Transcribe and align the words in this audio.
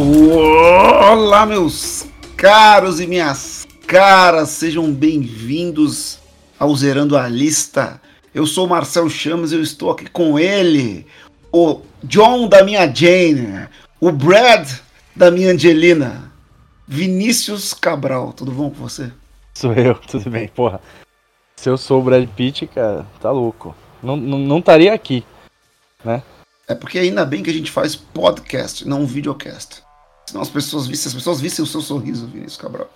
Olá, 0.00 1.44
meus 1.44 2.06
caros 2.36 3.00
e 3.00 3.06
minhas 3.08 3.66
caras, 3.84 4.50
sejam 4.50 4.92
bem-vindos 4.92 6.20
ao 6.56 6.72
Zerando 6.76 7.16
a 7.16 7.26
Lista. 7.26 8.00
Eu 8.32 8.46
sou 8.46 8.66
o 8.66 8.68
Marcel 8.68 9.10
Chamas 9.10 9.50
e 9.50 9.56
eu 9.56 9.60
estou 9.60 9.90
aqui 9.90 10.08
com 10.08 10.38
ele, 10.38 11.04
o 11.50 11.80
John 12.04 12.46
da 12.46 12.62
minha 12.62 12.86
Jane, 12.86 13.66
o 14.00 14.12
Brad 14.12 14.70
da 15.16 15.32
minha 15.32 15.50
Angelina, 15.50 16.32
Vinícius 16.86 17.74
Cabral. 17.74 18.32
Tudo 18.32 18.52
bom 18.52 18.70
com 18.70 18.76
você? 18.76 19.10
Sou 19.52 19.72
eu, 19.72 19.96
tudo 20.06 20.30
bem, 20.30 20.46
porra. 20.46 20.80
Se 21.56 21.68
eu 21.68 21.76
sou 21.76 22.00
o 22.00 22.04
Brad 22.04 22.24
Pitt, 22.36 22.68
cara, 22.68 23.04
tá 23.20 23.32
louco. 23.32 23.74
Não, 24.00 24.16
não, 24.16 24.38
não 24.38 24.58
estaria 24.60 24.94
aqui, 24.94 25.24
né? 26.04 26.22
É 26.68 26.74
porque 26.76 27.00
ainda 27.00 27.24
bem 27.24 27.42
que 27.42 27.50
a 27.50 27.52
gente 27.52 27.72
faz 27.72 27.96
podcast, 27.96 28.86
não 28.86 29.04
videocast. 29.04 29.87
Senão 30.28 30.42
as 30.42 30.50
pessoas 30.50 30.86
vissem, 30.86 31.08
as 31.08 31.14
pessoas 31.14 31.40
vissem 31.40 31.62
o 31.62 31.66
seu 31.66 31.80
sorriso, 31.80 32.26
Vinícius 32.26 32.58
Cabral. 32.58 32.86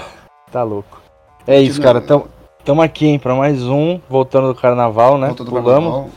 tá 0.52 0.62
louco. 0.62 1.00
É 1.46 1.58
isso, 1.58 1.80
cara. 1.80 2.02
Tamo, 2.02 2.28
tamo 2.62 2.82
aqui, 2.82 3.06
hein, 3.06 3.18
pra 3.18 3.34
mais 3.34 3.62
um, 3.62 3.98
voltando 4.10 4.48
do 4.48 4.54
carnaval, 4.54 5.16
né? 5.16 5.28
Voltando 5.28 5.48
Pulamos. 5.48 5.90
Carnaval. 5.90 6.10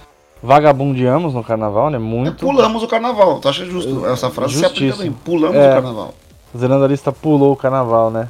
Vagabundeamos 0.43 1.33
no 1.33 1.41
carnaval, 1.41 1.89
né? 1.89 1.97
Muito. 1.97 2.45
É, 2.45 2.49
pulamos 2.51 2.83
o 2.83 2.89
carnaval, 2.89 3.39
tu 3.39 3.47
acha 3.47 3.65
justo? 3.65 4.05
Essa 4.05 4.29
frase 4.29 4.51
Justíssimo. 4.51 4.77
se 4.77 4.85
aplica 4.91 5.03
bem. 5.03 5.13
Pulamos 5.23 5.55
é, 5.55 5.69
o 5.69 5.73
carnaval. 5.75 6.13
Zerando 6.57 6.83
a 6.83 6.87
lista 6.89 7.09
pulou 7.09 7.53
o 7.53 7.55
carnaval, 7.55 8.11
né? 8.11 8.29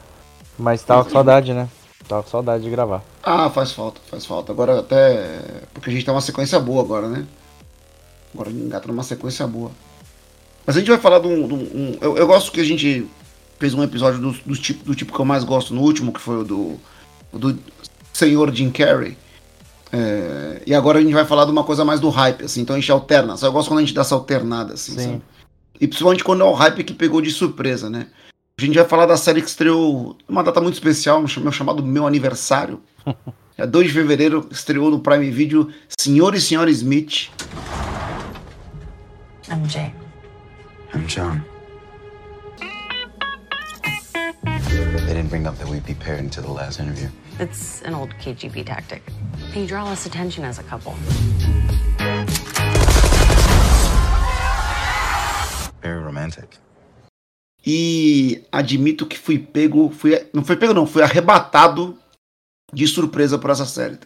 Mas 0.55 0.83
tava 0.83 1.03
com 1.03 1.09
saudade, 1.09 1.51
né? 1.51 1.67
Tava 2.07 2.21
com 2.21 2.29
saudade 2.29 2.63
de 2.63 2.69
gravar. 2.69 3.01
Ah, 3.23 3.49
faz 3.49 3.71
falta, 3.71 3.99
faz 4.05 4.23
falta. 4.23 4.51
Agora 4.51 4.81
até. 4.81 5.63
Porque 5.73 5.89
a 5.89 5.93
gente 5.93 6.05
tá 6.05 6.11
uma 6.11 6.21
sequência 6.21 6.59
boa 6.59 6.83
agora, 6.83 7.07
né? 7.07 7.25
Agora 8.35 8.51
engata 8.51 8.87
numa 8.87 9.01
sequência 9.01 9.47
boa. 9.47 9.71
Mas 10.65 10.75
a 10.75 10.79
gente 10.79 10.89
vai 10.89 10.99
falar 10.99 11.19
de 11.19 11.27
um. 11.27 11.47
De 11.47 11.53
um 11.53 11.97
eu, 12.01 12.17
eu, 12.17 12.27
gosto 12.27 12.51
que 12.51 12.59
a 12.59 12.63
gente 12.63 13.05
fez 13.59 13.73
um 13.73 13.83
episódio 13.83 14.19
do, 14.19 14.31
do, 14.31 14.55
tipo, 14.55 14.83
do 14.83 14.95
tipo 14.95 15.13
que 15.13 15.19
eu 15.19 15.25
mais 15.25 15.43
gosto 15.43 15.73
no 15.73 15.81
último, 15.81 16.11
que 16.11 16.19
foi 16.19 16.37
o 16.37 16.43
do. 16.43 16.79
O 17.31 17.37
do 17.37 17.57
Senhor 18.13 18.53
Jim 18.53 18.71
Carrey. 18.71 19.17
É, 19.91 20.61
e 20.65 20.73
agora 20.73 20.99
a 20.99 21.01
gente 21.01 21.13
vai 21.13 21.25
falar 21.25 21.45
de 21.45 21.51
uma 21.51 21.63
coisa 21.63 21.85
mais 21.85 21.99
do 21.99 22.09
hype, 22.09 22.43
assim, 22.43 22.61
então 22.61 22.75
a 22.75 22.79
gente 22.79 22.91
alterna. 22.91 23.37
Só 23.37 23.47
eu 23.47 23.51
gosto 23.51 23.69
quando 23.69 23.79
a 23.79 23.81
gente 23.81 23.93
dá 23.93 24.01
essa 24.01 24.15
alternada, 24.15 24.73
assim, 24.73 24.93
Sim. 24.93 25.03
Sabe? 25.03 25.21
E 25.79 25.87
principalmente 25.87 26.23
quando 26.23 26.41
é 26.41 26.45
o 26.45 26.53
hype 26.53 26.83
que 26.83 26.93
pegou 26.93 27.21
de 27.21 27.29
surpresa, 27.31 27.89
né? 27.89 28.07
A 28.57 28.61
gente 28.61 28.75
vai 28.75 28.85
falar 28.85 29.05
da 29.05 29.17
série 29.17 29.41
que 29.41 29.49
estreou 29.49 30.17
uma 30.27 30.41
data 30.41 30.61
muito 30.61 30.75
especial, 30.75 31.21
meu 31.21 31.51
chamado 31.51 31.83
Meu 31.83 32.07
Aniversário. 32.07 32.79
é 33.57 33.67
2 33.67 33.87
de 33.87 33.93
fevereiro, 33.93 34.47
estreou 34.49 34.89
no 34.89 34.99
Prime 34.99 35.29
Video 35.29 35.69
Senhor 35.99 36.33
e 36.35 36.41
Senhora 36.41 36.69
Smith. 36.71 37.29
Jay. 39.67 39.93
I'm 40.95 41.07
John. 41.07 41.43
They 44.45 45.13
didn't 45.13 45.27
bring 45.27 45.45
up 45.45 45.57
that 45.57 45.67
we'd 45.67 45.85
be 45.85 45.93
paired 45.93 46.23
until 46.23 46.43
the 46.43 46.51
last 46.51 46.79
interview. 46.79 47.09
It's 47.37 47.81
an 47.81 47.93
old 47.93 48.11
KGB 48.11 48.65
tactic. 48.65 49.03
They 49.53 49.65
draw 49.65 49.83
less 49.83 50.05
attention 50.05 50.45
as 50.45 50.57
a 50.57 50.63
couple. 50.63 50.93
Very 55.81 56.01
romantic. 56.01 56.57
E 57.65 58.45
admito 58.49 59.05
que 59.05 59.17
fui 59.17 59.37
pego, 59.37 59.89
fui, 59.89 60.25
não 60.33 60.45
foi 60.45 60.55
pego 60.55 60.73
não, 60.73 60.87
fui 60.87 61.03
arrebatado 61.03 61.97
de 62.71 62.87
surpresa 62.87 63.37
por 63.37 63.49
essa 63.49 63.65
série. 63.65 63.99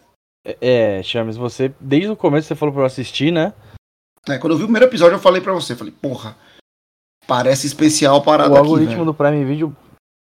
É, 0.43 0.57
é 0.97 1.03
Chames, 1.03 1.37
você 1.37 1.71
desde 1.79 2.09
o 2.09 2.15
começo 2.15 2.47
você 2.47 2.55
falou 2.55 2.73
para 2.73 2.81
eu 2.81 2.87
assistir, 2.87 3.31
né? 3.31 3.53
É, 4.27 4.39
quando 4.39 4.53
eu 4.53 4.57
vi 4.57 4.63
o 4.63 4.67
primeiro 4.67 4.87
episódio, 4.87 5.15
eu 5.15 5.19
falei 5.19 5.39
para 5.39 5.53
você, 5.53 5.75
falei, 5.75 5.93
porra, 6.01 6.35
parece 7.29 7.67
especial 7.67 8.17
a 8.17 8.21
parada 8.21 8.51
O 8.51 8.57
algoritmo 8.57 8.95
aqui, 8.95 9.05
do 9.05 9.13
Prime 9.13 9.45
Video 9.45 9.75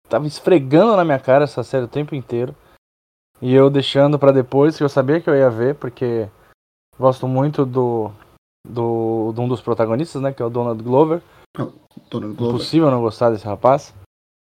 tava 0.08 0.26
esfregando 0.26 0.96
na 0.96 1.04
minha 1.04 1.20
cara 1.20 1.44
essa 1.44 1.62
série 1.62 1.84
o 1.84 1.88
tempo 1.88 2.16
inteiro. 2.16 2.54
E 3.40 3.54
eu 3.54 3.70
deixando 3.70 4.18
para 4.18 4.32
depois, 4.32 4.76
que 4.76 4.82
eu 4.82 4.88
sabia 4.88 5.20
que 5.20 5.30
eu 5.30 5.36
ia 5.36 5.48
ver, 5.48 5.76
porque 5.76 6.28
gosto 6.98 7.28
muito 7.28 7.64
do, 7.64 8.10
do 8.68 9.32
de 9.32 9.40
um 9.40 9.48
dos 9.48 9.62
protagonistas, 9.62 10.20
né, 10.20 10.32
que 10.32 10.42
é 10.42 10.44
o 10.44 10.50
Donald 10.50 10.82
Glover. 10.82 11.22
Donald 12.10 12.34
Glover. 12.34 12.56
Impossível 12.56 12.90
não 12.90 13.00
gostar 13.00 13.30
desse 13.30 13.46
rapaz. 13.46 13.94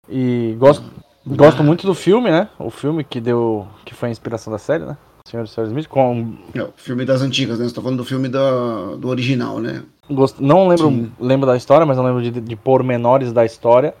E 0.07 0.55
gosto, 0.59 0.83
gosto 1.25 1.63
muito 1.63 1.87
do 1.87 1.95
filme, 1.95 2.29
né? 2.29 2.49
O 2.59 2.69
filme 2.69 3.03
que 3.03 3.19
deu 3.19 3.65
que 3.83 3.95
foi 3.95 4.09
a 4.09 4.11
inspiração 4.11 4.51
da 4.51 4.59
série, 4.59 4.85
né? 4.85 4.97
Senhor 5.27 5.47
Senhora 5.47 5.69
Smith, 5.69 5.87
com... 5.87 6.35
É, 6.53 6.61
o 6.61 6.71
filme 6.77 7.03
das 7.03 7.21
antigas, 7.21 7.57
né? 7.57 7.67
Você 7.67 7.73
tá 7.73 7.81
falando 7.81 7.97
do 7.97 8.05
filme 8.05 8.29
da, 8.29 8.95
do 8.95 9.07
original, 9.07 9.59
né? 9.59 9.83
Gosto... 10.09 10.41
Não 10.43 10.67
lembro, 10.67 11.11
lembro 11.19 11.47
da 11.47 11.57
história, 11.57 11.85
mas 11.85 11.97
não 11.97 12.05
lembro 12.05 12.21
de, 12.21 12.39
de 12.39 12.55
pormenores 12.55 13.33
da 13.33 13.43
história. 13.43 13.95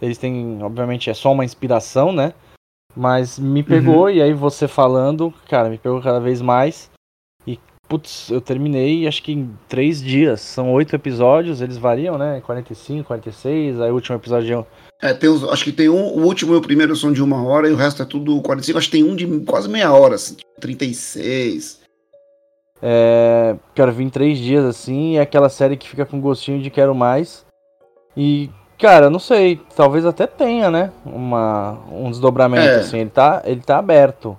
Eles 0.00 0.16
têm, 0.16 0.62
obviamente, 0.62 1.10
é 1.10 1.14
só 1.14 1.30
uma 1.30 1.44
inspiração, 1.44 2.10
né? 2.10 2.32
Mas 2.96 3.38
me 3.38 3.62
pegou, 3.62 4.04
uhum. 4.04 4.10
e 4.10 4.22
aí 4.22 4.32
você 4.32 4.66
falando, 4.66 5.32
cara, 5.48 5.68
me 5.68 5.78
pegou 5.78 6.00
cada 6.00 6.20
vez 6.20 6.40
mais. 6.40 6.90
E, 7.46 7.58
putz, 7.86 8.30
eu 8.30 8.40
terminei 8.40 9.06
acho 9.06 9.22
que 9.22 9.32
em 9.32 9.56
três 9.68 10.02
dias. 10.02 10.40
São 10.40 10.72
oito 10.72 10.96
episódios, 10.96 11.60
eles 11.60 11.76
variam, 11.76 12.16
né? 12.16 12.40
45, 12.40 13.06
46, 13.06 13.80
aí 13.80 13.90
o 13.90 13.94
último 13.94 14.16
episódio 14.16 14.66
é, 15.02 15.12
tem 15.12 15.28
os, 15.28 15.42
acho 15.42 15.64
que 15.64 15.72
tem 15.72 15.88
um, 15.88 16.16
o 16.16 16.24
último 16.24 16.54
e 16.54 16.56
o 16.56 16.62
primeiro 16.62 16.94
são 16.94 17.12
de 17.12 17.20
uma 17.20 17.44
hora 17.44 17.68
e 17.68 17.72
o 17.72 17.76
resto 17.76 18.02
é 18.02 18.06
tudo 18.06 18.40
45. 18.40 18.78
Acho 18.78 18.88
que 18.88 18.96
tem 18.96 19.02
um 19.02 19.16
de 19.16 19.26
quase 19.40 19.68
meia 19.68 19.92
hora, 19.92 20.14
assim, 20.14 20.36
36. 20.60 21.80
É, 22.80 23.56
cara, 23.74 23.90
vim 23.90 24.08
três 24.08 24.38
dias 24.38 24.64
assim, 24.64 25.16
é 25.16 25.20
aquela 25.20 25.48
série 25.48 25.76
que 25.76 25.88
fica 25.88 26.06
com 26.06 26.20
gostinho 26.20 26.62
de 26.62 26.70
quero 26.70 26.94
mais. 26.94 27.44
E, 28.16 28.48
cara, 28.78 29.10
não 29.10 29.18
sei, 29.18 29.60
talvez 29.74 30.06
até 30.06 30.24
tenha, 30.24 30.70
né? 30.70 30.92
Uma, 31.04 31.80
um 31.90 32.08
desdobramento, 32.08 32.64
é. 32.64 32.76
assim, 32.76 32.98
ele 32.98 33.10
tá, 33.10 33.42
ele 33.44 33.60
tá 33.60 33.78
aberto. 33.78 34.38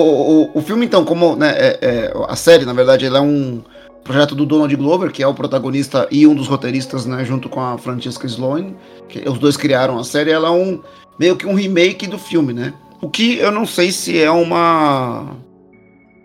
O, 0.00 0.39
o, 0.39 0.39
o 0.54 0.60
filme, 0.60 0.86
então, 0.86 1.04
como 1.04 1.36
né, 1.36 1.50
é, 1.56 1.78
é, 1.80 2.12
a 2.28 2.36
série, 2.36 2.64
na 2.64 2.72
verdade, 2.72 3.06
ela 3.06 3.18
é 3.18 3.22
um 3.22 3.62
projeto 4.02 4.34
do 4.34 4.46
Donald 4.46 4.74
Glover, 4.76 5.12
que 5.12 5.22
é 5.22 5.26
o 5.26 5.34
protagonista 5.34 6.08
e 6.10 6.26
um 6.26 6.34
dos 6.34 6.48
roteiristas, 6.48 7.06
né, 7.06 7.24
junto 7.24 7.48
com 7.48 7.60
a 7.60 7.78
Francesca 7.78 8.26
Sloane, 8.26 8.74
que 9.08 9.28
os 9.28 9.38
dois 9.38 9.56
criaram 9.56 9.98
a 9.98 10.04
série, 10.04 10.30
ela 10.30 10.48
é 10.48 10.50
um 10.50 10.80
meio 11.18 11.36
que 11.36 11.46
um 11.46 11.54
remake 11.54 12.06
do 12.06 12.18
filme, 12.18 12.52
né? 12.52 12.72
O 13.00 13.08
que 13.08 13.36
eu 13.38 13.50
não 13.50 13.66
sei 13.66 13.92
se 13.92 14.20
é 14.20 14.30
uma 14.30 15.36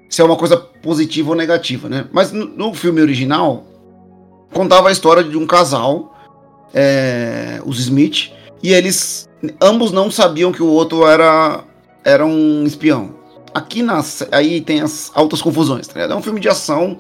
se 0.10 0.22
é 0.22 0.24
uma 0.24 0.38
coisa 0.38 0.56
positiva 0.56 1.32
ou 1.32 1.36
negativa, 1.36 1.90
né? 1.90 2.06
Mas 2.12 2.32
no, 2.32 2.46
no 2.46 2.74
filme 2.74 3.02
original 3.02 3.66
contava 4.54 4.90
a 4.90 4.92
história 4.92 5.24
de 5.24 5.38
um 5.38 5.46
casal, 5.46 6.16
é, 6.74 7.62
os 7.66 7.80
Smith, 7.80 8.32
e 8.64 8.72
eles 8.74 9.28
ambos 9.62 9.92
não 9.92 10.10
sabiam 10.10 10.52
que 10.52 10.64
o 10.64 10.68
outro 10.68 11.06
era 11.06 11.64
era 12.04 12.26
um 12.26 12.64
espião. 12.64 13.25
Aqui 13.56 13.82
nas, 13.82 14.28
aí 14.34 14.60
tem 14.60 14.82
as 14.82 15.10
altas 15.16 15.42
confusões, 15.42 15.88
tá 15.88 15.94
ligado? 15.94 16.12
É 16.12 16.16
um 16.18 16.22
filme 16.22 16.42
de 16.42 16.50
ação, 16.50 17.00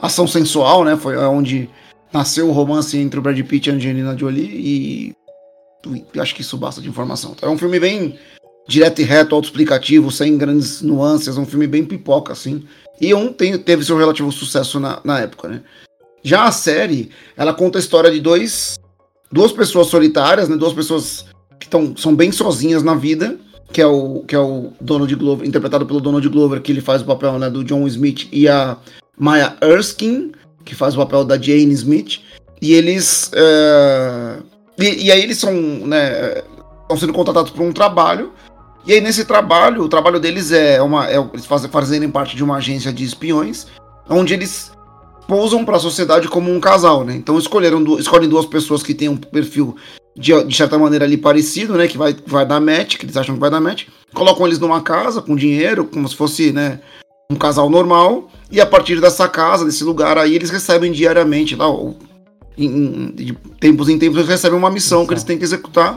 ação 0.00 0.26
sensual, 0.26 0.82
né? 0.82 0.96
Foi 0.96 1.14
onde 1.18 1.68
nasceu 2.10 2.48
o 2.48 2.52
romance 2.52 2.96
entre 2.96 3.20
o 3.20 3.22
Brad 3.22 3.38
Pitt 3.42 3.68
e 3.68 3.70
a 3.70 3.74
Angelina 3.74 4.16
Jolie 4.16 4.46
e 4.46 5.14
acho 6.18 6.34
que 6.34 6.40
isso 6.40 6.56
basta 6.56 6.80
de 6.80 6.88
informação. 6.88 7.34
Tá? 7.34 7.46
É 7.46 7.50
um 7.50 7.58
filme 7.58 7.78
bem 7.78 8.18
direto 8.66 9.02
e 9.02 9.04
reto, 9.04 9.34
autoexplicativo, 9.34 10.10
sem 10.10 10.38
grandes 10.38 10.80
nuances, 10.80 11.36
é 11.36 11.38
um 11.40 11.44
filme 11.44 11.66
bem 11.66 11.84
pipoca, 11.84 12.32
assim. 12.32 12.64
E 12.98 13.12
um 13.12 13.30
tem, 13.30 13.58
teve 13.58 13.84
seu 13.84 13.98
relativo 13.98 14.32
sucesso 14.32 14.80
na, 14.80 15.02
na 15.04 15.20
época, 15.20 15.48
né? 15.48 15.62
Já 16.22 16.44
a 16.44 16.52
série, 16.52 17.10
ela 17.36 17.52
conta 17.52 17.78
a 17.78 17.80
história 17.80 18.10
de 18.10 18.20
dois, 18.20 18.78
duas 19.30 19.52
pessoas 19.52 19.88
solitárias, 19.88 20.48
né? 20.48 20.56
Duas 20.56 20.72
pessoas 20.72 21.26
que 21.58 21.68
tão, 21.68 21.94
são 21.94 22.16
bem 22.16 22.32
sozinhas 22.32 22.82
na 22.82 22.94
vida 22.94 23.38
que 23.72 23.80
é 23.80 23.86
o 23.86 24.24
que 24.26 24.34
é 24.34 24.38
o 24.38 24.72
Donald 24.80 25.14
Glover, 25.14 25.46
interpretado 25.46 25.86
pelo 25.86 26.00
Donald 26.00 26.28
Glover, 26.28 26.60
que 26.60 26.72
ele 26.72 26.80
faz 26.80 27.02
o 27.02 27.04
papel 27.04 27.38
né, 27.38 27.48
do 27.48 27.64
John 27.64 27.86
Smith, 27.86 28.28
e 28.32 28.48
a 28.48 28.76
Maya 29.18 29.56
Erskine, 29.62 30.32
que 30.64 30.74
faz 30.74 30.94
o 30.94 30.98
papel 30.98 31.24
da 31.24 31.40
Jane 31.40 31.72
Smith, 31.72 32.20
e 32.60 32.74
eles 32.74 33.30
é, 33.34 34.36
e, 34.78 35.06
e, 35.06 35.12
aí 35.12 35.22
eles 35.22 35.38
são 35.38 35.52
né, 35.52 36.42
estão 36.82 36.96
sendo 36.96 37.12
contratados 37.12 37.50
por 37.50 37.62
um 37.62 37.72
trabalho 37.72 38.32
e 38.86 38.92
aí 38.92 39.00
nesse 39.00 39.24
trabalho 39.24 39.82
o 39.82 39.88
trabalho 39.88 40.20
deles 40.20 40.52
é 40.52 40.80
uma 40.82 41.08
é, 41.08 41.16
eles 41.32 41.46
fazem 41.46 41.70
fazerem 41.70 42.10
parte 42.10 42.36
de 42.36 42.44
uma 42.44 42.56
agência 42.56 42.92
de 42.92 43.04
espiões 43.04 43.66
onde 44.08 44.34
eles 44.34 44.72
pousam 45.26 45.64
para 45.64 45.76
a 45.76 45.80
sociedade 45.80 46.26
como 46.26 46.52
um 46.52 46.58
casal, 46.58 47.04
né? 47.04 47.14
Então 47.14 47.38
escolheram 47.38 47.82
escolhem 47.98 48.28
duas 48.28 48.46
pessoas 48.46 48.82
que 48.82 48.92
têm 48.92 49.08
um 49.08 49.16
perfil 49.16 49.76
de, 50.16 50.44
de 50.44 50.56
certa 50.56 50.78
maneira 50.78 51.04
ali 51.04 51.16
parecido, 51.16 51.76
né? 51.76 51.86
Que 51.86 51.98
vai, 51.98 52.16
vai 52.26 52.46
dar 52.46 52.60
match, 52.60 52.96
que 52.96 53.04
eles 53.04 53.16
acham 53.16 53.34
que 53.34 53.40
vai 53.40 53.50
dar 53.50 53.60
match. 53.60 53.86
Colocam 54.12 54.46
eles 54.46 54.58
numa 54.58 54.80
casa 54.80 55.22
com 55.22 55.36
dinheiro, 55.36 55.84
como 55.84 56.08
se 56.08 56.16
fosse, 56.16 56.52
né? 56.52 56.80
Um 57.30 57.36
casal 57.36 57.70
normal. 57.70 58.30
E 58.50 58.60
a 58.60 58.66
partir 58.66 59.00
dessa 59.00 59.28
casa, 59.28 59.64
desse 59.64 59.84
lugar 59.84 60.18
aí, 60.18 60.34
eles 60.34 60.50
recebem 60.50 60.90
diariamente 60.90 61.54
lá, 61.54 61.68
ou, 61.68 61.96
em, 62.58 63.12
de 63.12 63.32
tempos 63.60 63.88
em 63.88 63.98
tempos, 63.98 64.18
eles 64.18 64.28
recebem 64.28 64.58
uma 64.58 64.70
missão 64.70 65.06
que 65.06 65.12
eles 65.12 65.24
têm 65.24 65.38
que 65.38 65.44
executar. 65.44 65.96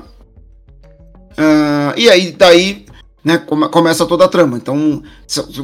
Uh, 1.32 1.98
e 1.98 2.10
aí, 2.10 2.32
daí, 2.32 2.86
né, 3.24 3.40
come, 3.40 3.68
começa 3.70 4.06
toda 4.06 4.26
a 4.26 4.30
trama. 4.30 4.58
Então, 4.58 5.02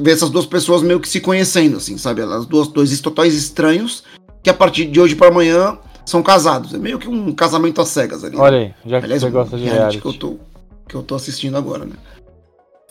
vê 0.01 0.11
essas 0.11 0.31
duas 0.31 0.47
pessoas 0.47 0.81
meio 0.81 0.99
que 0.99 1.07
se 1.07 1.19
conhecendo, 1.19 1.77
assim, 1.77 1.97
sabe? 1.97 2.21
Elas 2.21 2.47
duas, 2.47 2.67
dois 2.67 2.99
totais 2.99 3.35
estranhos 3.35 4.03
que 4.41 4.49
a 4.49 4.53
partir 4.53 4.85
de 4.85 4.99
hoje 4.99 5.15
para 5.15 5.27
amanhã 5.27 5.77
são 6.09 6.23
casados. 6.23 6.73
É 6.73 6.77
meio 6.77 6.97
que 6.97 7.07
um 7.07 7.31
casamento 7.33 7.79
às 7.79 7.89
cegas 7.89 8.23
ali. 8.23 8.35
Né? 8.35 8.41
Olha 8.41 8.57
aí, 8.57 8.73
já 8.85 8.99
que 8.99 9.05
Aliás, 9.05 9.21
você 9.21 9.29
gosta 9.29 9.57
de 9.57 9.63
reality. 9.65 10.01
Que 10.01 10.07
eu, 10.07 10.13
tô, 10.13 10.39
que 10.87 10.95
eu 10.95 11.03
tô 11.03 11.15
assistindo 11.15 11.55
agora, 11.55 11.85
né? 11.85 11.95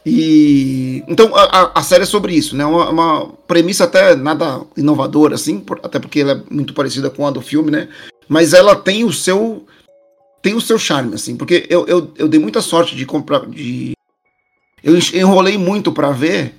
E 0.06 1.02
então 1.08 1.34
a, 1.34 1.72
a 1.74 1.82
série 1.82 2.04
é 2.04 2.06
sobre 2.06 2.32
isso, 2.32 2.56
né? 2.56 2.64
Uma, 2.64 2.88
uma 2.88 3.26
premissa 3.46 3.84
até 3.84 4.14
nada 4.14 4.62
inovadora, 4.76 5.34
assim, 5.34 5.58
por, 5.58 5.80
até 5.82 5.98
porque 5.98 6.20
ela 6.20 6.32
é 6.32 6.42
muito 6.54 6.72
parecida 6.72 7.10
com 7.10 7.26
a 7.26 7.30
do 7.30 7.40
filme, 7.40 7.70
né? 7.70 7.88
Mas 8.28 8.54
ela 8.54 8.76
tem 8.76 9.04
o 9.04 9.12
seu 9.12 9.66
tem 10.40 10.54
o 10.54 10.60
seu 10.60 10.78
charme, 10.78 11.14
assim, 11.14 11.36
porque 11.36 11.66
eu, 11.68 11.84
eu, 11.86 12.12
eu 12.16 12.28
dei 12.28 12.38
muita 12.38 12.60
sorte 12.60 12.94
de 12.94 13.04
comprar 13.04 13.44
de 13.46 13.92
eu 14.82 14.96
enrolei 15.12 15.58
muito 15.58 15.90
para 15.90 16.12
ver 16.12 16.54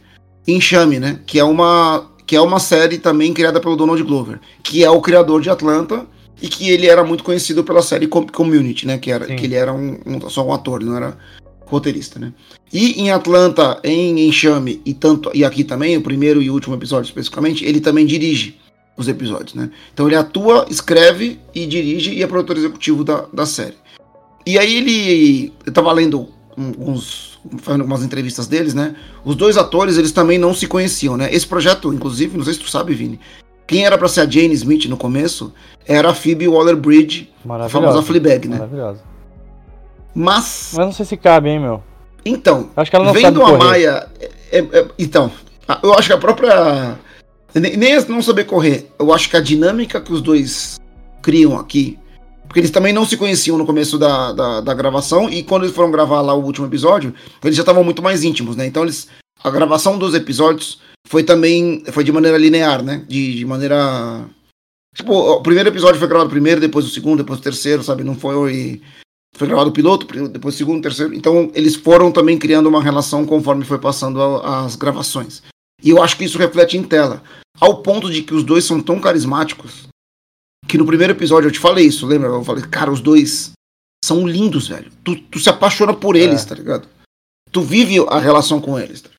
Enxame, 0.46 1.00
né? 1.00 1.22
Que 1.26 1.40
é 1.40 1.44
uma 1.44 2.12
que 2.28 2.36
é 2.36 2.42
uma 2.42 2.60
série 2.60 3.00
também 3.00 3.34
criada 3.34 3.60
pelo 3.60 3.78
Donald 3.78 4.04
Glover, 4.04 4.40
que 4.62 4.84
é 4.84 4.90
o 4.90 5.02
criador 5.02 5.42
de 5.42 5.50
Atlanta 5.50 6.06
e 6.42 6.48
que 6.48 6.70
ele 6.70 6.88
era 6.88 7.04
muito 7.04 7.24
conhecido 7.24 7.64
pela 7.64 7.82
série 7.82 8.08
Community, 8.08 8.88
né? 8.88 8.98
Que 8.98 9.12
era 9.12 9.26
que 9.26 9.46
ele 9.46 9.56
era 9.56 9.74
um, 9.74 10.00
um, 10.06 10.30
só 10.30 10.46
um 10.46 10.54
ator, 10.54 10.84
não 10.84 10.96
era 10.96 11.18
roteirista, 11.66 12.20
né? 12.20 12.34
E 12.72 13.02
em 13.02 13.12
Atlanta, 13.12 13.80
em 13.84 14.28
Enxame 14.28 14.82
e 14.86 14.94
tanto 14.94 15.32
e 15.34 15.44
aqui 15.44 15.64
também, 15.64 15.98
o 15.98 16.02
primeiro 16.02 16.42
e 16.42 16.50
último 16.50 16.76
episódio 16.76 17.08
especificamente, 17.08 17.64
ele 17.66 17.80
também 17.80 18.06
dirige 18.06 18.58
os 18.98 19.08
episódios, 19.08 19.54
né? 19.54 19.70
Então 19.94 20.08
ele 20.08 20.16
atua, 20.16 20.66
escreve 20.70 21.40
e 21.54 21.66
dirige 21.66 22.12
e 22.14 22.24
é 22.24 22.28
produtor 22.28 22.58
executivo 22.58 23.04
da, 23.04 23.26
da 23.32 23.46
série. 23.46 23.76
E 24.46 24.58
aí 24.58 24.76
ele, 24.76 25.54
eu 25.66 25.72
tava 25.72 25.92
lendo 25.92 26.28
uns, 26.58 27.40
fazendo 27.60 27.82
algumas 27.82 28.04
entrevistas 28.04 28.48
deles, 28.48 28.74
né? 28.74 28.96
Os 29.24 29.36
dois 29.36 29.58
atores, 29.58 29.98
eles 29.98 30.12
também 30.12 30.38
não 30.38 30.54
se 30.54 30.68
conheciam, 30.68 31.16
né? 31.16 31.34
Esse 31.34 31.48
projeto, 31.48 31.94
inclusive, 31.94 32.38
não 32.38 32.44
sei 32.44 32.54
se 32.54 32.60
tu 32.60 32.70
sabe, 32.70 32.94
Vini, 32.94 33.20
quem 33.70 33.86
era 33.86 34.00
para 34.00 34.08
ser 34.08 34.22
a 34.22 34.26
Jane 34.26 34.56
Smith 34.56 34.86
no 34.86 34.98
começo 34.98 35.54
era 35.86 36.10
a 36.10 36.14
Phoebe 36.16 36.48
Waller-Bridge, 36.48 37.32
a 37.48 37.70
famosa 37.70 38.02
Fleabag, 38.02 38.48
né? 38.48 38.56
Maravilhosa. 38.56 39.02
Mas. 40.16 40.72
Mas 40.76 40.86
não 40.88 40.92
sei 40.92 41.06
se 41.06 41.16
cabe, 41.16 41.50
hein, 41.50 41.60
meu. 41.60 41.84
Então. 42.26 42.72
Acho 42.76 42.90
que 42.90 42.96
ela 42.96 43.06
não 43.06 43.14
vendo 43.14 43.44
a 43.44 43.58
Maia. 43.60 44.08
É, 44.52 44.58
é, 44.58 44.88
então, 44.98 45.32
eu 45.84 45.94
acho 45.94 46.08
que 46.08 46.14
a 46.14 46.18
própria. 46.18 46.98
Nem, 47.54 47.78
nem 47.78 48.04
não 48.08 48.24
saber 48.24 48.46
correr. 48.46 48.90
Eu 48.98 49.14
acho 49.14 49.30
que 49.30 49.38
a 49.38 49.42
dinâmica 49.42 50.02
que 50.02 50.12
os 50.12 50.22
dois 50.22 50.80
criam 51.22 51.56
aqui. 51.56 52.00
Porque 52.48 52.62
eles 52.62 52.72
também 52.72 52.92
não 52.92 53.06
se 53.06 53.18
conheciam 53.18 53.56
no 53.56 53.68
começo 53.68 54.00
da, 54.00 54.32
da, 54.32 54.62
da 54.62 54.74
gravação. 54.74 55.30
E 55.30 55.44
quando 55.44 55.66
eles 55.66 55.76
foram 55.76 55.92
gravar 55.92 56.22
lá 56.22 56.34
o 56.34 56.44
último 56.44 56.66
episódio, 56.66 57.14
eles 57.44 57.56
já 57.56 57.62
estavam 57.62 57.84
muito 57.84 58.02
mais 58.02 58.24
íntimos, 58.24 58.56
né? 58.56 58.66
Então 58.66 58.82
eles. 58.82 59.08
A 59.44 59.52
gravação 59.52 59.98
dos 59.98 60.16
episódios 60.16 60.80
foi 61.08 61.24
também. 61.24 61.84
Foi 61.92 62.04
de 62.04 62.12
maneira 62.12 62.38
linear, 62.38 62.84
né? 62.84 63.06
De, 63.08 63.36
de 63.36 63.46
maneira. 63.46 64.30
Tipo, 64.96 65.14
o 65.14 65.42
primeiro 65.42 65.70
episódio 65.70 66.00
foi 66.00 66.08
gravado 66.08 66.30
primeiro, 66.30 66.60
depois 66.60 66.86
o 66.86 66.90
segundo, 66.90 67.20
depois 67.20 67.40
o 67.40 67.44
terceiro, 67.44 67.84
sabe? 67.84 68.04
Não 68.04 68.16
foi 68.16 68.82
foi 69.36 69.48
gravado 69.48 69.70
o 69.70 69.74
piloto, 69.74 70.06
depois 70.28 70.56
o 70.56 70.58
segundo, 70.58 70.82
terceiro. 70.82 71.14
Então 71.14 71.52
eles 71.54 71.76
foram 71.76 72.12
também 72.12 72.38
criando 72.38 72.68
uma 72.68 72.84
relação 72.84 73.26
conforme 73.26 73.64
foi 73.64 73.78
passando 73.78 74.22
a, 74.22 74.66
as 74.66 74.76
gravações. 74.76 75.42
E 75.82 75.90
eu 75.90 76.04
acho 76.04 76.18
que 76.18 76.26
isso 76.26 76.38
reflete 76.38 76.78
em 76.78 76.84
tela. 76.84 77.24
Ao 77.60 77.82
ponto 77.82 78.12
de 78.12 78.22
que 78.22 78.34
os 78.34 78.44
dois 78.44 78.66
são 78.66 78.82
tão 78.82 79.00
carismáticos 79.00 79.88
que 80.68 80.78
no 80.78 80.86
primeiro 80.86 81.14
episódio 81.14 81.48
eu 81.48 81.52
te 81.52 81.60
falei 81.60 81.86
isso, 81.86 82.06
lembra? 82.06 82.30
Eu 82.30 82.44
falei, 82.44 82.64
cara, 82.66 82.92
os 82.92 83.02
dois 83.02 83.52
são 84.04 84.28
lindos, 84.28 84.68
velho. 84.68 84.92
Tu, 85.04 85.16
tu 85.16 85.40
se 85.40 85.50
apaixona 85.50 85.94
por 85.94 86.16
eles, 86.16 86.44
é. 86.44 86.46
tá 86.46 86.56
ligado? 86.56 86.88
Tu 87.52 87.62
vive 87.62 87.98
a 88.08 88.20
relação 88.20 88.62
com 88.62 88.80
eles. 88.80 89.02
Tá? 89.02 89.10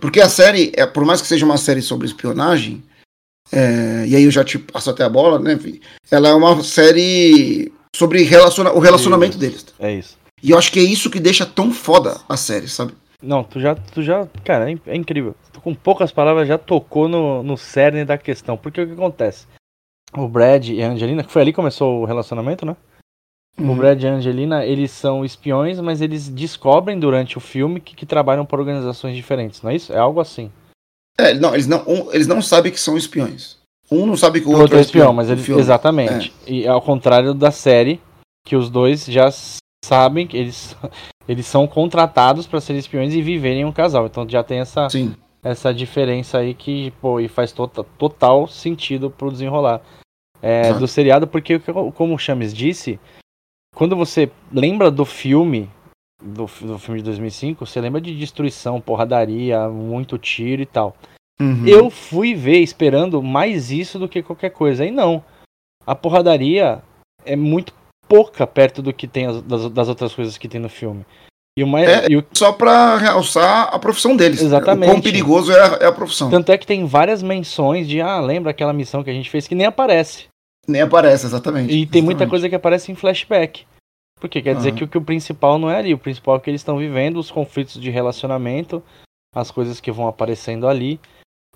Porque 0.00 0.20
a 0.20 0.28
série, 0.28 0.72
é, 0.76 0.86
por 0.86 1.04
mais 1.04 1.20
que 1.20 1.28
seja 1.28 1.44
uma 1.44 1.56
série 1.56 1.82
sobre 1.82 2.06
espionagem, 2.06 2.82
é, 3.52 4.04
e 4.06 4.16
aí 4.16 4.24
eu 4.24 4.30
já 4.30 4.44
te 4.44 4.58
passo 4.58 4.90
até 4.90 5.04
a 5.04 5.08
bola, 5.08 5.38
né? 5.38 5.54
Enfim, 5.54 5.80
ela 6.10 6.28
é 6.28 6.34
uma 6.34 6.62
série 6.62 7.72
sobre 7.94 8.22
relaciona 8.22 8.72
o 8.72 8.78
relacionamento 8.78 9.38
deles. 9.38 9.66
É 9.78 9.92
isso. 9.92 10.18
E 10.42 10.50
eu 10.50 10.58
acho 10.58 10.72
que 10.72 10.78
é 10.78 10.82
isso 10.82 11.10
que 11.10 11.20
deixa 11.20 11.46
tão 11.46 11.72
foda 11.72 12.20
a 12.28 12.36
série, 12.36 12.68
sabe? 12.68 12.92
Não, 13.22 13.42
tu 13.42 13.58
já, 13.58 13.74
tu 13.74 14.02
já, 14.02 14.26
cara, 14.44 14.70
é, 14.70 14.76
é 14.86 14.96
incrível. 14.96 15.34
Tu, 15.52 15.60
com 15.60 15.74
poucas 15.74 16.12
palavras 16.12 16.46
já 16.46 16.58
tocou 16.58 17.08
no, 17.08 17.42
no 17.42 17.56
cerne 17.56 18.04
da 18.04 18.18
questão. 18.18 18.56
Porque 18.56 18.80
o 18.80 18.86
que 18.86 18.92
acontece? 18.92 19.46
O 20.12 20.28
Brad 20.28 20.68
e 20.68 20.82
a 20.82 20.90
Angelina, 20.90 21.24
que 21.24 21.32
foi 21.32 21.42
ali 21.42 21.52
que 21.52 21.56
começou 21.56 22.02
o 22.02 22.04
relacionamento, 22.04 22.66
né? 22.66 22.76
Uhum. 23.58 23.72
O 23.72 23.76
Brad 23.76 24.02
e 24.02 24.06
a 24.06 24.14
Angelina, 24.14 24.64
eles 24.64 24.90
são 24.90 25.24
espiões, 25.24 25.78
mas 25.78 26.00
eles 26.00 26.28
descobrem 26.28 26.98
durante 26.98 27.38
o 27.38 27.40
filme 27.40 27.80
que, 27.80 27.94
que 27.94 28.04
trabalham 28.04 28.44
para 28.44 28.60
organizações 28.60 29.14
diferentes, 29.14 29.62
não 29.62 29.70
é 29.70 29.76
isso? 29.76 29.92
É 29.92 29.98
algo 29.98 30.20
assim. 30.20 30.50
É, 31.16 31.32
não, 31.34 31.54
eles 31.54 31.68
não, 31.68 31.84
um, 31.86 32.12
eles 32.12 32.26
não 32.26 32.42
sabem 32.42 32.72
que 32.72 32.80
são 32.80 32.96
espiões. 32.96 33.58
Um 33.90 34.06
não 34.06 34.16
sabe 34.16 34.40
que 34.40 34.48
o, 34.48 34.50
o 34.50 34.58
outro, 34.58 34.76
é, 34.76 34.80
é 34.80 34.82
espião, 34.82 35.12
mas 35.12 35.30
ele, 35.30 35.40
exatamente. 35.58 36.32
É. 36.46 36.50
E 36.50 36.66
ao 36.66 36.82
contrário 36.82 37.32
da 37.32 37.52
série, 37.52 38.00
que 38.44 38.56
os 38.56 38.68
dois 38.68 39.04
já 39.04 39.28
sabem 39.84 40.26
que 40.26 40.36
eles, 40.36 40.76
eles 41.28 41.46
são 41.46 41.66
contratados 41.66 42.46
para 42.46 42.60
ser 42.60 42.74
espiões 42.74 43.14
e 43.14 43.22
viverem 43.22 43.64
um 43.64 43.72
casal. 43.72 44.06
Então 44.06 44.28
já 44.28 44.42
tem 44.42 44.58
essa, 44.58 44.88
Sim. 44.90 45.14
essa 45.44 45.72
diferença 45.72 46.38
aí 46.38 46.54
que, 46.54 46.90
pô, 47.00 47.20
e 47.20 47.28
faz 47.28 47.52
tota, 47.52 47.84
total 47.96 48.48
sentido 48.48 49.10
pro 49.10 49.30
desenrolar 49.30 49.80
é, 50.42 50.74
do 50.74 50.88
seriado, 50.88 51.26
porque 51.26 51.60
como 51.94 52.14
o 52.14 52.18
Chames 52.18 52.52
disse, 52.52 52.98
quando 53.74 53.96
você 53.96 54.30
lembra 54.52 54.90
do 54.90 55.04
filme, 55.04 55.68
do, 56.22 56.46
do 56.62 56.78
filme 56.78 57.00
de 57.00 57.04
2005, 57.04 57.66
você 57.66 57.80
lembra 57.80 58.00
de 58.00 58.16
destruição, 58.16 58.80
porradaria, 58.80 59.68
muito 59.68 60.16
tiro 60.16 60.62
e 60.62 60.66
tal. 60.66 60.96
Uhum. 61.40 61.66
Eu 61.66 61.90
fui 61.90 62.34
ver 62.34 62.58
esperando 62.58 63.22
mais 63.22 63.70
isso 63.70 63.98
do 63.98 64.08
que 64.08 64.22
qualquer 64.22 64.50
coisa. 64.50 64.84
E 64.84 64.90
não. 64.90 65.22
A 65.86 65.94
porradaria 65.94 66.82
é 67.24 67.36
muito 67.36 67.74
pouca 68.08 68.46
perto 68.46 68.80
do 68.80 68.92
que 68.92 69.08
tem 69.08 69.26
as, 69.26 69.42
das, 69.42 69.70
das, 69.70 69.88
outras 69.88 70.14
coisas 70.14 70.38
que 70.38 70.48
tem 70.48 70.60
no 70.60 70.68
filme. 70.68 71.04
E 71.56 71.62
o 71.62 71.66
mais, 71.66 71.88
é, 71.88 72.06
e 72.10 72.16
o... 72.16 72.24
Só 72.32 72.52
pra 72.52 72.96
realçar 72.96 73.68
a 73.72 73.78
profissão 73.78 74.16
deles. 74.16 74.40
Exatamente. 74.40 74.90
O 74.90 74.92
quão 74.94 75.02
perigoso 75.02 75.52
é 75.52 75.60
a, 75.60 75.78
é 75.82 75.86
a, 75.86 75.92
profissão. 75.92 76.30
Tanto 76.30 76.50
é 76.50 76.58
que 76.58 76.66
tem 76.66 76.84
várias 76.84 77.22
menções 77.22 77.88
de, 77.88 78.00
ah, 78.00 78.20
lembra 78.20 78.50
aquela 78.50 78.72
missão 78.72 79.04
que 79.04 79.10
a 79.10 79.12
gente 79.12 79.30
fez 79.30 79.46
que 79.46 79.54
nem 79.54 79.66
aparece. 79.66 80.26
Nem 80.66 80.82
aparece, 80.82 81.26
exatamente. 81.26 81.66
E 81.66 81.68
tem 81.68 81.80
exatamente. 81.80 82.04
muita 82.04 82.26
coisa 82.26 82.48
que 82.48 82.54
aparece 82.54 82.90
em 82.90 82.94
flashback. 82.94 83.66
Porque 84.20 84.40
quer 84.40 84.54
dizer 84.54 84.72
que, 84.72 84.86
que 84.86 84.98
o 84.98 85.04
principal 85.04 85.58
não 85.58 85.70
é 85.70 85.76
ali. 85.76 85.92
O 85.92 85.98
principal 85.98 86.36
é 86.36 86.40
que 86.40 86.48
eles 86.48 86.60
estão 86.60 86.78
vivendo, 86.78 87.18
os 87.18 87.30
conflitos 87.30 87.80
de 87.80 87.90
relacionamento, 87.90 88.82
as 89.34 89.50
coisas 89.50 89.80
que 89.80 89.92
vão 89.92 90.08
aparecendo 90.08 90.66
ali. 90.66 90.98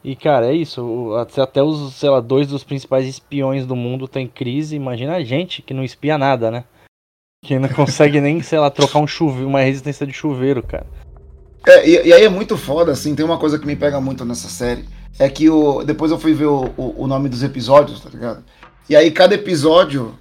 E, 0.04 0.14
cara, 0.14 0.46
é 0.46 0.54
isso. 0.54 1.14
Até 1.16 1.62
os, 1.62 1.94
sei 1.94 2.10
lá, 2.10 2.20
dois 2.20 2.46
dos 2.46 2.64
principais 2.64 3.06
espiões 3.06 3.66
do 3.66 3.74
mundo 3.74 4.06
tem 4.06 4.28
crise. 4.28 4.76
Imagina 4.76 5.16
a 5.16 5.24
gente 5.24 5.62
que 5.62 5.74
não 5.74 5.82
espia 5.82 6.18
nada, 6.18 6.50
né? 6.50 6.64
Que 7.44 7.58
não 7.58 7.68
consegue 7.68 8.20
nem, 8.20 8.42
sei 8.42 8.58
lá, 8.58 8.70
trocar 8.70 8.98
um 8.98 9.06
chuveiro, 9.06 9.48
uma 9.48 9.60
resistência 9.60 10.06
de 10.06 10.12
chuveiro, 10.12 10.62
cara. 10.62 10.86
É, 11.66 11.88
e, 11.88 12.06
e, 12.08 12.12
aí 12.12 12.24
é 12.24 12.28
muito 12.28 12.56
foda, 12.56 12.92
assim, 12.92 13.14
tem 13.14 13.24
uma 13.24 13.38
coisa 13.38 13.58
que 13.58 13.66
me 13.66 13.76
pega 13.76 14.00
muito 14.00 14.24
nessa 14.24 14.48
série. 14.48 14.84
É 15.18 15.28
que 15.28 15.50
o, 15.50 15.82
depois 15.82 16.10
eu 16.10 16.18
fui 16.18 16.32
ver 16.32 16.46
o, 16.46 16.66
o, 16.76 17.02
o 17.04 17.06
nome 17.06 17.28
dos 17.28 17.42
episódios, 17.42 18.00
tá 18.00 18.08
ligado? 18.08 18.44
E 18.88 18.96
aí 18.96 19.10
cada 19.10 19.34
episódio 19.34 20.14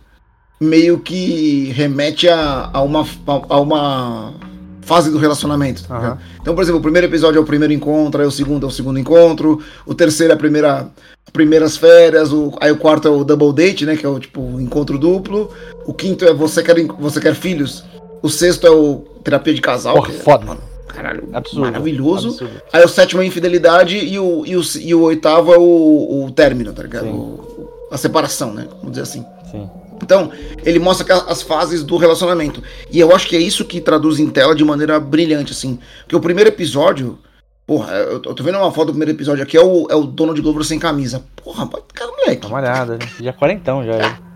meio 0.59 0.99
que 0.99 1.71
remete 1.75 2.27
a, 2.27 2.69
a, 2.73 2.81
uma, 2.81 3.05
a 3.25 3.59
uma 3.59 4.33
fase 4.81 5.11
do 5.11 5.17
relacionamento. 5.17 5.83
Tá 5.83 5.99
uhum. 5.99 6.17
Então, 6.41 6.55
por 6.55 6.63
exemplo, 6.63 6.79
o 6.79 6.81
primeiro 6.81 7.07
episódio 7.07 7.37
é 7.37 7.41
o 7.41 7.45
primeiro 7.45 7.73
encontro, 7.73 8.21
aí 8.21 8.27
o 8.27 8.31
segundo 8.31 8.65
é 8.65 8.69
o 8.69 8.71
segundo 8.71 8.97
encontro, 8.97 9.61
o 9.85 9.93
terceiro 9.93 10.31
é 10.31 10.35
a 10.35 10.37
primeira 10.37 10.89
primeiras 11.33 11.75
férias, 11.75 12.31
o, 12.31 12.53
aí 12.61 12.71
o 12.71 12.77
quarto 12.77 13.07
é 13.07 13.11
o 13.11 13.23
double 13.23 13.53
date, 13.53 13.85
né, 13.85 13.97
que 13.97 14.05
é 14.05 14.09
o 14.09 14.17
tipo 14.17 14.59
encontro 14.61 14.97
duplo, 14.97 15.51
o 15.85 15.93
quinto 15.93 16.25
é 16.25 16.33
você 16.33 16.63
quer 16.63 16.75
você 16.97 17.19
quer 17.19 17.35
filhos, 17.35 17.83
o 18.23 18.29
sexto 18.29 18.65
é 18.65 18.71
o 18.71 19.05
terapia 19.23 19.53
de 19.53 19.61
casal, 19.61 19.95
Porra, 19.95 20.13
é, 20.13 20.17
foda, 20.17 20.45
mano. 20.45 20.61
Caralho, 20.87 21.29
absurdo, 21.33 21.61
maravilhoso. 21.61 22.29
Absurdo. 22.29 22.61
Aí 22.73 22.83
o 22.83 22.87
sétimo 22.87 23.21
é 23.21 23.25
a 23.25 23.27
infidelidade 23.27 23.97
e 23.97 24.17
o, 24.17 24.43
e 24.45 24.55
o, 24.55 24.61
e 24.79 24.95
o 24.95 25.01
oitavo 25.01 25.53
é 25.53 25.57
o, 25.57 26.25
o 26.25 26.31
término, 26.31 26.73
tá 26.73 26.81
ligado? 26.81 27.07
O, 27.07 27.46
a 27.91 27.97
separação, 27.97 28.53
né? 28.53 28.67
Vamos 28.69 28.91
dizer 28.91 29.03
assim. 29.03 29.25
Sim. 29.51 29.69
Então, 30.01 30.31
ele 30.63 30.79
mostra 30.79 31.15
as 31.27 31.41
fases 31.41 31.83
do 31.83 31.97
relacionamento. 31.97 32.61
E 32.91 32.99
eu 32.99 33.15
acho 33.15 33.27
que 33.27 33.35
é 33.35 33.39
isso 33.39 33.65
que 33.65 33.81
traduz 33.81 34.19
em 34.19 34.29
tela 34.29 34.55
de 34.55 34.63
maneira 34.63 34.99
brilhante, 34.99 35.51
assim. 35.51 35.79
Porque 36.01 36.15
o 36.15 36.21
primeiro 36.21 36.49
episódio. 36.49 37.19
Porra, 37.65 37.93
eu 37.95 38.21
tô 38.21 38.41
vendo 38.43 38.57
uma 38.57 38.71
foto 38.71 38.87
do 38.87 38.91
primeiro 38.91 39.11
episódio 39.11 39.43
aqui, 39.43 39.57
é 39.57 39.61
o, 39.61 39.87
é 39.89 39.95
o 39.95 40.03
dono 40.03 40.33
de 40.33 40.41
Glover 40.41 40.63
sem 40.63 40.79
camisa. 40.79 41.25
Porra, 41.35 41.67
cara, 41.93 42.11
moleque. 42.11 42.43
Tá 42.43 42.47
malhada, 42.47 42.97
né? 42.97 43.05
Já 43.19 43.33
quarentão 43.33 43.85
já. 43.85 43.93
É. 43.93 44.27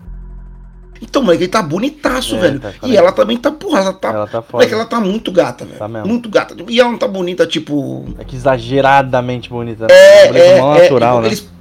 Então, 1.00 1.22
moleque, 1.22 1.44
ele 1.44 1.50
tá 1.50 1.62
bonitaço, 1.62 2.36
é, 2.36 2.38
velho. 2.38 2.60
Tá 2.60 2.72
e 2.84 2.96
ela 2.96 3.10
também 3.10 3.36
tá, 3.38 3.50
porra, 3.50 3.80
ela 3.80 3.92
tá. 3.92 4.08
Ela 4.10 4.26
tá 4.26 4.42
foda. 4.42 4.52
Moleque, 4.58 4.74
ela 4.74 4.84
tá 4.84 5.00
muito 5.00 5.32
gata, 5.32 5.64
velho. 5.64 5.78
Tá 5.78 5.88
mesmo. 5.88 6.06
Muito 6.06 6.28
gata. 6.28 6.54
E 6.68 6.78
ela 6.78 6.90
não 6.90 6.98
tá 6.98 7.08
bonita, 7.08 7.46
tipo. 7.46 8.04
É 8.18 8.24
que 8.24 8.36
exageradamente 8.36 9.48
bonita. 9.48 9.86
Né? 9.86 9.94
É, 9.94 10.26
é, 10.26 10.46
é, 10.58 10.60
natural, 10.60 11.18
é, 11.18 11.20
né? 11.22 11.26
Eles 11.28 11.51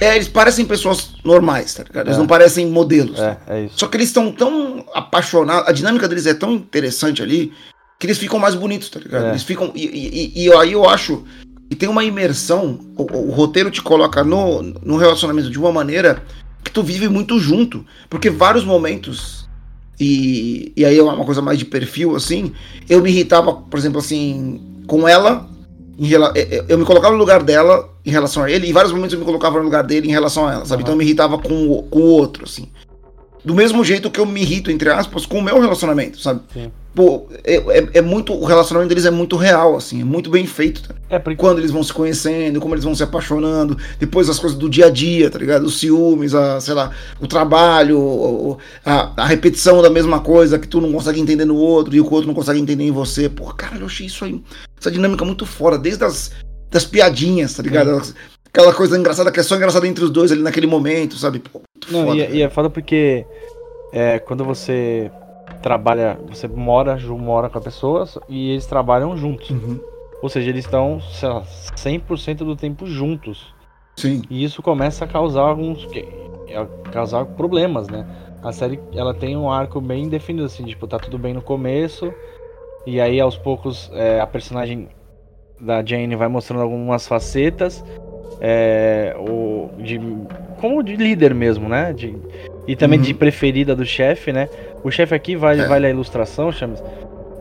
é, 0.00 0.16
eles 0.16 0.28
parecem 0.28 0.64
pessoas 0.64 1.10
normais, 1.22 1.74
tá 1.74 1.82
ligado? 1.82 2.06
Eles 2.06 2.16
é. 2.16 2.18
não 2.18 2.26
parecem 2.26 2.66
modelos. 2.66 3.18
É, 3.18 3.38
é 3.46 3.64
isso. 3.66 3.74
Só 3.78 3.86
que 3.86 3.98
eles 3.98 4.08
estão 4.08 4.32
tão 4.32 4.84
apaixonados, 4.94 5.68
a 5.68 5.72
dinâmica 5.72 6.08
deles 6.08 6.26
é 6.26 6.32
tão 6.32 6.52
interessante 6.52 7.22
ali, 7.22 7.52
que 7.98 8.06
eles 8.06 8.16
ficam 8.16 8.38
mais 8.38 8.54
bonitos, 8.54 8.88
tá 8.88 8.98
ligado? 8.98 9.26
É. 9.26 9.28
Eles 9.30 9.42
ficam. 9.42 9.70
E, 9.74 9.84
e, 9.84 10.46
e, 10.46 10.52
aí 10.54 10.72
eu 10.72 10.88
acho 10.88 11.22
que 11.68 11.76
tem 11.76 11.88
uma 11.88 12.02
imersão. 12.02 12.80
O, 12.96 13.02
o, 13.02 13.30
roteiro 13.30 13.70
te 13.70 13.82
coloca 13.82 14.24
no, 14.24 14.62
no 14.62 14.96
relacionamento 14.96 15.50
de 15.50 15.58
uma 15.58 15.70
maneira 15.70 16.22
que 16.64 16.70
tu 16.70 16.82
vive 16.82 17.08
muito 17.08 17.38
junto. 17.38 17.84
Porque 18.08 18.30
vários 18.30 18.64
momentos. 18.64 19.46
E, 20.00 20.72
e 20.74 20.82
aí 20.82 20.96
é 20.96 21.02
uma 21.02 21.26
coisa 21.26 21.42
mais 21.42 21.58
de 21.58 21.66
perfil, 21.66 22.16
assim. 22.16 22.54
Eu 22.88 23.02
me 23.02 23.10
irritava, 23.10 23.52
por 23.52 23.78
exemplo, 23.78 23.98
assim, 23.98 24.82
com 24.86 25.06
ela. 25.06 25.46
Em, 26.00 26.12
eu 26.68 26.78
me 26.78 26.84
colocava 26.84 27.12
no 27.12 27.18
lugar 27.18 27.42
dela 27.42 27.88
em 28.04 28.10
relação 28.10 28.42
a 28.42 28.50
ele, 28.50 28.66
e 28.66 28.70
em 28.70 28.72
vários 28.72 28.92
momentos 28.92 29.12
eu 29.12 29.18
me 29.18 29.24
colocava 29.26 29.58
no 29.58 29.64
lugar 29.64 29.84
dele 29.84 30.08
em 30.08 30.12
relação 30.12 30.48
a 30.48 30.54
ela, 30.54 30.64
sabe? 30.64 30.82
Uhum. 30.82 30.82
Então 30.82 30.94
eu 30.94 30.98
me 30.98 31.04
irritava 31.04 31.36
com, 31.38 31.82
com 31.90 31.98
o 31.98 32.10
outro, 32.12 32.44
assim. 32.44 32.68
Do 33.44 33.54
mesmo 33.54 33.84
jeito 33.84 34.10
que 34.10 34.20
eu 34.20 34.26
me 34.26 34.42
irrito, 34.42 34.70
entre 34.70 34.90
aspas, 34.90 35.24
com 35.24 35.38
o 35.38 35.42
meu 35.42 35.58
relacionamento, 35.60 36.20
sabe? 36.20 36.40
Sim. 36.52 36.70
Pô, 36.94 37.28
é, 37.44 37.56
é, 37.56 37.88
é, 37.94 38.00
muito. 38.02 38.32
O 38.32 38.44
relacionamento 38.44 38.88
deles 38.88 39.04
é 39.04 39.10
muito 39.10 39.36
real, 39.36 39.76
assim, 39.76 40.00
é 40.00 40.04
muito 40.04 40.28
bem 40.28 40.44
feito. 40.44 40.82
Tá? 40.82 40.94
É 41.08 41.18
porque... 41.18 41.36
Quando 41.36 41.58
eles 41.58 41.70
vão 41.70 41.82
se 41.84 41.92
conhecendo, 41.92 42.60
como 42.60 42.74
eles 42.74 42.84
vão 42.84 42.94
se 42.94 43.02
apaixonando, 43.02 43.78
depois 43.98 44.28
as 44.28 44.38
coisas 44.38 44.58
do 44.58 44.68
dia 44.68 44.86
a 44.86 44.90
dia, 44.90 45.30
tá 45.30 45.38
ligado? 45.38 45.64
Os 45.64 45.78
ciúmes, 45.78 46.34
a, 46.34 46.60
sei 46.60 46.74
lá, 46.74 46.90
o 47.20 47.28
trabalho, 47.28 48.58
a, 48.84 49.22
a 49.22 49.26
repetição 49.26 49.80
da 49.80 49.88
mesma 49.88 50.20
coisa 50.20 50.58
que 50.58 50.66
tu 50.66 50.80
não 50.80 50.92
consegue 50.92 51.20
entender 51.20 51.44
no 51.44 51.56
outro 51.56 51.94
e 51.94 52.00
o 52.00 52.12
outro 52.12 52.26
não 52.26 52.34
consegue 52.34 52.58
entender 52.58 52.84
em 52.84 52.90
você. 52.90 53.28
Pô, 53.28 53.44
cara, 53.54 53.76
eu 53.76 53.86
achei 53.86 54.06
isso 54.06 54.24
aí, 54.24 54.42
essa 54.78 54.90
dinâmica 54.90 55.24
muito 55.24 55.46
fora, 55.46 55.78
desde 55.78 56.04
as 56.04 56.32
das 56.70 56.84
piadinhas, 56.84 57.54
tá 57.54 57.62
ligado? 57.62 58.00
Aquela 58.52 58.74
coisa 58.74 58.98
engraçada 58.98 59.30
que 59.30 59.38
é 59.38 59.42
só 59.42 59.56
engraçada 59.56 59.86
entre 59.86 60.04
os 60.04 60.10
dois 60.10 60.32
ali 60.32 60.42
naquele 60.42 60.66
momento, 60.66 61.14
sabe? 61.16 61.38
Pô, 61.38 61.62
não, 61.90 62.06
foda, 62.06 62.16
e, 62.16 62.20
é, 62.20 62.30
e, 62.32 62.42
é 62.42 62.50
foda 62.50 62.68
porque 62.68 63.24
é, 63.92 64.18
quando 64.18 64.44
você 64.44 65.10
trabalha, 65.62 66.18
você 66.28 66.48
mora, 66.48 66.98
mora 67.08 67.48
com 67.48 67.58
a 67.58 67.60
pessoa 67.60 68.08
e 68.28 68.50
eles 68.50 68.66
trabalham 68.66 69.16
juntos. 69.16 69.50
Uhum. 69.50 69.80
Ou 70.20 70.28
seja, 70.28 70.50
eles 70.50 70.64
estão, 70.64 71.00
sei 71.00 71.28
lá, 71.28 71.42
100% 71.76 72.38
do 72.38 72.56
tempo 72.56 72.86
juntos. 72.86 73.54
Sim. 73.96 74.22
E 74.28 74.44
isso 74.44 74.62
começa 74.62 75.04
a 75.04 75.08
causar 75.08 75.42
alguns 75.42 75.86
a 76.54 76.90
causar 76.90 77.24
problemas, 77.24 77.88
né? 77.88 78.06
A 78.42 78.52
série 78.52 78.80
ela 78.94 79.14
tem 79.14 79.36
um 79.36 79.50
arco 79.50 79.80
bem 79.80 80.08
definido 80.08 80.46
assim, 80.46 80.64
tipo, 80.64 80.86
tá 80.86 80.98
tudo 80.98 81.18
bem 81.18 81.34
no 81.34 81.42
começo 81.42 82.12
e 82.86 83.00
aí 83.00 83.20
aos 83.20 83.36
poucos 83.36 83.90
é, 83.92 84.18
a 84.20 84.26
personagem 84.26 84.88
da 85.60 85.84
Jane 85.84 86.16
vai 86.16 86.28
mostrando 86.28 86.62
algumas 86.62 87.06
facetas 87.06 87.84
é, 88.40 89.14
o, 89.18 89.68
de, 89.78 90.00
como 90.60 90.82
de 90.82 90.96
líder 90.96 91.34
mesmo, 91.34 91.68
né? 91.68 91.92
De, 91.92 92.16
e 92.66 92.74
também 92.74 92.98
uhum. 92.98 93.04
de 93.04 93.14
preferida 93.14 93.76
do 93.76 93.84
chefe, 93.84 94.32
né? 94.32 94.48
O 94.82 94.90
chefe 94.90 95.14
aqui 95.14 95.36
vale, 95.36 95.62
é. 95.62 95.66
vale 95.66 95.86
a 95.86 95.90
ilustração, 95.90 96.50
Chames. 96.50 96.82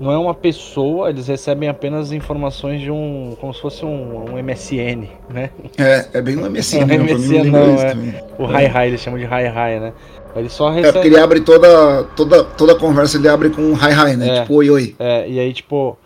Não 0.01 0.11
é 0.13 0.17
uma 0.17 0.33
pessoa, 0.33 1.09
eles 1.09 1.27
recebem 1.27 1.67
apenas 1.67 2.13
informações 2.13 2.79
de 2.79 2.89
um. 2.89 3.35
como 3.39 3.53
se 3.53 3.61
fosse 3.61 3.83
um, 3.83 4.31
um 4.31 4.41
MSN, 4.41 5.09
né? 5.29 5.49
É, 5.77 6.07
é 6.13 6.21
bem 6.21 6.37
um 6.37 6.49
MSN, 6.49 6.87
é, 6.89 6.97
MSN 6.97 7.43
não, 7.51 7.75
é. 7.75 7.93
O 8.37 8.45
Hi 8.45 8.65
Hi, 8.65 8.87
eles 8.87 9.01
chamam 9.01 9.19
de 9.19 9.25
Hi 9.25 9.47
Hi, 9.47 9.79
né? 9.79 9.93
Ele 10.35 10.47
só 10.47 10.69
recebe. 10.69 10.87
É 10.87 10.91
porque 10.93 11.07
ele 11.07 11.19
abre 11.19 11.41
toda, 11.41 12.03
toda, 12.15 12.43
toda 12.43 12.73
a 12.73 12.75
conversa, 12.75 13.17
ele 13.17 13.27
abre 13.27 13.49
com 13.49 13.61
um 13.61 13.73
Hi 13.73 13.91
Hi, 13.91 14.15
né? 14.15 14.37
É, 14.37 14.41
tipo, 14.41 14.55
oi, 14.55 14.69
oi. 14.69 14.95
É, 14.99 15.27
e 15.27 15.37
aí, 15.37 15.51
tipo, 15.51 15.97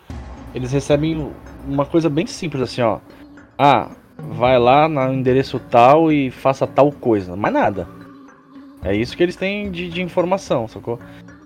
eles 0.52 0.72
recebem 0.72 1.30
uma 1.68 1.86
coisa 1.86 2.10
bem 2.10 2.26
simples 2.26 2.62
assim, 2.62 2.82
ó. 2.82 2.98
Ah, 3.56 3.90
vai 4.18 4.58
lá 4.58 4.88
no 4.88 5.12
endereço 5.12 5.58
tal 5.58 6.10
e 6.12 6.30
faça 6.30 6.66
tal 6.66 6.92
coisa. 6.92 7.36
Mais 7.36 7.52
nada. 7.52 7.88
É 8.82 8.94
isso 8.94 9.16
que 9.16 9.22
eles 9.22 9.36
têm 9.36 9.70
de, 9.70 9.88
de 9.88 10.02
informação, 10.02 10.68
sacou? 10.68 10.98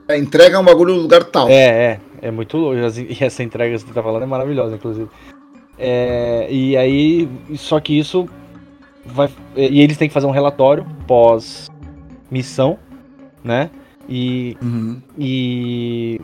É, 0.08 0.18
entrega 0.18 0.58
um 0.58 0.64
bagulho 0.64 0.94
no 0.94 1.02
lugar 1.02 1.24
tal. 1.24 1.48
É, 1.48 1.92
é. 1.92 2.00
É 2.20 2.30
muito 2.30 2.56
louco. 2.56 2.76
E 2.76 3.24
essa 3.24 3.42
entrega 3.42 3.76
que 3.76 3.84
você 3.84 3.92
tá 3.92 4.02
falando 4.02 4.22
é 4.22 4.26
maravilhosa, 4.26 4.74
inclusive. 4.74 5.08
É, 5.78 6.48
e 6.50 6.76
aí, 6.76 7.28
só 7.54 7.78
que 7.78 7.96
isso 7.96 8.28
vai. 9.06 9.30
E 9.56 9.80
eles 9.80 9.96
têm 9.96 10.08
que 10.08 10.14
fazer 10.14 10.26
um 10.26 10.32
relatório 10.32 10.84
pós 11.06 11.68
missão, 12.30 12.76
né? 13.44 13.70
E. 14.08 14.56
Uhum. 14.60 15.00
E 15.16 16.20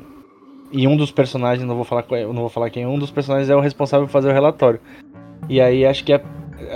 e 0.77 0.89
um 0.89 0.97
dos 0.97 1.13
personagens, 1.13 1.65
não 1.65 1.77
vou 1.77 1.85
falar, 1.85 2.05
não 2.11 2.35
vou 2.35 2.49
falar 2.49 2.69
quem, 2.69 2.85
um 2.85 2.99
dos 2.99 3.13
personagens 3.13 3.49
é 3.49 3.55
o 3.55 3.61
responsável 3.61 4.09
por 4.09 4.13
fazer 4.13 4.29
o 4.29 4.33
relatório. 4.33 4.81
E 5.49 5.61
aí 5.61 5.85
acho 5.85 6.05
que 6.05 6.13
a, 6.13 6.21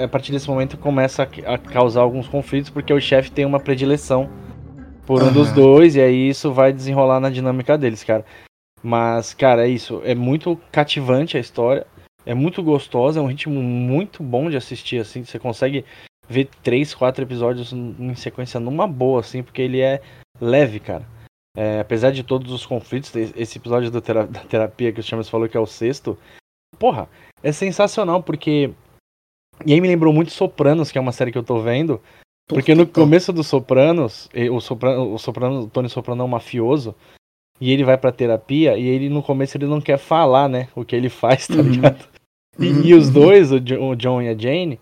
a 0.03 0.09
partir 0.09 0.33
desse 0.33 0.49
momento 0.49 0.77
começa 0.77 1.23
a, 1.23 1.55
a, 1.55 1.59
causar 1.59 2.03
alguns 2.03 2.29
conflitos, 2.29 2.71
porque 2.71 2.93
o 2.93 3.01
chefe 3.01 3.31
tem 3.31 3.45
uma 3.45 3.61
predileção 3.61 4.29
por 5.07 5.23
um 5.23 5.27
uhum. 5.27 5.33
dos 5.33 5.53
dois, 5.53 5.97
e 5.97 6.01
aí 6.01 6.29
isso 6.29 6.53
vai 6.53 6.73
desenrolar 6.73 7.19
na 7.21 7.31
dinâmica 7.31 7.79
deles, 7.79 8.05
cara. 8.05 8.25
Mas, 8.83 9.35
cara, 9.35 9.67
é 9.67 9.71
isso. 9.71 10.03
É 10.05 10.15
muito 10.15 10.61
cativante 10.71 11.37
a 11.37 11.41
história. 11.41 11.87
É 12.27 12.35
muito 12.35 12.63
gostosa, 12.63 13.19
é 13.19 13.23
um 13.23 13.27
ritmo 13.27 13.63
muito 13.63 14.23
bom 14.23 14.51
de 14.51 14.57
assistir, 14.57 14.99
assim. 14.99 15.25
Você 15.25 15.39
consegue 15.39 15.85
ver 16.29 16.49
três, 16.63 16.95
quatro 16.95 17.25
episódios 17.25 17.73
em 17.73 18.15
sequência 18.15 18.61
numa 18.61 18.87
boa, 18.87 19.21
assim, 19.21 19.43
porque 19.43 19.63
ele 19.63 19.81
é 19.81 20.03
leve, 20.39 20.79
cara. 20.79 21.07
É, 21.57 21.81
apesar 21.81 22.13
de 22.13 22.23
todos 22.23 22.53
os 22.53 22.67
conflitos, 22.67 23.15
esse 23.17 23.59
episódio 23.59 23.91
da 23.91 24.01
terapia 24.01 24.93
que 24.93 25.01
o 25.01 25.03
Chamas 25.03 25.29
falou 25.29 25.49
que 25.49 25.57
é 25.57 25.61
o 25.61 25.67
sexto, 25.67 26.19
porra, 26.79 27.09
é 27.43 27.53
sensacional 27.53 28.23
porque. 28.23 28.71
E 29.67 29.73
aí 29.73 29.81
me 29.81 29.89
lembrou 29.89 30.13
muito 30.13 30.31
Sopranos, 30.31 30.91
que 30.91 30.99
é 30.99 31.01
uma 31.01 31.13
série 31.13 31.33
que 31.33 31.39
eu 31.39 31.43
tô 31.43 31.61
vendo. 31.61 32.01
Porque 32.49 32.75
no 32.75 32.87
começo 32.87 33.33
do 33.33 33.45
Sopranos, 33.45 34.29
o 34.51 34.61
Soprano, 34.61 35.15
o 35.15 35.19
Soprano, 35.19 35.61
o 35.63 35.69
Tony 35.69 35.89
Soprano 35.89 36.23
é 36.23 36.25
um 36.25 36.29
mafioso, 36.29 36.95
e 37.61 37.71
ele 37.71 37.85
vai 37.85 37.99
pra 37.99 38.11
terapia, 38.11 38.79
e 38.79 38.87
ele 38.87 39.11
no 39.11 39.23
começo 39.23 39.57
ele 39.59 39.67
não 39.67 39.83
quer 39.83 39.99
falar, 39.99 40.49
né, 40.49 40.69
o 40.75 40.83
que 40.83 40.97
ele 40.97 41.11
faz, 41.11 41.47
tá 41.47 41.57
uhum. 41.57 41.63
ligado? 41.63 42.09
E, 42.59 42.69
uhum. 42.69 42.83
e, 42.85 42.95
os 42.95 43.11
dois, 43.11 43.53
o 43.53 43.61
John 43.61 44.23
e 44.23 44.29
a 44.29 44.37
Jane, 44.37 44.81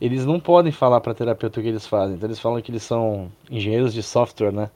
eles 0.00 0.24
não 0.24 0.40
podem 0.40 0.72
falar 0.72 1.00
pra 1.00 1.12
terapeuta 1.12 1.60
o 1.60 1.62
que 1.62 1.68
eles 1.68 1.86
fazem. 1.86 2.16
Então 2.16 2.26
eles 2.26 2.38
falam 2.38 2.62
que 2.62 2.70
eles 2.70 2.82
são 2.82 3.30
engenheiros 3.50 3.92
de 3.92 4.02
software, 4.02 4.52
né? 4.52 4.70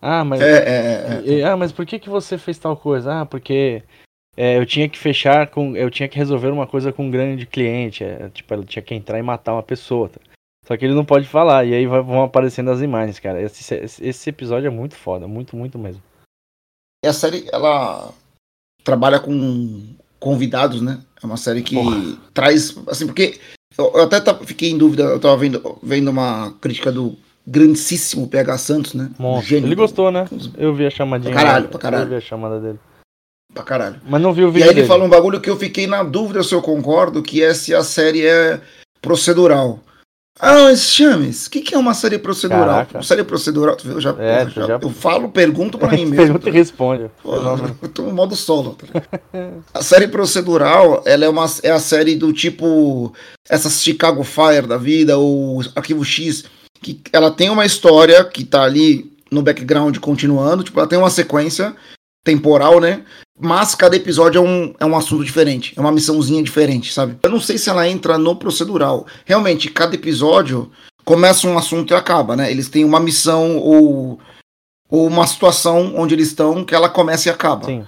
Ah, 0.00 0.24
mas. 0.24 0.40
É, 0.40 0.56
é, 0.56 1.22
é, 1.26 1.40
é. 1.40 1.44
Ah, 1.44 1.56
mas 1.56 1.72
por 1.72 1.84
que, 1.84 1.98
que 1.98 2.08
você 2.08 2.38
fez 2.38 2.58
tal 2.58 2.76
coisa? 2.76 3.20
Ah, 3.20 3.26
porque 3.26 3.82
é, 4.36 4.58
eu 4.58 4.66
tinha 4.66 4.88
que 4.88 4.98
fechar 4.98 5.46
com. 5.46 5.74
Eu 5.74 5.90
tinha 5.90 6.08
que 6.08 6.18
resolver 6.18 6.48
uma 6.48 6.66
coisa 6.66 6.92
com 6.92 7.06
um 7.06 7.10
grande 7.10 7.46
cliente. 7.46 8.04
É, 8.04 8.28
tipo, 8.28 8.52
ela 8.52 8.64
tinha 8.64 8.82
que 8.82 8.94
entrar 8.94 9.18
e 9.18 9.22
matar 9.22 9.54
uma 9.54 9.62
pessoa. 9.62 10.10
Tá? 10.10 10.20
Só 10.66 10.76
que 10.76 10.84
ele 10.84 10.94
não 10.94 11.04
pode 11.04 11.26
falar. 11.26 11.64
E 11.64 11.72
aí 11.72 11.86
vão 11.86 12.22
aparecendo 12.22 12.70
as 12.70 12.82
imagens, 12.82 13.18
cara. 13.18 13.40
Esse, 13.40 13.74
esse 14.02 14.30
episódio 14.30 14.66
é 14.66 14.70
muito 14.70 14.94
foda. 14.94 15.26
Muito, 15.26 15.56
muito 15.56 15.78
mesmo. 15.78 16.02
E 17.02 17.08
a 17.08 17.14
série, 17.14 17.48
ela 17.50 18.12
trabalha 18.84 19.18
com 19.18 19.94
convidados, 20.20 20.82
né? 20.82 21.00
É 21.22 21.26
uma 21.26 21.38
série 21.38 21.62
que 21.62 21.74
Porra. 21.74 21.96
traz. 22.34 22.76
Assim, 22.88 23.06
porque. 23.06 23.40
Eu, 23.78 23.92
eu 23.94 24.02
até 24.02 24.20
fiquei 24.44 24.70
em 24.70 24.76
dúvida. 24.76 25.04
Eu 25.04 25.20
tava 25.20 25.36
vendo, 25.38 25.78
vendo 25.82 26.10
uma 26.10 26.52
crítica 26.60 26.92
do 26.92 27.16
grandíssimo 27.46 28.28
PH 28.28 28.58
Santos, 28.58 28.92
né? 28.92 29.10
Gênio, 29.42 29.68
ele 29.68 29.74
gostou, 29.74 30.10
né? 30.10 30.28
Eu 30.58 30.74
vi 30.74 30.84
a 30.84 30.90
chamadinha. 30.90 31.32
Pra 31.32 31.42
caralho, 31.42 31.68
pra 31.68 31.78
caralho. 31.78 32.04
Eu 32.04 32.08
vi 32.08 32.14
a 32.16 32.20
chamada 32.20 32.60
dele. 32.60 32.78
Pra 33.56 33.64
caralho. 33.64 33.96
Mas 34.06 34.20
não 34.20 34.34
vi 34.34 34.44
o 34.44 34.50
vídeo. 34.50 34.60
E 34.60 34.62
aí 34.64 34.68
ele 34.68 34.74
dele. 34.82 34.86
fala 34.86 35.02
um 35.02 35.08
bagulho 35.08 35.40
que 35.40 35.48
eu 35.48 35.56
fiquei 35.56 35.86
na 35.86 36.02
dúvida 36.02 36.42
se 36.42 36.54
eu 36.54 36.60
concordo, 36.60 37.22
que 37.22 37.42
é 37.42 37.54
se 37.54 37.74
a 37.74 37.82
série 37.82 38.26
é 38.26 38.60
procedural. 39.00 39.80
Ah, 40.38 40.64
mas 40.64 40.92
chames, 40.92 41.46
o 41.46 41.50
que, 41.50 41.62
que 41.62 41.74
é 41.74 41.78
uma 41.78 41.94
série 41.94 42.18
procedural? 42.18 42.66
Caraca. 42.66 43.02
Série 43.02 43.24
procedural, 43.24 43.74
tu 43.74 43.84
viu? 43.84 43.94
Eu, 43.94 44.00
já, 44.02 44.14
é, 44.18 44.42
eu, 44.42 44.50
já, 44.50 44.66
já... 44.66 44.78
eu 44.82 44.90
falo, 44.90 45.30
pergunto 45.30 45.78
pra 45.78 45.88
mim 45.96 46.04
mesmo. 46.04 46.16
Pergunta 46.16 46.50
e 46.50 46.52
responde. 46.52 47.10
Pô, 47.22 47.36
eu 47.36 47.88
tô 47.88 48.02
no 48.02 48.12
modo 48.12 48.36
solo. 48.36 48.76
Tá 48.76 49.48
a 49.72 49.82
série 49.82 50.06
procedural, 50.06 51.02
ela 51.06 51.24
é, 51.24 51.28
uma, 51.30 51.46
é 51.62 51.70
a 51.70 51.78
série 51.78 52.14
do 52.14 52.34
tipo 52.34 53.14
essas 53.48 53.82
Chicago 53.82 54.22
Fire 54.22 54.66
da 54.66 54.76
vida, 54.76 55.16
ou 55.16 55.62
Arquivo 55.74 56.04
X, 56.04 56.44
que 56.82 57.00
ela 57.10 57.30
tem 57.30 57.48
uma 57.48 57.64
história 57.64 58.22
que 58.22 58.44
tá 58.44 58.62
ali 58.62 59.10
no 59.30 59.40
background 59.40 59.96
continuando, 59.96 60.62
tipo, 60.62 60.78
ela 60.78 60.88
tem 60.88 60.98
uma 60.98 61.08
sequência 61.08 61.74
temporal, 62.26 62.80
né? 62.80 63.04
Mas 63.38 63.74
cada 63.74 63.94
episódio 63.94 64.38
é 64.38 64.42
um, 64.42 64.74
é 64.80 64.84
um 64.84 64.96
assunto 64.96 65.24
diferente, 65.24 65.72
é 65.76 65.80
uma 65.80 65.92
missãozinha 65.92 66.42
diferente, 66.42 66.92
sabe? 66.92 67.16
Eu 67.22 67.30
não 67.30 67.40
sei 67.40 67.56
se 67.56 67.70
ela 67.70 67.88
entra 67.88 68.18
no 68.18 68.34
procedural. 68.34 69.06
Realmente, 69.24 69.70
cada 69.70 69.94
episódio 69.94 70.70
começa 71.04 71.46
um 71.46 71.56
assunto 71.56 71.92
e 71.92 71.94
acaba, 71.94 72.34
né? 72.34 72.50
Eles 72.50 72.68
têm 72.68 72.84
uma 72.84 72.98
missão 72.98 73.58
ou, 73.58 74.18
ou 74.90 75.06
uma 75.06 75.26
situação 75.26 75.94
onde 75.96 76.14
eles 76.14 76.28
estão 76.28 76.64
que 76.64 76.74
ela 76.74 76.88
começa 76.88 77.28
e 77.28 77.32
acaba. 77.32 77.66
Sim. 77.66 77.84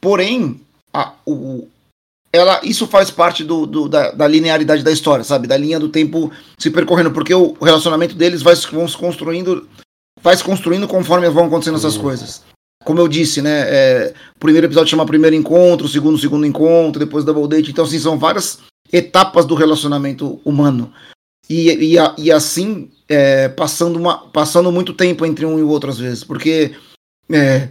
Porém, 0.00 0.60
a, 0.92 1.12
o, 1.26 1.68
ela, 2.32 2.60
isso 2.62 2.86
faz 2.86 3.10
parte 3.10 3.44
do, 3.44 3.66
do 3.66 3.88
da, 3.88 4.12
da, 4.12 4.26
linearidade 4.26 4.82
da 4.82 4.92
história, 4.92 5.24
sabe? 5.24 5.46
Da 5.46 5.56
linha 5.56 5.78
do 5.78 5.88
tempo 5.88 6.32
se 6.58 6.70
percorrendo, 6.70 7.10
porque 7.10 7.34
o 7.34 7.52
relacionamento 7.60 8.14
deles 8.14 8.42
vai, 8.42 8.54
vão 8.54 8.88
se 8.88 8.96
construindo, 8.96 9.68
vai 10.22 10.36
se 10.36 10.44
construindo 10.44 10.88
conforme 10.88 11.28
vão 11.28 11.46
acontecendo 11.46 11.76
essas 11.76 11.98
coisas. 11.98 12.42
Como 12.82 13.00
eu 13.00 13.08
disse, 13.08 13.40
né? 13.40 13.64
É, 13.66 14.14
o 14.36 14.38
primeiro 14.38 14.66
episódio 14.66 14.90
chama 14.90 15.06
primeiro 15.06 15.36
encontro, 15.36 15.86
o 15.86 15.88
segundo, 15.88 16.18
segundo 16.18 16.46
encontro, 16.46 16.98
depois 16.98 17.24
double 17.24 17.48
date. 17.48 17.70
Então, 17.70 17.84
assim, 17.84 17.98
são 17.98 18.18
várias 18.18 18.60
etapas 18.92 19.46
do 19.46 19.54
relacionamento 19.54 20.40
humano. 20.44 20.92
E, 21.48 21.94
e, 21.94 21.96
e 22.18 22.32
assim, 22.32 22.90
é, 23.08 23.48
passando, 23.48 23.98
uma, 23.98 24.28
passando 24.28 24.70
muito 24.72 24.92
tempo 24.92 25.24
entre 25.24 25.44
um 25.44 25.58
e 25.58 25.62
o 25.62 25.68
outro, 25.68 25.90
às 25.90 25.98
vezes. 25.98 26.24
Porque 26.24 26.72
é, 27.30 27.70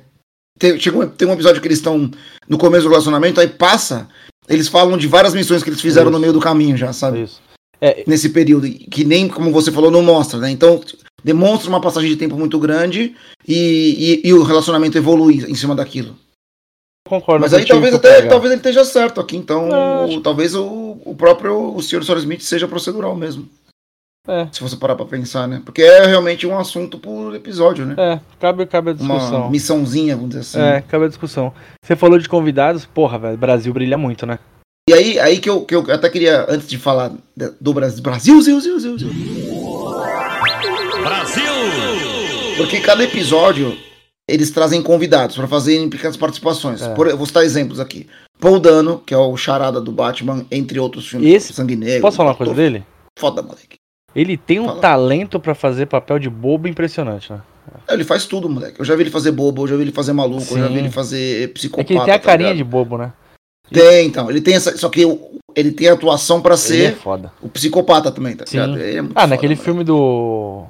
tem, 0.60 0.80
chega, 0.80 1.08
tem 1.08 1.28
um 1.28 1.34
episódio 1.34 1.62
que 1.62 1.68
eles 1.68 1.80
estão 1.80 2.10
no 2.48 2.58
começo 2.58 2.84
do 2.84 2.90
relacionamento, 2.90 3.40
aí 3.40 3.48
passa, 3.48 4.08
eles 4.48 4.68
falam 4.68 4.98
de 4.98 5.08
várias 5.08 5.34
missões 5.34 5.64
que 5.64 5.70
eles 5.70 5.82
fizeram 5.82 6.08
Isso. 6.08 6.14
no 6.14 6.20
meio 6.20 6.34
do 6.34 6.40
caminho 6.40 6.78
já, 6.78 6.94
sabe? 6.94 7.24
Isso. 7.24 7.42
É, 7.82 8.04
Nesse 8.08 8.30
período, 8.30 8.70
que 8.70 9.04
nem, 9.04 9.28
como 9.28 9.52
você 9.52 9.72
falou, 9.72 9.92
não 9.92 10.02
mostra, 10.02 10.40
né? 10.40 10.50
Então, 10.50 10.82
demonstra 11.24 11.70
uma 11.70 11.82
passagem 11.82 12.10
de 12.10 12.16
tempo 12.18 12.38
muito 12.38 12.60
grande 12.60 13.16
e, 13.48 14.22
e, 14.24 14.28
e 14.30 14.34
o 14.34 14.44
relacionamento 14.44 14.98
evolui 14.98 15.44
em 15.50 15.56
cima 15.56 15.74
daquilo. 15.76 16.16
concordo 17.08 17.42
Mas 17.42 17.54
aí 17.54 17.66
talvez 17.66 17.94
até 17.94 18.22
tá 18.24 18.30
talvez 18.30 18.52
ele 18.52 18.60
esteja 18.60 18.84
certo 18.86 19.20
aqui, 19.22 19.38
então 19.38 19.68
Não, 19.68 20.10
o- 20.10 20.22
talvez 20.22 20.56
o, 20.56 20.98
o 21.06 21.16
próprio 21.16 21.76
o 21.76 21.82
Sr. 21.82 22.02
Smith 22.18 22.42
seja 22.42 22.68
procedural 22.68 23.16
mesmo. 23.16 23.48
É. 24.26 24.48
Se 24.54 24.62
você 24.62 24.78
parar 24.78 24.96
pra 24.96 25.06
pensar, 25.06 25.50
né? 25.50 25.62
Porque 25.66 25.82
é 25.82 26.06
realmente 26.06 26.48
um 26.48 26.58
assunto 26.58 26.98
por 26.98 27.36
episódio, 27.36 27.86
né? 27.86 27.94
É, 27.98 28.20
cabe, 28.40 28.66
cabe 28.66 28.92
a 28.92 28.94
Uma 28.94 29.16
discussão. 29.18 29.50
missãozinha, 29.52 30.16
vamos 30.16 30.30
dizer 30.30 30.42
assim. 30.42 30.60
É, 30.62 30.82
cabe 30.82 31.04
a 31.04 31.08
discussão. 31.10 31.54
Você 31.84 31.94
falou 31.94 32.18
de 32.18 32.30
convidados, 32.30 32.86
porra, 32.86 33.20
velho, 33.20 33.38
Brasil 33.38 33.74
brilha 33.74 33.98
muito, 33.98 34.26
né? 34.26 34.40
E 34.90 34.94
aí, 34.94 35.20
aí 35.20 35.40
que, 35.40 35.50
eu, 35.50 35.66
que 35.66 35.76
eu 35.76 35.82
até 35.92 36.10
queria, 36.10 36.46
antes 36.50 36.70
de 36.70 36.78
falar 36.78 37.12
do 37.60 37.74
Brasil, 37.74 38.02
Brasil, 38.02 38.42
Zil, 38.42 38.62
Zil, 38.62 38.80
Zil, 38.80 38.98
Zil. 41.26 42.56
Porque 42.58 42.80
cada 42.80 43.04
episódio 43.04 43.76
eles 44.30 44.52
trazem 44.52 44.82
convidados 44.82 45.36
pra 45.36 45.48
fazerem 45.48 45.90
pequenas 45.90 46.16
participações. 46.16 46.82
É. 46.82 46.94
Por, 46.94 47.08
eu 47.08 47.18
vou 47.18 47.26
citar 47.26 47.44
exemplos 47.44 47.80
aqui. 47.80 48.08
Paul 48.40 48.60
Dano, 48.60 49.02
que 49.06 49.14
é 49.14 49.18
o 49.18 49.36
charada 49.36 49.82
do 49.82 49.92
Batman, 49.92 50.46
entre 50.52 50.80
outros 50.80 51.08
filmes. 51.08 51.34
Esse- 51.34 51.54
Sangue 51.54 51.76
Negro. 51.76 52.02
Posso 52.02 52.18
falar 52.18 52.30
uma 52.32 52.36
coisa 52.36 52.54
dele? 52.54 52.84
Foda, 53.20 53.42
moleque. 53.42 53.76
Ele 54.16 54.38
tem 54.38 54.60
um 54.60 54.66
Fala. 54.68 54.80
talento 54.80 55.40
pra 55.40 55.56
fazer 55.56 55.88
papel 55.88 56.20
de 56.20 56.30
bobo 56.30 56.68
impressionante, 56.68 57.32
né? 57.34 57.42
Ele 57.90 58.04
faz 58.04 58.26
tudo, 58.26 58.48
moleque. 58.50 58.80
Eu 58.80 58.86
já 58.86 58.96
vi 58.96 59.04
ele 59.04 59.10
fazer 59.10 59.32
bobo, 59.32 59.64
eu 59.64 59.68
já 59.68 59.76
vi 59.76 59.82
ele 59.84 59.92
fazer 59.92 60.14
maluco, 60.14 60.44
eu 60.54 60.58
já 60.60 60.68
vi 60.68 60.74
Sim. 60.74 60.80
ele 60.80 60.90
fazer 60.92 61.52
psicopata. 61.54 61.82
É 61.82 61.86
que 61.86 61.94
ele 61.94 62.06
tem 62.06 62.14
a 62.14 62.20
tá 62.20 62.26
carinha 62.26 62.50
ligado? 62.54 62.66
de 62.66 62.72
bobo, 62.72 62.98
né? 62.98 63.12
Tem, 63.72 64.06
então. 64.06 64.30
Ele 64.30 64.42
tem 64.42 64.54
essa. 64.56 64.78
Só 64.78 64.90
que 64.90 65.02
ele 65.56 65.72
tem 65.72 65.88
a 65.90 65.94
atuação 65.94 66.42
pra 66.42 66.54
Ele 66.54 66.62
é 66.86 66.90
ser 66.92 66.96
foda. 66.96 67.32
o 67.42 67.50
psicopata 67.50 68.12
também, 68.12 68.36
tá 68.36 68.46
Sim. 68.46 68.60
ligado? 68.60 68.80
Ele 68.80 68.98
é 68.98 69.02
muito 69.02 69.14
Ah, 69.18 69.22
foda, 69.22 69.28
naquele 69.32 69.54
moleque. 69.56 69.64
filme 69.66 69.84
do 69.84 70.66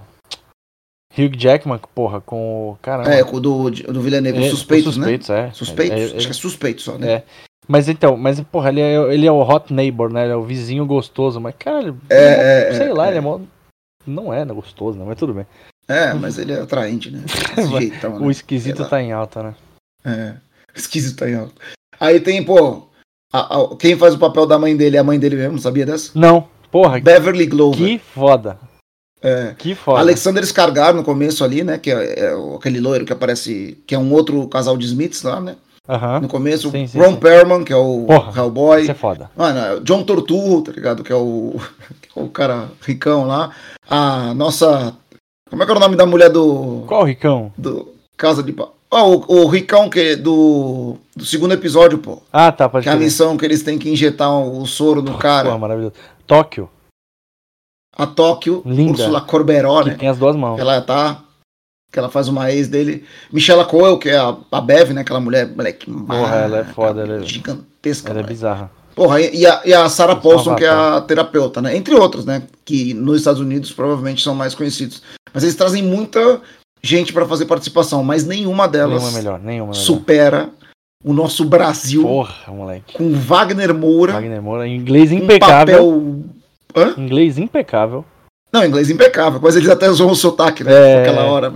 Hugh 1.17 1.36
Jackman, 1.38 1.79
porra, 1.93 2.20
com 2.22 2.72
o 2.72 2.77
caramba. 2.82 3.13
É, 3.13 3.24
com 3.24 3.38
o 3.38 3.39
do, 3.39 3.70
do 3.70 4.01
Villeneuve, 4.01 4.46
É, 4.46 4.50
Suspeitos, 4.50 4.98
né? 4.98 5.05
Suspeitos, 5.05 5.29
é. 5.29 5.51
Suspeitos? 5.51 5.98
É, 6.00 6.01
é, 6.03 6.17
Acho 6.17 6.25
que 6.27 6.32
é 6.32 6.34
suspeito 6.34 6.82
só, 6.82 6.98
né? 6.98 7.12
É. 7.12 7.24
Mas 7.67 7.88
então, 7.88 8.17
mas 8.17 8.39
porra, 8.41 8.70
ele 8.70 8.82
é, 8.82 8.96
ele 9.13 9.25
é 9.25 9.32
o 9.32 9.39
hot 9.41 9.72
neighbor, 9.74 10.12
né? 10.12 10.24
Ele 10.24 10.34
é 10.34 10.36
o 10.36 10.43
vizinho 10.43 10.86
gostoso, 10.86 11.39
mas 11.39 11.55
cara, 11.58 11.96
É, 12.10 12.67
é, 12.70 12.74
sei 12.74 12.88
é, 12.88 12.93
lá, 12.93 13.05
é. 13.05 13.10
ele 13.10 13.17
é 13.20 13.22
mó... 13.22 13.39
Não 14.05 14.34
é 14.34 14.43
né, 14.43 14.53
gostoso, 14.53 14.98
né? 15.00 15.05
Mas 15.08 15.17
tudo 15.17 15.34
bem. 15.34 15.46
É, 15.88 16.13
mas 16.13 16.38
ele 16.38 16.51
é 16.51 16.60
atraente, 16.60 17.10
né? 17.10 17.22
Jeitão, 17.79 18.20
né? 18.20 18.25
O 18.25 18.29
esquisito 18.32 18.75
Sei 18.77 18.84
lá. 18.84 18.89
tá 18.89 19.01
em 19.01 19.12
alta, 19.13 19.43
né? 19.43 19.55
É. 20.05 20.34
Esquisito 20.75 21.20
tá 21.20 21.29
em 21.29 21.36
alto. 21.36 21.53
Aí 22.00 22.20
tem, 22.20 22.43
pô. 22.43 22.88
a- 23.32 23.58
a- 23.62 23.75
quem 23.77 23.96
faz 23.96 24.13
o 24.13 24.20
papel 24.20 24.46
da 24.46 24.60
mãe 24.60 24.75
dele 24.75 24.98
é 24.98 25.00
a 25.00 25.03
mãe 25.03 25.17
dele 25.17 25.36
mesmo, 25.38 25.58
sabia 25.60 25.86
dessa? 25.86 26.12
Não, 26.20 26.48
porra, 26.70 27.00
Beverly 27.00 27.46
Glover. 27.46 27.77
que 27.79 27.98
foda. 28.00 28.58
É. 29.24 29.53
Que 29.58 29.74
foda. 29.74 30.00
Alexander 30.00 30.44
Skargar 30.44 30.94
no 30.94 31.03
começo 31.03 31.44
ali, 31.44 31.63
né? 31.63 31.77
Que 31.77 31.92
é, 31.92 32.25
é 32.25 32.36
o- 32.36 32.56
aquele 32.56 32.80
loiro 32.80 33.06
que 33.06 33.13
aparece. 33.13 33.78
Que 33.88 33.95
é 33.95 33.98
um 34.00 34.12
outro 34.12 34.48
casal 34.48 34.76
de 34.78 34.86
Smiths 34.86 35.24
lá, 35.24 35.39
né? 35.39 35.56
Aham. 35.88 36.21
No 36.21 36.28
começo. 36.28 36.69
Sim, 36.71 36.88
sim, 36.88 36.98
Ron 37.00 37.12
sim. 37.13 37.15
Perlman, 37.17 37.63
que 37.63 37.74
é 37.74 37.76
o 37.76 38.06
Porra, 38.08 38.32
cowboy. 38.34 38.82
Isso 38.82 38.91
é 38.91 38.95
foda. 38.95 39.30
Mano, 39.36 39.78
o 39.78 39.80
John 39.82 40.04
Torturro, 40.04 40.62
tá 40.62 40.71
ligado? 40.71 41.04
Que 41.04 41.12
é 41.12 41.15
o, 41.15 41.56
que 42.02 42.19
é 42.19 42.21
o 42.24 42.28
cara 42.30 42.69
ricão 42.82 43.26
lá. 43.26 43.52
A 43.89 44.34
nossa. 44.34 44.95
Como 45.50 45.62
é 45.62 45.65
que 45.65 45.71
era 45.71 45.78
o 45.80 45.82
nome 45.82 45.95
da 45.95 46.06
mulher 46.06 46.30
do. 46.30 46.84
Qual 46.88 47.02
o 47.02 47.06
Ricão? 47.06 47.52
do 47.58 47.93
Casa 48.17 48.41
de? 48.41 48.54
Ah, 48.91 49.06
o, 49.06 49.24
o 49.28 49.48
ricão 49.48 49.89
que 49.89 50.00
é 50.00 50.15
do, 50.15 50.98
do 51.15 51.26
segundo 51.26 51.54
episódio, 51.54 51.98
pô. 51.98 52.21
Ah, 52.32 52.52
tá, 52.52 52.69
pode 52.69 52.84
Que 52.84 52.89
é 52.89 52.93
a 52.93 52.95
missão 52.95 53.36
que 53.36 53.43
eles 53.43 53.63
têm 53.63 53.78
que 53.80 53.89
injetar 53.89 54.32
o 54.32 54.65
soro 54.67 55.02
no 55.02 55.17
cara. 55.17 55.45
Porra, 55.48 55.58
maravilhoso. 55.58 55.93
Tóquio, 56.28 56.69
A 57.95 58.06
Tóquio, 58.08 58.62
Linda. 58.65 58.91
Ursula 58.93 59.21
Corberó, 59.21 59.84
que 59.84 59.89
né? 59.89 59.95
tem 59.95 60.10
as 60.10 60.17
duas 60.17 60.36
mãos. 60.36 60.60
Ela 60.60 60.82
tá. 60.82 61.19
Que 61.91 61.99
ela 61.99 62.10
faz 62.10 62.27
uma 62.27 62.51
ex 62.51 62.67
dele. 62.67 63.06
Michela 63.32 63.65
Coel, 63.65 63.99
que 63.99 64.10
é 64.10 64.17
a, 64.17 64.36
a 64.51 64.62
Bev, 64.62 64.91
né? 64.93 65.01
Aquela 65.01 65.19
mulher, 65.19 65.47
moleque. 65.56 65.89
Porra, 65.91 66.36
ela 66.38 66.58
é 66.60 66.63
foda, 66.63 67.01
ela 67.01 67.21
é- 67.21 67.23
Gigantesca. 67.23 68.10
Ela 68.10 68.19
é 68.19 68.23
moleque. 68.23 68.34
bizarra. 68.34 68.71
Porra, 68.95 69.21
e 69.21 69.45
a, 69.45 69.62
e 69.65 69.73
a 69.73 69.88
Sarah 69.89 70.15
Paulson, 70.15 70.56
que 70.56 70.63
é 70.65 70.69
a 70.69 71.01
terapeuta, 71.01 71.62
né? 71.62 71.75
Entre 71.75 71.93
outros, 71.95 72.25
né? 72.25 72.43
Que 72.65 72.93
nos 72.95 73.17
Estados 73.19 73.39
Unidos 73.41 73.71
provavelmente 73.71 74.23
são 74.23 74.34
mais 74.36 74.53
conhecidos. 74.56 75.01
Mas 75.34 75.43
eles 75.43 75.56
trazem 75.56 75.82
muita 75.84 76.41
gente 76.82 77.13
pra 77.13 77.25
fazer 77.27 77.45
participação, 77.45 78.03
mas 78.03 78.25
nenhuma 78.25 78.67
delas 78.67 79.01
Nenhuma 79.01 79.10
é 79.10 79.21
melhor, 79.21 79.39
nenhuma 79.39 79.71
é 79.71 79.73
melhor. 79.73 79.84
supera 79.86 80.49
o 81.03 81.12
nosso 81.13 81.43
Brasil 81.45 82.01
Porra, 82.03 82.51
moleque. 82.53 82.93
com 82.93 83.13
Wagner 83.13 83.73
Moura. 83.73 84.13
Wagner 84.13 84.41
Moura, 84.41 84.67
em 84.67 84.75
inglês 84.77 85.12
um 85.12 85.15
impecável. 85.15 85.75
papel. 85.77 86.23
Hã? 86.76 86.94
Inglês 86.98 87.38
impecável. 87.38 88.06
Não, 88.52 88.64
inglês 88.66 88.90
impecável, 88.90 89.40
mas 89.42 89.56
eles 89.56 89.70
até 89.70 89.90
usam 89.90 90.10
o 90.10 90.16
sotaque, 90.16 90.64
né? 90.64 90.72
É. 90.74 90.98
Naquela 90.98 91.24
hora. 91.26 91.54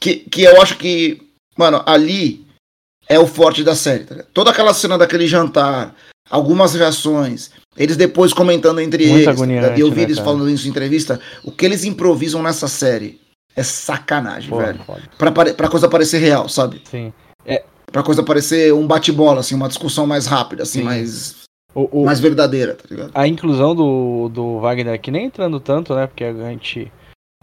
Que, 0.00 0.16
que 0.16 0.42
eu 0.42 0.60
acho 0.60 0.76
que, 0.76 1.20
mano, 1.56 1.82
ali 1.86 2.44
é 3.08 3.18
o 3.18 3.26
forte 3.26 3.62
da 3.62 3.74
série. 3.76 4.04
Tá? 4.04 4.24
Toda 4.34 4.50
aquela 4.50 4.74
cena 4.74 4.98
daquele 4.98 5.26
jantar, 5.28 5.94
algumas 6.28 6.74
reações, 6.74 7.50
eles 7.76 7.96
depois 7.96 8.32
comentando 8.32 8.80
entre 8.80 9.06
Muito 9.06 9.28
eles. 9.28 9.38
tá? 9.68 9.76
E 9.76 9.80
eu 9.80 9.90
vi 9.90 9.96
né, 9.98 10.02
eles 10.02 10.16
cara? 10.16 10.28
falando 10.30 10.50
isso 10.50 10.66
em 10.66 10.70
entrevista. 10.70 11.20
O 11.44 11.52
que 11.52 11.64
eles 11.64 11.84
improvisam 11.84 12.42
nessa 12.42 12.66
série 12.66 13.20
é 13.54 13.62
sacanagem, 13.62 14.50
Porra, 14.50 14.66
velho. 14.66 14.80
foda. 14.84 15.02
Pra, 15.16 15.30
pra 15.54 15.68
coisa 15.68 15.88
parecer 15.88 16.18
real, 16.18 16.48
sabe? 16.48 16.82
Sim. 16.90 17.12
Pra 17.92 18.04
coisa 18.04 18.22
parecer 18.22 18.72
um 18.72 18.86
bate-bola, 18.86 19.40
assim, 19.40 19.56
uma 19.56 19.66
discussão 19.66 20.06
mais 20.06 20.24
rápida, 20.24 20.62
assim, 20.62 20.78
Sim. 20.78 20.84
mais, 20.84 21.34
O, 21.74 22.02
o- 22.02 22.04
mais 22.04 22.18
verdadeira, 22.20 22.74
tá 22.74 22.84
ligado? 22.90 23.12
a 23.14 23.26
inclusão 23.28 23.74
do, 23.74 24.28
do 24.28 24.58
Wagner 24.60 24.94
aqui, 24.94 25.10
nem 25.10 25.26
entrando 25.26 25.60
tanto, 25.60 25.94
né? 25.94 26.06
Porque 26.06 26.24
a 26.24 26.32
gente 26.50 26.92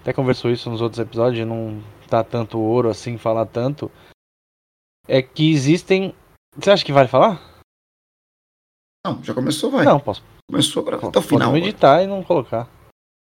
até 0.01 0.11
conversou 0.13 0.51
isso 0.51 0.69
nos 0.69 0.81
outros 0.81 0.99
episódios, 0.99 1.47
não 1.47 1.81
tá 2.09 2.23
tanto 2.23 2.59
ouro 2.59 2.89
assim, 2.89 3.17
falar 3.17 3.45
tanto. 3.45 3.89
É 5.07 5.21
que 5.21 5.49
existem. 5.51 6.13
Você 6.55 6.69
acha 6.71 6.83
que 6.85 6.91
vale 6.91 7.07
falar? 7.07 7.41
Não, 9.05 9.23
já 9.23 9.33
começou, 9.33 9.71
vai. 9.71 9.85
Não, 9.85 9.99
posso. 9.99 10.21
Começou 10.49 10.83
pra, 10.83 10.97
até 10.97 11.19
o 11.19 11.21
final. 11.21 11.49
Podemos 11.49 11.67
editar 11.67 12.03
e 12.03 12.07
não 12.07 12.23
colocar. 12.23 12.69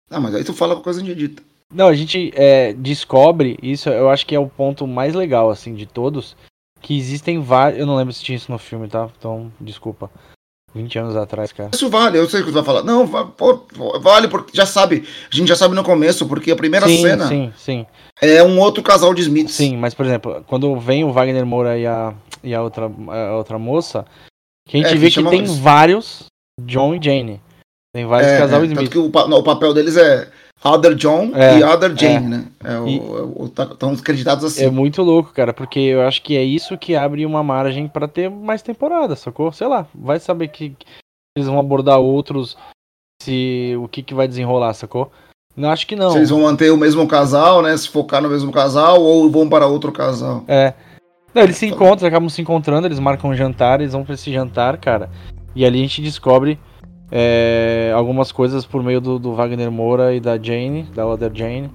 Ah, 0.09 0.19
mas 0.19 0.33
aí 0.33 0.43
tu 0.43 0.53
fala 0.53 0.75
com 0.75 0.81
coisa 0.81 1.01
de 1.03 1.11
edita. 1.11 1.43
Não, 1.71 1.87
a 1.87 1.93
gente 1.93 2.31
é, 2.33 2.73
descobre, 2.73 3.57
isso 3.61 3.89
eu 3.89 4.09
acho 4.09 4.25
que 4.25 4.33
é 4.33 4.39
o 4.39 4.49
ponto 4.49 4.87
mais 4.87 5.13
legal, 5.13 5.49
assim, 5.49 5.75
de 5.75 5.85
todos, 5.85 6.35
que 6.81 6.97
existem 6.97 7.39
vários. 7.39 7.79
Eu 7.79 7.85
não 7.85 7.95
lembro 7.95 8.13
se 8.13 8.23
tinha 8.23 8.35
isso 8.37 8.51
no 8.51 8.57
filme, 8.57 8.87
tá? 8.87 9.09
Então, 9.17 9.51
desculpa. 9.59 10.09
20 10.77 10.99
anos 10.99 11.15
atrás, 11.15 11.51
cara. 11.51 11.69
Isso 11.73 11.89
vale, 11.89 12.17
eu 12.17 12.29
sei 12.29 12.41
o 12.41 12.43
que 12.45 12.51
tu 12.51 12.53
vai 12.53 12.63
falar. 12.63 12.83
Não, 12.83 13.05
vale, 14.01 14.27
porque 14.27 14.55
já 14.55 14.65
sabe. 14.65 15.03
A 15.31 15.35
gente 15.35 15.47
já 15.47 15.55
sabe 15.55 15.75
no 15.75 15.83
começo, 15.83 16.27
porque 16.27 16.51
a 16.51 16.55
primeira 16.55 16.87
sim, 16.87 17.01
cena 17.01 17.27
sim, 17.27 17.53
sim. 17.57 17.85
é 18.21 18.41
um 18.43 18.59
outro 18.59 18.81
casal 18.83 19.13
de 19.13 19.21
Smiths. 19.21 19.55
Sim, 19.55 19.77
mas 19.77 19.93
por 19.93 20.05
exemplo, 20.05 20.43
quando 20.47 20.79
vem 20.79 21.03
o 21.03 21.11
Wagner 21.11 21.45
Moura 21.45 21.77
e 21.77 21.85
a, 21.85 22.13
e 22.43 22.53
a, 22.55 22.61
outra, 22.61 22.85
a 22.85 23.35
outra 23.35 23.59
moça, 23.59 24.05
que 24.67 24.77
a 24.77 24.79
gente 24.81 24.93
É, 24.93 24.97
vê 24.97 25.09
que 25.09 25.23
tem 25.23 25.43
vários 25.43 26.25
John 26.61 26.95
e 26.95 26.99
Jane. 27.03 27.41
Tem 27.93 28.05
vários 28.05 28.31
É, 28.31 28.37
casal 28.37 28.61
é, 28.61 28.63
Smith. 28.65 28.77
tanto 28.79 28.91
que 28.91 28.97
o, 28.97 29.27
não, 29.27 29.39
o 29.39 29.43
papel 29.43 29.73
deles 29.73 29.97
é 29.97 30.29
Other 30.63 30.95
John 30.95 31.31
É, 31.35 31.59
e 31.59 31.63
Other 31.63 31.95
Jane, 31.95 32.27
né? 32.27 32.45
É, 32.63 32.79
o- 32.79 32.87
E- 32.87 32.97
é 32.97 33.01
o- 33.43 33.49
tá- 33.49 33.63
Estão 33.65 33.91
acreditados 33.91 34.43
assim. 34.43 34.65
É 34.65 34.69
muito 34.69 35.01
louco, 35.03 35.31
cara, 35.33 35.53
porque 35.53 35.79
eu 35.79 36.01
acho 36.01 36.21
que 36.21 36.35
é 36.35 36.43
isso 36.43 36.77
que 36.77 36.95
abre 36.95 37.25
uma 37.25 37.43
margem 37.43 37.87
pra 37.87 38.07
ter 38.07 38.29
mais 38.29 38.61
temporada, 38.61 39.15
sacou? 39.15 39.51
Sei 39.51 39.67
lá, 39.67 39.85
vai 39.93 40.19
saber 40.19 40.47
que, 40.49 40.75
eles 41.37 41.47
vão 41.47 41.59
abordar 41.59 41.99
outros, 41.99 42.57
se 43.21 43.75
o 43.79 43.87
que, 43.87 44.01
que 44.01 44.13
vai 44.13 44.27
desenrolar, 44.27 44.73
sacou? 44.73 45.11
Não 45.55 45.69
acho 45.69 45.87
que 45.87 45.95
não. 45.95 46.11
Se 46.11 46.17
eles 46.17 46.29
vão 46.29 46.41
manter 46.41 46.71
o 46.71 46.77
mesmo 46.77 47.07
casal, 47.07 47.61
né? 47.61 47.75
Se 47.77 47.87
focar 47.89 48.21
no 48.21 48.29
mesmo 48.29 48.51
casal 48.51 49.01
ou 49.01 49.29
vão 49.29 49.47
para 49.49 49.65
outro 49.67 49.91
casal. 49.91 50.43
É. 50.47 50.73
Não, 51.33 51.43
eles 51.43 51.57
se 51.57 51.65
encontram, 51.67 52.07
acabam 52.07 52.29
se 52.29 52.41
encontrando, 52.41 52.87
eles 52.87 52.99
marcam 52.99 53.29
um 53.29 53.35
jantar, 53.35 53.79
eles 53.79 53.93
vão 53.93 54.03
pra 54.03 54.13
esse 54.15 54.31
jantar, 54.31 54.77
cara. 54.77 55.09
E 55.55 55.65
ali 55.65 55.79
a 55.79 55.81
gente 55.81 56.01
descobre 56.01 56.59
é, 57.11 57.91
algumas 57.95 58.31
coisas 58.31 58.65
por 58.65 58.83
meio 58.83 58.99
do, 59.01 59.17
do 59.19 59.33
Wagner 59.33 59.71
Moura 59.71 60.13
e 60.13 60.19
da 60.19 60.37
Jane, 60.41 60.83
da 60.93 61.05
Other 61.07 61.31
Jane, 61.33 61.69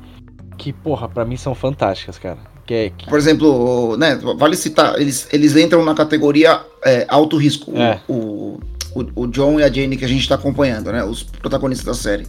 que, 0.59 0.73
porra, 0.73 1.09
pra 1.09 1.25
mim 1.25 1.37
são 1.37 1.55
fantásticas, 1.55 2.19
cara. 2.19 2.39
Que 2.67 2.75
é, 2.75 2.91
que- 2.91 3.07
Por 3.09 3.19
exemplo, 3.19 3.97
né? 3.97 4.19
Vale 4.37 4.57
citar, 4.57 5.01
eles, 5.01 5.29
eles 5.33 5.57
entram 5.57 5.85
na 5.85 5.95
categoria 5.95 6.61
é, 6.85 7.05
alto 7.09 7.37
risco. 7.37 7.73
É. 7.77 8.01
O, 8.09 8.61
o, 8.95 9.23
o 9.23 9.27
John 9.27 9.59
e 9.59 9.65
a 9.65 9.73
Jane 9.73 9.97
que 9.97 10.05
a 10.05 10.09
gente 10.09 10.29
tá 10.29 10.37
acompanhando, 10.37 10.93
né? 10.93 11.03
Os 11.03 11.23
protagonistas 11.23 11.87
da 11.87 11.95
série. 11.95 12.27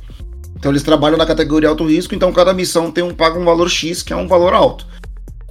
Então 0.56 0.72
eles 0.72 0.82
trabalham 0.82 1.18
na 1.18 1.26
categoria 1.26 1.68
alto 1.70 1.86
risco, 1.86 2.16
então 2.16 2.32
cada 2.32 2.54
missão 2.54 2.89
tem 2.89 3.04
um 3.04 3.13
paga 3.13 3.38
um 3.38 3.44
valor 3.44 3.70
X, 3.70 4.02
que 4.02 4.13
é 4.13 4.16
um 4.16 4.28
valor 4.28 4.54
alto. 4.54 4.88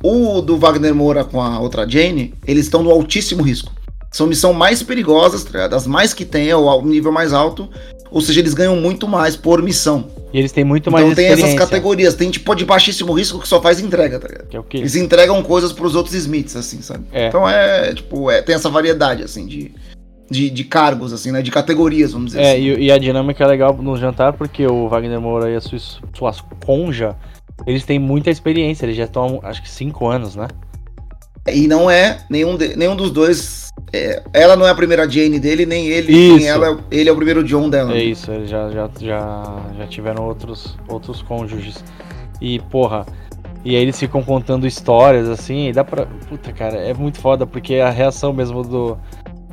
O 0.03 0.41
do 0.41 0.57
Wagner 0.57 0.95
Moura 0.95 1.23
com 1.23 1.41
a 1.41 1.61
outra 1.61 1.89
Jane, 1.89 2.35
eles 2.47 2.65
estão 2.65 2.83
no 2.83 2.91
altíssimo 2.91 3.43
risco. 3.43 3.71
São 4.13 4.27
missões 4.27 4.55
mais 4.55 4.83
perigosas, 4.83 5.43
tá 5.43 5.51
ligado? 5.53 5.75
as 5.75 5.87
mais 5.87 6.13
que 6.13 6.25
tem, 6.25 6.51
é 6.51 6.57
o 6.57 6.83
nível 6.83 7.11
mais 7.11 7.33
alto. 7.33 7.69
Ou 8.11 8.21
seja, 8.21 8.41
eles 8.41 8.53
ganham 8.53 8.77
muito 8.77 9.09
mais 9.09 9.37
por 9.37 9.63
missão. 9.63 10.07
E 10.35 10.39
eles 10.39 10.53
têm 10.53 10.65
muito 10.65 10.91
mais 10.91 11.05
Então 11.07 11.17
tem 11.17 11.29
essas 11.29 11.55
categorias. 11.55 12.15
Tem 12.15 12.31
tipo 12.31 12.55
de 12.55 12.63
baixíssimo 12.67 13.11
risco 13.15 13.39
que 13.41 13.49
só 13.49 13.61
faz 13.61 13.81
entrega, 13.81 14.19
tá 14.21 14.29
ligado? 14.29 14.49
Que 14.49 14.57
é 14.57 14.61
o 14.61 14.63
quê? 14.63 14.77
Eles 14.79 14.95
entregam 14.97 15.43
coisas 15.43 15.73
pros 15.73 15.95
outros 15.95 16.15
Smiths, 16.15 16.55
assim, 16.55 16.83
sabe? 16.83 17.05
É. 17.11 17.29
Então 17.29 17.49
é, 17.49 17.95
tipo, 17.95 18.31
é, 18.31 18.43
tem 18.43 18.55
essa 18.55 18.69
variedade, 18.69 19.23
assim, 19.23 19.47
de, 19.47 19.73
de, 20.31 20.51
de 20.51 20.65
cargos, 20.65 21.11
assim, 21.15 21.33
né? 21.33 21.41
De 21.41 21.51
categorias, 21.51 22.13
vamos 22.13 22.33
dizer 22.33 22.43
É, 22.43 22.53
assim. 22.53 22.61
e, 22.61 22.85
e 22.85 22.93
a 22.93 22.99
dinâmica 22.99 23.45
é 23.45 23.47
legal 23.47 23.75
no 23.81 23.97
jantar 23.97 24.35
porque 24.35 24.67
o 24.67 24.89
Wagner 24.91 25.19
Moura 25.19 25.51
e 25.51 25.57
a 25.57 25.61
sua, 25.63 25.79
sua 25.79 26.35
conja, 26.67 27.17
eles 27.67 27.83
têm 27.85 27.99
muita 27.99 28.31
experiência, 28.31 28.85
eles 28.85 28.97
já 28.97 29.05
estão, 29.05 29.41
acho 29.43 29.63
que 29.63 29.71
5 29.71 30.07
anos, 30.07 30.37
né? 30.37 30.49
E 31.51 31.67
não 31.67 31.91
é 31.91 32.19
nenhum, 32.29 32.57
de- 32.59 32.77
nenhum 32.77 32.95
dos 32.95 33.11
dois. 33.11 33.69
É, 33.93 34.23
ela 34.33 34.57
não 34.57 34.67
é 34.67 34.71
a 34.71 34.75
primeira 34.75 35.09
Jane 35.09 35.39
dele, 35.39 35.67
nem 35.67 35.87
ele, 35.89 36.13
Isso. 36.13 36.37
nem 36.37 36.47
ela, 36.49 36.79
ele 36.91 37.09
é 37.09 37.13
o 37.13 37.17
primeiro 37.17 37.45
John 37.45 37.69
dela. 37.69 37.93
É 37.95 38.03
isso, 38.03 38.31
eles 38.33 38.49
já, 38.49 38.71
já, 38.71 38.89
já, 39.01 39.57
já 39.79 39.87
tiveram 39.87 40.25
outros, 40.27 40.77
outros 40.89 41.21
cônjuges. 41.23 41.85
E, 42.41 42.59
porra, 42.59 43.05
e 43.65 43.77
aí 43.77 43.83
eles 43.83 43.99
ficam 43.99 44.23
contando 44.23 44.67
histórias, 44.67 45.29
assim, 45.29 45.69
e 45.69 45.73
dá 45.73 45.85
pra. 45.85 46.07
Puta, 46.29 46.53
cara, 46.53 46.77
é 46.79 46.93
muito 46.95 47.19
foda, 47.19 47.47
porque 47.47 47.77
a 47.77 47.91
reação 47.91 48.33
mesmo 48.33 48.63
do, 48.65 48.99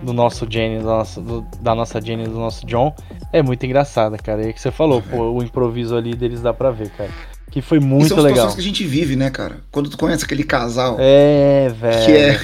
do 0.02 0.14
nosso 0.14 0.48
Jenny, 0.50 0.80
do 0.80 0.86
nosso, 0.86 1.22
do- 1.22 1.46
da 1.62 1.76
nossa 1.76 2.02
Jenny 2.02 2.24
e 2.24 2.28
do 2.28 2.40
nosso 2.40 2.66
John, 2.66 2.96
é 3.32 3.44
muito 3.44 3.66
engraçada, 3.66 4.18
cara. 4.18 4.44
E 4.46 4.50
é 4.50 4.54
que 4.54 4.60
você 4.62 4.72
falou, 4.72 5.02
pô, 5.04 5.32
o 5.34 5.44
improviso 5.44 5.96
ali 5.96 6.16
deles 6.16 6.42
dá 6.42 6.54
pra 6.54 6.72
ver, 6.72 6.90
cara. 6.98 7.10
Que 7.52 7.62
foi 7.62 7.80
muito 7.80 8.10
são 8.10 8.18
legal. 8.18 8.36
situações 8.50 8.56
que 8.56 8.62
a 8.62 8.64
gente 8.64 8.84
vive, 8.86 9.16
né, 9.16 9.30
cara? 9.30 9.58
Quando 9.72 9.90
tu 9.90 9.98
conhece 9.98 10.24
aquele 10.24 10.44
casal 10.44 10.98
É, 11.00 11.70
velho. 11.76 12.06
que 12.06 12.12
é. 12.12 12.40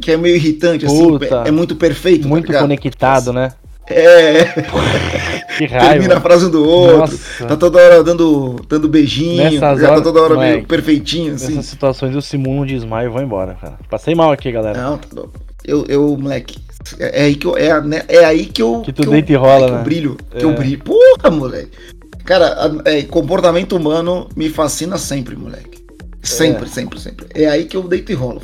Que 0.00 0.12
é 0.12 0.16
meio 0.16 0.36
irritante, 0.36 0.84
assim, 0.86 1.08
Puta. 1.08 1.42
é 1.46 1.50
muito 1.50 1.74
perfeito. 1.76 2.22
tá 2.22 2.28
Muito 2.28 2.46
ligado? 2.46 2.62
conectado, 2.62 3.32
né? 3.32 3.52
É, 3.88 4.44
Que 5.56 5.68
termina 5.68 5.78
a 5.78 5.88
raiva. 5.88 6.20
frase 6.20 6.46
um 6.46 6.50
do 6.50 6.68
outro. 6.68 6.98
Nossa. 6.98 7.46
Tá 7.46 7.56
toda 7.56 7.78
hora 7.78 8.02
dando, 8.04 8.56
dando 8.68 8.88
beijinho, 8.88 9.36
Nessas 9.44 9.80
já 9.80 9.86
tá 9.86 9.92
horas- 9.92 10.02
toda 10.02 10.20
hora 10.22 10.36
meio 10.38 10.64
perfeitinho, 10.66 11.34
assim. 11.34 11.54
Nessas 11.54 11.66
situações 11.66 12.14
eu 12.14 12.20
simulo 12.20 12.62
um 12.62 12.66
desmaio 12.66 13.08
e 13.08 13.12
vou 13.12 13.22
embora, 13.22 13.54
cara. 13.54 13.78
Passei 13.88 14.14
mal 14.14 14.32
aqui, 14.32 14.50
galera. 14.52 14.82
Não, 14.82 14.98
tá 14.98 15.06
louco. 15.14 15.32
Eu, 15.64 15.84
eu, 15.88 16.16
moleque, 16.16 16.58
é, 16.98 17.22
é 17.22 17.24
aí 17.24 17.34
que 17.36 17.46
eu, 17.46 17.56
é, 17.56 17.80
né, 17.80 18.02
é 18.08 18.24
aí 18.24 18.46
que 18.46 18.60
eu. 18.60 18.82
Que 18.82 18.92
tu 18.92 19.02
eu- 19.04 19.10
deita 19.10 19.32
e 19.32 19.36
rola, 19.36 19.64
é 19.64 19.68
que 19.68 19.72
né? 19.72 19.78
eu 19.80 19.84
brilho. 19.84 20.16
Que 20.30 20.38
É. 20.38 20.44
eu 20.44 20.54
brilho. 20.54 20.78
Porra, 20.84 21.30
moleque. 21.30 21.70
Cara, 22.24 22.54
é, 22.84 23.02
comportamento 23.02 23.76
humano 23.76 24.28
me 24.36 24.48
fascina 24.50 24.98
sempre, 24.98 25.36
moleque. 25.36 25.84
Sempre, 26.22 26.64
É. 26.64 26.68
sempre, 26.68 27.00
sempre. 27.00 27.26
É 27.32 27.46
aí 27.46 27.64
que 27.64 27.76
eu 27.76 27.82
deito 27.84 28.10
e 28.10 28.14
rolo. 28.16 28.42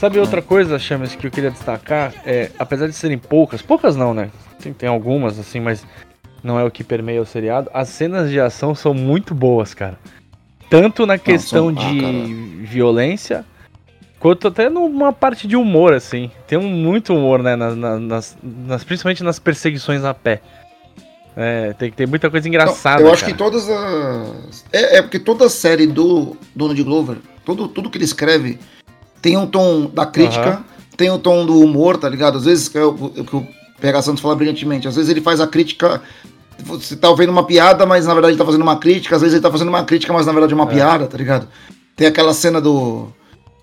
Sabe 0.00 0.18
outra 0.18 0.40
coisa, 0.40 0.78
Chames, 0.78 1.14
que 1.14 1.26
eu 1.26 1.30
queria 1.30 1.50
destacar? 1.50 2.14
É, 2.24 2.50
apesar 2.58 2.86
de 2.86 2.94
serem 2.94 3.18
poucas, 3.18 3.60
poucas 3.60 3.94
não, 3.96 4.14
né? 4.14 4.30
Tem, 4.58 4.72
tem 4.72 4.88
algumas, 4.88 5.38
assim, 5.38 5.60
mas 5.60 5.84
não 6.42 6.58
é 6.58 6.64
o 6.64 6.70
que 6.70 6.82
permeia 6.82 7.20
o 7.20 7.26
seriado. 7.26 7.70
As 7.74 7.90
cenas 7.90 8.30
de 8.30 8.40
ação 8.40 8.74
são 8.74 8.94
muito 8.94 9.34
boas, 9.34 9.74
cara. 9.74 9.98
Tanto 10.70 11.04
na 11.04 11.18
questão 11.18 11.68
ah, 11.68 11.72
de 11.72 12.00
cara. 12.00 12.12
violência, 12.62 13.44
quanto 14.18 14.48
até 14.48 14.70
numa 14.70 15.12
parte 15.12 15.46
de 15.46 15.54
humor, 15.54 15.92
assim. 15.92 16.30
Tem 16.46 16.58
muito 16.58 17.14
humor, 17.14 17.42
né? 17.42 17.54
na- 17.54 17.76
na- 17.76 18.00
nas, 18.00 18.38
nas- 18.42 18.84
principalmente 18.84 19.22
nas 19.22 19.38
perseguições 19.38 20.02
a 20.02 20.14
pé. 20.14 20.40
É, 21.36 21.74
tem, 21.74 21.90
tem 21.90 22.06
muita 22.06 22.30
coisa 22.30 22.48
engraçada. 22.48 23.02
Então, 23.02 23.08
eu 23.08 23.12
acho 23.12 23.22
cara. 23.24 23.32
que 23.34 23.38
todas 23.38 23.68
as. 23.68 24.64
É, 24.72 24.96
é 24.96 25.02
porque 25.02 25.18
toda 25.18 25.44
a 25.44 25.50
série 25.50 25.86
do 25.86 26.34
Donald 26.56 26.82
Glover, 26.82 27.18
todo, 27.44 27.68
tudo 27.68 27.90
que 27.90 27.98
ele 27.98 28.04
escreve, 28.06 28.58
tem 29.22 29.36
um 29.36 29.46
tom 29.46 29.90
da 29.92 30.06
crítica, 30.06 30.50
Aham. 30.50 30.64
tem 30.96 31.10
um 31.10 31.18
tom 31.18 31.44
do 31.44 31.60
humor, 31.60 31.96
tá 31.96 32.08
ligado? 32.08 32.38
Às 32.38 32.44
vezes, 32.44 32.74
é 32.74 32.84
o 32.84 32.90
o 32.90 33.24
que 33.24 33.36
o 33.36 33.46
PH 33.80 34.02
Santos 34.02 34.20
fala 34.22 34.36
brilhantemente, 34.36 34.86
às 34.86 34.96
vezes 34.96 35.10
ele 35.10 35.20
faz 35.20 35.40
a 35.40 35.46
crítica. 35.46 36.02
Você 36.64 36.94
tá 36.94 37.08
ouvindo 37.08 37.30
uma 37.30 37.44
piada, 37.44 37.86
mas 37.86 38.06
na 38.06 38.12
verdade 38.12 38.32
ele 38.32 38.38
tá 38.38 38.44
fazendo 38.44 38.60
uma 38.60 38.76
crítica, 38.76 39.16
às 39.16 39.22
vezes 39.22 39.34
ele 39.34 39.42
tá 39.42 39.50
fazendo 39.50 39.68
uma 39.68 39.82
crítica, 39.84 40.12
mas 40.12 40.26
na 40.26 40.32
verdade 40.32 40.52
é 40.52 40.56
uma 40.56 40.66
piada, 40.66 41.06
tá 41.06 41.16
ligado? 41.16 41.48
Tem 41.96 42.06
aquela 42.06 42.34
cena 42.34 42.60
do. 42.60 43.08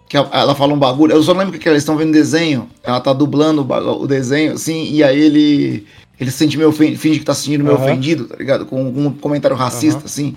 Que 0.10 0.16
ela 0.16 0.56
fala 0.56 0.74
um 0.74 0.80
bagulho. 0.80 1.12
Eu 1.12 1.22
só 1.22 1.34
lembro 1.34 1.60
que 1.60 1.68
eles 1.68 1.84
estão 1.84 1.98
vendo 1.98 2.14
desenho. 2.14 2.70
Ela 2.82 3.00
tá 3.02 3.12
dublando 3.12 3.62
o, 3.62 4.04
o 4.04 4.08
desenho, 4.08 4.54
assim, 4.54 4.90
e 4.92 5.04
aí 5.04 5.20
ele. 5.20 5.86
Ele 6.20 6.32
se 6.32 6.38
sente 6.38 6.58
meio 6.58 6.70
ofendido, 6.70 7.00
finge 7.00 7.20
que 7.20 7.26
tá 7.26 7.36
se 7.36 7.44
sentindo 7.44 7.64
meio 7.64 7.76
Aham. 7.76 7.86
ofendido, 7.86 8.26
tá 8.26 8.36
ligado? 8.36 8.66
Com, 8.66 8.82
um 8.84 9.12
comentário 9.12 9.56
racista, 9.56 10.00
Aham. 10.00 10.06
assim. 10.06 10.36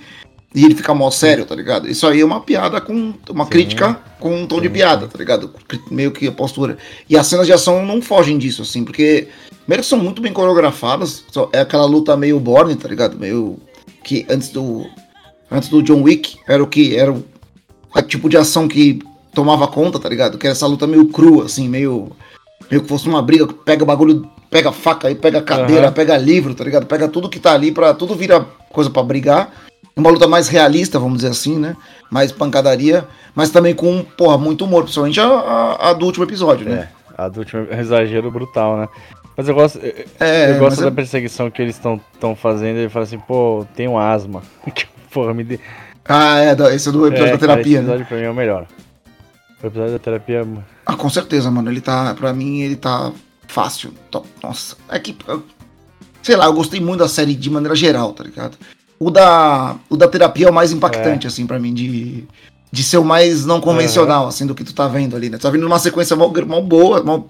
E 0.54 0.64
ele 0.64 0.74
fica 0.74 0.92
mó 0.92 1.10
sério, 1.10 1.46
tá 1.46 1.54
ligado? 1.54 1.88
Isso 1.88 2.06
aí 2.06 2.20
é 2.20 2.24
uma 2.24 2.40
piada 2.40 2.80
com. 2.80 3.14
Uma 3.28 3.44
Sim. 3.44 3.50
crítica 3.50 4.00
com 4.18 4.34
um 4.34 4.46
tom 4.46 4.60
de 4.60 4.68
piada, 4.68 5.06
tá 5.06 5.16
ligado? 5.16 5.54
Meio 5.90 6.10
que 6.10 6.26
a 6.26 6.32
postura. 6.32 6.76
E 7.08 7.16
as 7.16 7.26
cenas 7.28 7.46
de 7.46 7.52
ação 7.52 7.86
não 7.86 8.02
fogem 8.02 8.36
disso, 8.36 8.62
assim, 8.62 8.84
porque. 8.84 9.28
Primeiro 9.60 9.84
que 9.84 9.88
são 9.88 9.98
muito 9.98 10.20
bem 10.20 10.32
coreografadas. 10.32 11.24
É 11.52 11.60
aquela 11.60 11.86
luta 11.86 12.16
meio 12.16 12.40
Borne, 12.40 12.74
tá 12.74 12.88
ligado? 12.88 13.16
Meio. 13.16 13.58
Que 14.02 14.26
antes 14.28 14.48
do. 14.48 14.84
Antes 15.48 15.68
do 15.68 15.82
John 15.82 16.02
Wick, 16.02 16.38
era 16.48 16.62
o 16.62 16.66
que? 16.66 16.96
Era 16.96 17.12
o, 17.12 17.24
tipo 18.02 18.28
de 18.28 18.36
ação 18.36 18.66
que 18.66 19.00
tomava 19.32 19.68
conta, 19.68 20.00
tá 20.00 20.08
ligado? 20.08 20.36
Que 20.36 20.46
era 20.46 20.52
essa 20.52 20.66
luta 20.66 20.86
meio 20.86 21.06
crua, 21.06 21.44
assim, 21.44 21.68
meio. 21.68 22.10
Meio 22.68 22.82
que 22.82 22.88
fosse 22.88 23.08
uma 23.08 23.22
briga, 23.22 23.46
pega 23.46 23.84
bagulho, 23.84 24.28
pega 24.48 24.72
faca 24.72 25.08
aí, 25.08 25.14
pega 25.14 25.42
cadeira, 25.42 25.86
Aham. 25.86 25.92
pega 25.92 26.16
livro, 26.16 26.54
tá 26.54 26.64
ligado? 26.64 26.86
Pega 26.86 27.08
tudo 27.08 27.28
que 27.28 27.38
tá 27.38 27.52
ali 27.52 27.70
pra. 27.70 27.94
Tudo 27.94 28.16
vira 28.16 28.44
coisa 28.72 28.90
pra 28.90 29.02
brigar. 29.04 29.69
Uma 29.96 30.10
luta 30.10 30.26
mais 30.26 30.48
realista, 30.48 30.98
vamos 30.98 31.16
dizer 31.18 31.30
assim, 31.30 31.58
né? 31.58 31.76
Mais 32.10 32.32
pancadaria, 32.32 33.06
mas 33.34 33.50
também 33.50 33.74
com, 33.74 34.02
porra, 34.16 34.38
muito 34.38 34.64
humor, 34.64 34.82
principalmente 34.84 35.20
a, 35.20 35.26
a- 35.26 35.90
a 35.90 35.92
do 35.92 36.06
último 36.06 36.24
episódio, 36.24 36.68
né? 36.68 36.88
É, 37.18 37.22
a 37.22 37.28
do 37.28 37.40
último 37.40 37.66
é 37.70 37.80
exagero 37.80 38.30
brutal, 38.30 38.76
né? 38.78 38.88
Mas 39.36 39.48
eu 39.48 39.54
gosto, 39.54 39.78
eu, 39.78 40.04
É, 40.18 40.52
eu 40.52 40.58
gosto 40.58 40.80
da 40.80 40.88
é- 40.88 40.90
perseguição 40.90 41.50
que 41.50 41.60
eles 41.60 41.76
estão 41.76 42.00
fazendo. 42.36 42.76
Ele 42.78 42.88
fala 42.88 43.04
assim, 43.04 43.18
pô, 43.18 43.66
tenho 43.74 43.98
asma. 43.98 44.42
Que, 44.74 44.86
Porra, 45.12 45.34
me 45.34 45.42
dê. 45.44 45.58
Ah, 46.04 46.38
é, 46.40 46.52
esse 46.74 46.88
é 46.88 46.92
do 46.92 47.06
episódio 47.06 47.28
É, 47.28 47.32
da 47.32 47.38
terapia, 47.38 47.64
esse 47.64 47.72
né? 47.74 47.80
episódio 47.94 48.06
pra 48.06 48.16
mim 48.16 48.22
é 48.24 48.30
o 48.30 48.34
melhor. 48.34 48.66
O 49.62 49.66
episódio 49.66 49.92
da 49.92 49.98
terapia. 49.98 50.46
Ah, 50.86 50.94
com 50.94 51.10
certeza, 51.10 51.50
mano. 51.50 51.70
Ele 51.70 51.80
tá, 51.80 52.14
pra 52.14 52.32
mim, 52.32 52.60
ele 52.62 52.76
tá 52.76 53.12
fácil. 53.48 53.92
Nossa, 54.42 54.76
é 54.88 54.98
que, 54.98 55.16
sei 56.22 56.36
lá, 56.36 56.46
eu 56.46 56.52
gostei 56.52 56.80
muito 56.80 57.00
da 57.00 57.08
série 57.08 57.34
de 57.34 57.50
maneira 57.50 57.74
geral, 57.74 58.12
tá 58.12 58.22
ligado? 58.24 58.56
O 59.02 59.10
da, 59.10 59.76
o 59.88 59.96
da 59.96 60.06
terapia 60.06 60.46
é 60.46 60.50
o 60.50 60.52
mais 60.52 60.72
impactante, 60.72 61.26
assim, 61.26 61.46
pra 61.46 61.58
mim, 61.58 61.72
de, 61.72 62.24
de 62.70 62.82
ser 62.84 62.98
o 62.98 63.04
mais 63.04 63.46
não 63.46 63.58
convencional, 63.58 64.26
assim, 64.26 64.46
do 64.46 64.54
que 64.54 64.62
tu 64.62 64.74
tá 64.74 64.86
vendo 64.86 65.16
ali, 65.16 65.30
né? 65.30 65.38
Tu 65.38 65.40
tá 65.40 65.48
vendo 65.48 65.66
uma 65.66 65.78
sequência 65.78 66.14
mó, 66.14 66.30
mó 66.46 66.60
boa, 66.60 67.02
mó, 67.02 67.24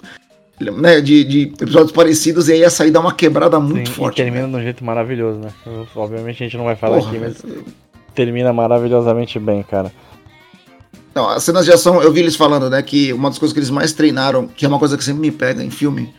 né, 0.60 1.00
de, 1.00 1.22
de 1.22 1.42
episódios 1.42 1.92
parecidos, 1.92 2.48
e 2.48 2.54
aí 2.54 2.64
essa 2.64 2.82
aí 2.82 2.90
dá 2.90 2.98
uma 2.98 3.14
quebrada 3.14 3.60
muito 3.60 3.88
sim, 3.88 3.94
forte. 3.94 4.20
e 4.20 4.24
termina 4.24 4.48
né? 4.48 4.52
de 4.52 4.58
um 4.58 4.62
jeito 4.64 4.84
maravilhoso, 4.84 5.38
né? 5.38 5.52
Obviamente 5.94 6.42
a 6.42 6.46
gente 6.46 6.56
não 6.56 6.64
vai 6.64 6.74
falar 6.74 6.98
Porra, 6.98 7.10
aqui, 7.10 7.18
mas 7.20 7.44
termina 8.16 8.52
maravilhosamente 8.52 9.38
bem, 9.38 9.62
cara. 9.62 9.92
Não, 11.14 11.28
as 11.28 11.44
cenas 11.44 11.64
de 11.64 11.72
ação, 11.72 12.02
eu 12.02 12.12
vi 12.12 12.18
eles 12.18 12.34
falando, 12.34 12.68
né, 12.68 12.82
que 12.82 13.12
uma 13.12 13.30
das 13.30 13.38
coisas 13.38 13.52
que 13.52 13.60
eles 13.60 13.70
mais 13.70 13.92
treinaram, 13.92 14.48
que 14.48 14.64
é 14.64 14.68
uma 14.68 14.78
coisa 14.80 14.98
que 14.98 15.04
sempre 15.04 15.20
me 15.20 15.30
pega 15.30 15.62
em 15.62 15.70
filme, 15.70 16.12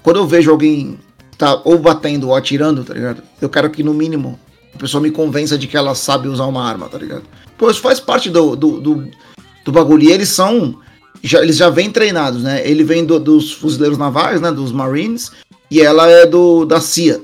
quando 0.00 0.20
eu 0.20 0.26
vejo 0.28 0.48
alguém 0.48 0.96
tá 1.36 1.60
ou 1.64 1.76
batendo 1.76 2.28
ou 2.28 2.36
atirando, 2.36 2.84
tá 2.84 2.94
ligado? 2.94 3.20
Eu 3.42 3.48
quero 3.48 3.68
que 3.68 3.82
no 3.82 3.92
mínimo 3.92 4.38
a 4.76 4.80
pessoa 4.80 5.02
me 5.02 5.10
convença 5.10 5.56
de 5.58 5.66
que 5.66 5.76
ela 5.76 5.94
sabe 5.94 6.28
usar 6.28 6.44
uma 6.46 6.62
arma, 6.64 6.88
tá 6.88 6.98
ligado? 6.98 7.24
Pô, 7.58 7.70
isso 7.70 7.80
faz 7.80 7.98
parte 7.98 8.30
do, 8.30 8.54
do, 8.54 8.80
do, 8.80 9.08
do 9.64 9.72
bagulho. 9.72 10.04
E 10.04 10.12
eles 10.12 10.28
são. 10.28 10.78
Já, 11.22 11.42
eles 11.42 11.56
já 11.56 11.70
vêm 11.70 11.90
treinados, 11.90 12.42
né? 12.42 12.62
Ele 12.68 12.84
vem 12.84 13.04
do- 13.04 13.18
dos 13.18 13.52
fuzileiros 13.52 13.98
navais, 13.98 14.40
né? 14.40 14.52
Dos 14.52 14.70
Marines, 14.70 15.32
e 15.70 15.80
ela 15.80 16.08
é 16.08 16.26
do 16.26 16.64
da 16.64 16.80
CIA. 16.80 17.20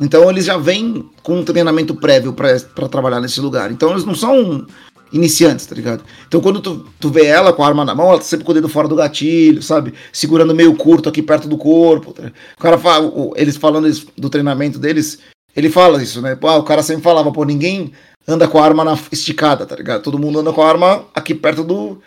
Então 0.00 0.28
eles 0.30 0.44
já 0.44 0.56
vêm 0.58 1.08
com 1.22 1.38
um 1.38 1.44
treinamento 1.44 1.94
prévio 1.94 2.32
pra 2.32 2.88
trabalhar 2.88 3.20
nesse 3.20 3.40
lugar. 3.40 3.70
Então 3.72 3.90
eles 3.92 4.04
não 4.04 4.14
são 4.14 4.66
iniciantes, 5.12 5.66
tá 5.66 5.74
ligado? 5.74 6.02
Então 6.26 6.40
quando 6.40 6.60
tu, 6.60 6.84
tu 7.00 7.08
vê 7.10 7.24
ela 7.26 7.52
com 7.52 7.62
a 7.64 7.66
arma 7.66 7.84
na 7.84 7.94
mão, 7.94 8.08
ela 8.10 8.18
tá 8.18 8.24
sempre 8.24 8.44
com 8.44 8.50
o 8.52 8.54
dedo 8.54 8.68
fora 8.68 8.86
do 8.88 8.94
gatilho, 8.96 9.62
sabe? 9.62 9.94
Segurando 10.12 10.54
meio 10.54 10.74
curto 10.76 11.08
aqui 11.08 11.22
perto 11.22 11.48
do 11.48 11.56
corpo. 11.56 12.12
tá? 12.12 12.30
O 12.56 12.60
cara 12.60 12.76
fala, 12.78 13.10
eles 13.36 13.56
falando 13.56 13.88
do 14.16 14.28
treinamento 14.28 14.78
deles, 14.78 15.18
ele 15.54 15.70
fala 15.70 16.02
isso, 16.02 16.20
né? 16.22 16.38
Ah, 16.42 16.56
o 16.56 16.64
cara 16.64 16.82
sempre 16.82 17.02
falava, 17.02 17.32
pô, 17.32 17.44
ninguém 17.44 17.92
anda 18.26 18.46
com 18.46 18.58
a 18.58 18.64
arma 18.64 18.84
na, 18.84 18.98
esticada, 19.10 19.64
tá 19.66 19.74
ligado? 19.74 20.02
Todo 20.02 20.18
mundo 20.18 20.40
anda 20.40 20.52
com 20.52 20.62
a 20.62 20.68
arma 20.68 21.06
aqui 21.14 21.34
perto 21.34 21.64
do 21.64 22.00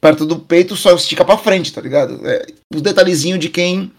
perto 0.00 0.24
do 0.24 0.38
peito, 0.38 0.76
só 0.76 0.94
estica 0.94 1.24
pra 1.24 1.36
frente, 1.36 1.72
tá 1.72 1.80
ligado? 1.80 2.20
É, 2.26 2.46
os 2.72 2.80
detalhezinhos 2.80 3.40
de 3.40 3.48
quem 3.48 3.92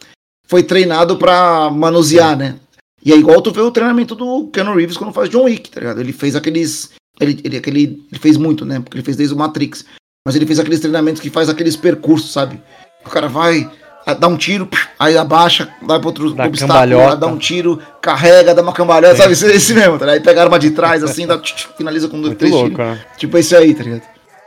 foi 0.48 0.64
treinado 0.64 1.18
pra 1.18 1.70
manusear, 1.70 2.38
né? 2.38 2.60
E 3.04 3.14
é 3.14 3.16
igual 3.16 3.42
tu 3.42 3.52
vê 3.52 3.62
o 3.62 3.72
treinamento 3.72 4.16
do 4.16 4.48
Keanu 4.48 4.76
Reeves 4.76 4.98
quando 4.98 5.14
faz 5.14 5.30
John 5.30 5.44
Wick, 5.44 5.70
tá 5.70 5.80
ligado? 5.80 6.02
Ele 6.02 6.12
fez 6.12 6.36
aqueles. 6.36 6.92
Ele, 7.20 7.40
ele, 7.44 7.58
aquele, 7.58 8.06
ele 8.12 8.20
fez 8.20 8.38
muito, 8.38 8.66
né? 8.66 8.80
Porque 8.80 8.98
ele 8.98 9.06
fez 9.06 9.16
desde 9.16 9.36
o 9.36 9.38
Matrix. 9.38 9.86
Mas 10.26 10.36
ele 10.36 10.46
fez 10.46 10.60
aqueles 10.60 10.80
treinamentos 10.80 11.22
que 11.22 11.30
faz 11.30 11.50
aqueles 11.50 11.76
percursos, 11.76 12.32
sabe? 12.32 12.62
O 13.06 13.10
cara 13.10 13.28
vai, 13.28 13.70
dá 14.14 14.28
um 14.28 14.38
tiro, 14.38 14.68
aí 14.98 15.18
abaixa, 15.18 15.70
vai 15.82 15.98
pro 16.00 16.08
outro 16.10 16.34
Dá 16.34 16.46
obstáculo, 16.46 16.80
cambalhota. 16.80 17.16
dá 17.18 17.28
um 17.28 17.38
tiro, 17.38 17.80
carrega, 18.02 18.54
dá 18.56 18.62
uma 18.62 18.74
cambalhota, 18.74 19.16
sabe? 19.18 19.34
Esse, 19.34 19.46
esse 19.48 19.74
mesmo, 19.74 19.98
tá 20.00 20.06
ligado? 20.06 20.18
Aí 20.18 20.20
pega 20.24 20.42
a 20.42 20.44
arma 20.44 20.60
de 20.60 20.72
trás, 20.72 21.04
assim, 21.04 21.26
dá, 21.28 21.40
finaliza 21.78 22.08
com 22.08 22.20
dois, 22.22 22.36
três 22.38 22.54
louco, 22.54 22.78
né? 22.78 23.00
Tipo 23.18 23.38
esse 23.38 23.56
aí, 23.56 23.74
tá 23.74 23.84
ligado? 23.84 24.02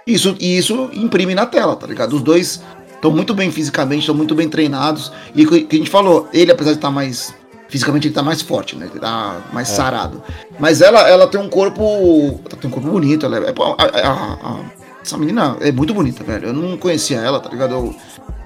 Isso, 0.06 0.36
e 0.40 0.56
isso 0.58 0.90
imprime 0.94 1.34
na 1.34 1.46
tela, 1.46 1.76
tá 1.76 1.86
ligado? 1.86 2.14
Os 2.14 2.22
dois 2.22 2.62
estão 2.94 3.10
muito 3.10 3.34
bem 3.34 3.50
fisicamente, 3.50 4.00
estão 4.00 4.14
muito 4.14 4.34
bem 4.34 4.48
treinados. 4.48 5.12
E 5.34 5.44
o 5.46 5.48
que 5.50 5.66
a 5.70 5.78
gente 5.78 5.90
falou, 5.90 6.28
ele, 6.32 6.50
apesar 6.52 6.70
de 6.72 6.78
estar 6.78 6.90
mais. 6.90 7.34
Fisicamente 7.68 8.06
ele 8.08 8.14
tá 8.14 8.22
mais 8.22 8.42
forte, 8.42 8.76
né? 8.76 8.86
Ele 8.90 9.00
tá 9.00 9.40
mais 9.52 9.70
É. 9.70 9.74
sarado. 9.74 10.22
Mas 10.58 10.82
ela, 10.82 11.08
ela 11.08 11.26
tem 11.26 11.40
um 11.40 11.48
corpo. 11.48 12.40
Ela 12.50 12.60
tem 12.60 12.68
um 12.68 12.72
corpo 12.72 12.90
bonito. 12.90 13.24
Ela 13.24 13.38
é, 13.38 13.40
é- 13.48 13.54
a- 14.04 14.08
a- 14.10 14.38
a- 14.50 14.60
essa 15.02 15.16
menina 15.16 15.56
é 15.60 15.72
muito 15.72 15.94
bonita, 15.94 16.22
velho. 16.22 16.48
Eu 16.48 16.52
não 16.52 16.76
conhecia 16.76 17.18
ela, 17.18 17.40
tá 17.40 17.48
ligado? 17.48 17.72
Eu 17.72 17.96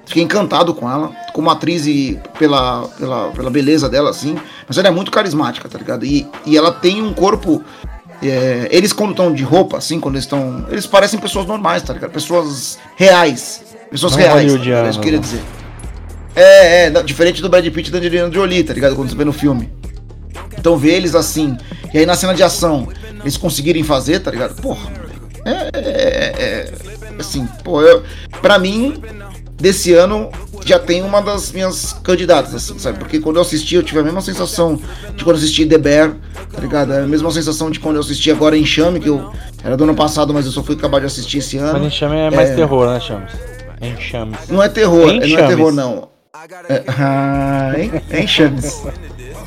fiquei 0.07 0.23
encantado 0.23 0.73
com 0.73 0.89
ela, 0.89 1.11
como 1.33 1.49
atriz 1.49 1.85
e 1.85 2.19
pela, 2.39 2.87
pela, 2.97 3.29
pela 3.31 3.49
beleza 3.49 3.87
dela, 3.87 4.09
assim. 4.09 4.35
Mas 4.67 4.77
ela 4.77 4.87
é 4.87 4.91
muito 4.91 5.11
carismática, 5.11 5.69
tá 5.69 5.77
ligado? 5.77 6.05
E, 6.05 6.27
e 6.45 6.57
ela 6.57 6.71
tem 6.71 7.01
um 7.01 7.13
corpo. 7.13 7.63
é, 8.23 8.67
eles, 8.71 8.91
quando 8.93 9.11
estão 9.11 9.33
de 9.33 9.43
roupa, 9.43 9.77
assim, 9.77 9.99
quando 9.99 10.15
eles 10.15 10.25
estão. 10.25 10.65
Eles 10.69 10.87
parecem 10.87 11.19
pessoas 11.19 11.45
normais, 11.45 11.83
tá 11.83 11.93
ligado? 11.93 12.11
Pessoas 12.11 12.79
reais. 12.95 13.63
Pessoas 13.91 14.13
Não 14.13 14.19
reais. 14.19 14.35
tá? 14.35 14.59
É 14.59 14.89
isso 14.89 14.99
que 14.99 14.99
eu 14.99 15.01
queria 15.01 15.19
né? 15.19 15.25
dizer. 15.25 15.41
É, 16.35 16.85
é, 16.85 16.89
diferente 17.03 17.41
do 17.41 17.49
Brad 17.49 17.65
Pitt 17.65 17.89
e 17.89 17.91
da 17.91 17.97
Angelina 17.97 18.31
Jolie, 18.31 18.63
tá 18.63 18.73
ligado? 18.73 18.95
Quando 18.95 19.09
você 19.09 19.15
vê 19.15 19.25
no 19.25 19.33
filme. 19.33 19.71
Então 20.57 20.77
ver 20.77 20.93
eles 20.93 21.15
assim, 21.15 21.57
e 21.93 21.99
aí 21.99 22.05
na 22.05 22.15
cena 22.15 22.33
de 22.33 22.43
ação, 22.43 22.87
eles 23.21 23.37
conseguirem 23.37 23.83
fazer, 23.83 24.19
tá 24.19 24.31
ligado? 24.31 24.61
Porra, 24.61 24.91
é, 25.45 25.51
é, 25.51 25.79
é- 25.79 26.33
é- 26.39 26.73
assim, 27.19 27.47
pô, 27.63 27.81
eu, 27.81 28.03
pra 28.41 28.59
mim, 28.59 29.01
desse 29.57 29.93
ano, 29.93 30.29
já 30.65 30.77
tem 30.79 31.01
uma 31.03 31.21
das 31.21 31.51
minhas 31.51 31.93
candidatas, 32.03 32.53
assim, 32.53 32.77
sabe? 32.79 32.99
Porque 32.99 33.19
quando 33.19 33.37
eu 33.37 33.41
assisti, 33.41 33.75
eu 33.75 33.83
tive 33.83 33.99
a 33.99 34.03
mesma 34.03 34.21
sensação 34.21 34.79
de 35.15 35.23
quando 35.23 35.35
eu 35.35 35.41
assisti 35.41 35.65
The 35.65 35.77
Bear, 35.77 36.13
tá 36.53 36.61
ligado? 36.61 36.93
É 36.93 37.01
a 37.01 37.07
mesma 37.07 37.31
sensação 37.31 37.69
de 37.71 37.79
quando 37.79 37.95
eu 37.95 38.01
assisti 38.01 38.29
agora 38.31 38.57
Enxame, 38.57 38.99
que 38.99 39.09
eu 39.09 39.31
era 39.63 39.75
do 39.75 39.83
ano 39.83 39.95
passado, 39.95 40.33
mas 40.33 40.45
eu 40.45 40.51
só 40.51 40.61
fui 40.63 40.75
acabar 40.75 40.99
de 40.99 41.07
assistir 41.07 41.39
esse 41.39 41.57
Mas 41.57 41.69
ano. 41.75 41.85
enxame 41.87 42.15
é 42.15 42.29
mais 42.31 42.49
É. 42.51 42.55
terror, 42.55 42.87
né, 42.87 42.99
Chames? 42.99 43.31
Enxames. 43.81 44.39
Não 44.49 44.61
é 44.61 44.69
terror, 44.69 45.07
não 45.07 45.21
é 45.21 45.27
Enxames. 45.27 45.47
terror, 45.47 45.71
não. 45.73 46.09
É, 46.69 46.83
ah, 46.99 47.73
hein? 47.75 47.91
Enxames. 48.11 48.83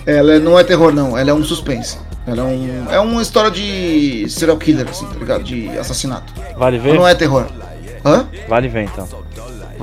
Ela 0.06 0.34
é- 0.34 0.38
não 0.38 0.58
é 0.58 0.64
terror, 0.64 0.92
não. 0.92 1.16
Ela 1.16 1.30
é 1.30 1.34
um 1.34 1.44
suspense. 1.44 1.98
Ela 2.26 2.42
é 2.42 2.44
um. 2.44 2.90
É 2.90 3.00
uma 3.00 3.22
história 3.22 3.50
de 3.50 4.26
serial 4.28 4.56
killer, 4.56 4.86
assim, 4.88 5.06
tá 5.06 5.14
ligado? 5.18 5.44
De 5.44 5.68
assassinato. 5.78 6.32
Vale 6.56 6.78
ver? 6.78 6.94
Não 6.94 7.06
é 7.06 7.14
terror. 7.14 7.46
Hã? 8.04 8.26
Vale 8.48 8.68
ver 8.68 8.82
então. 8.84 9.08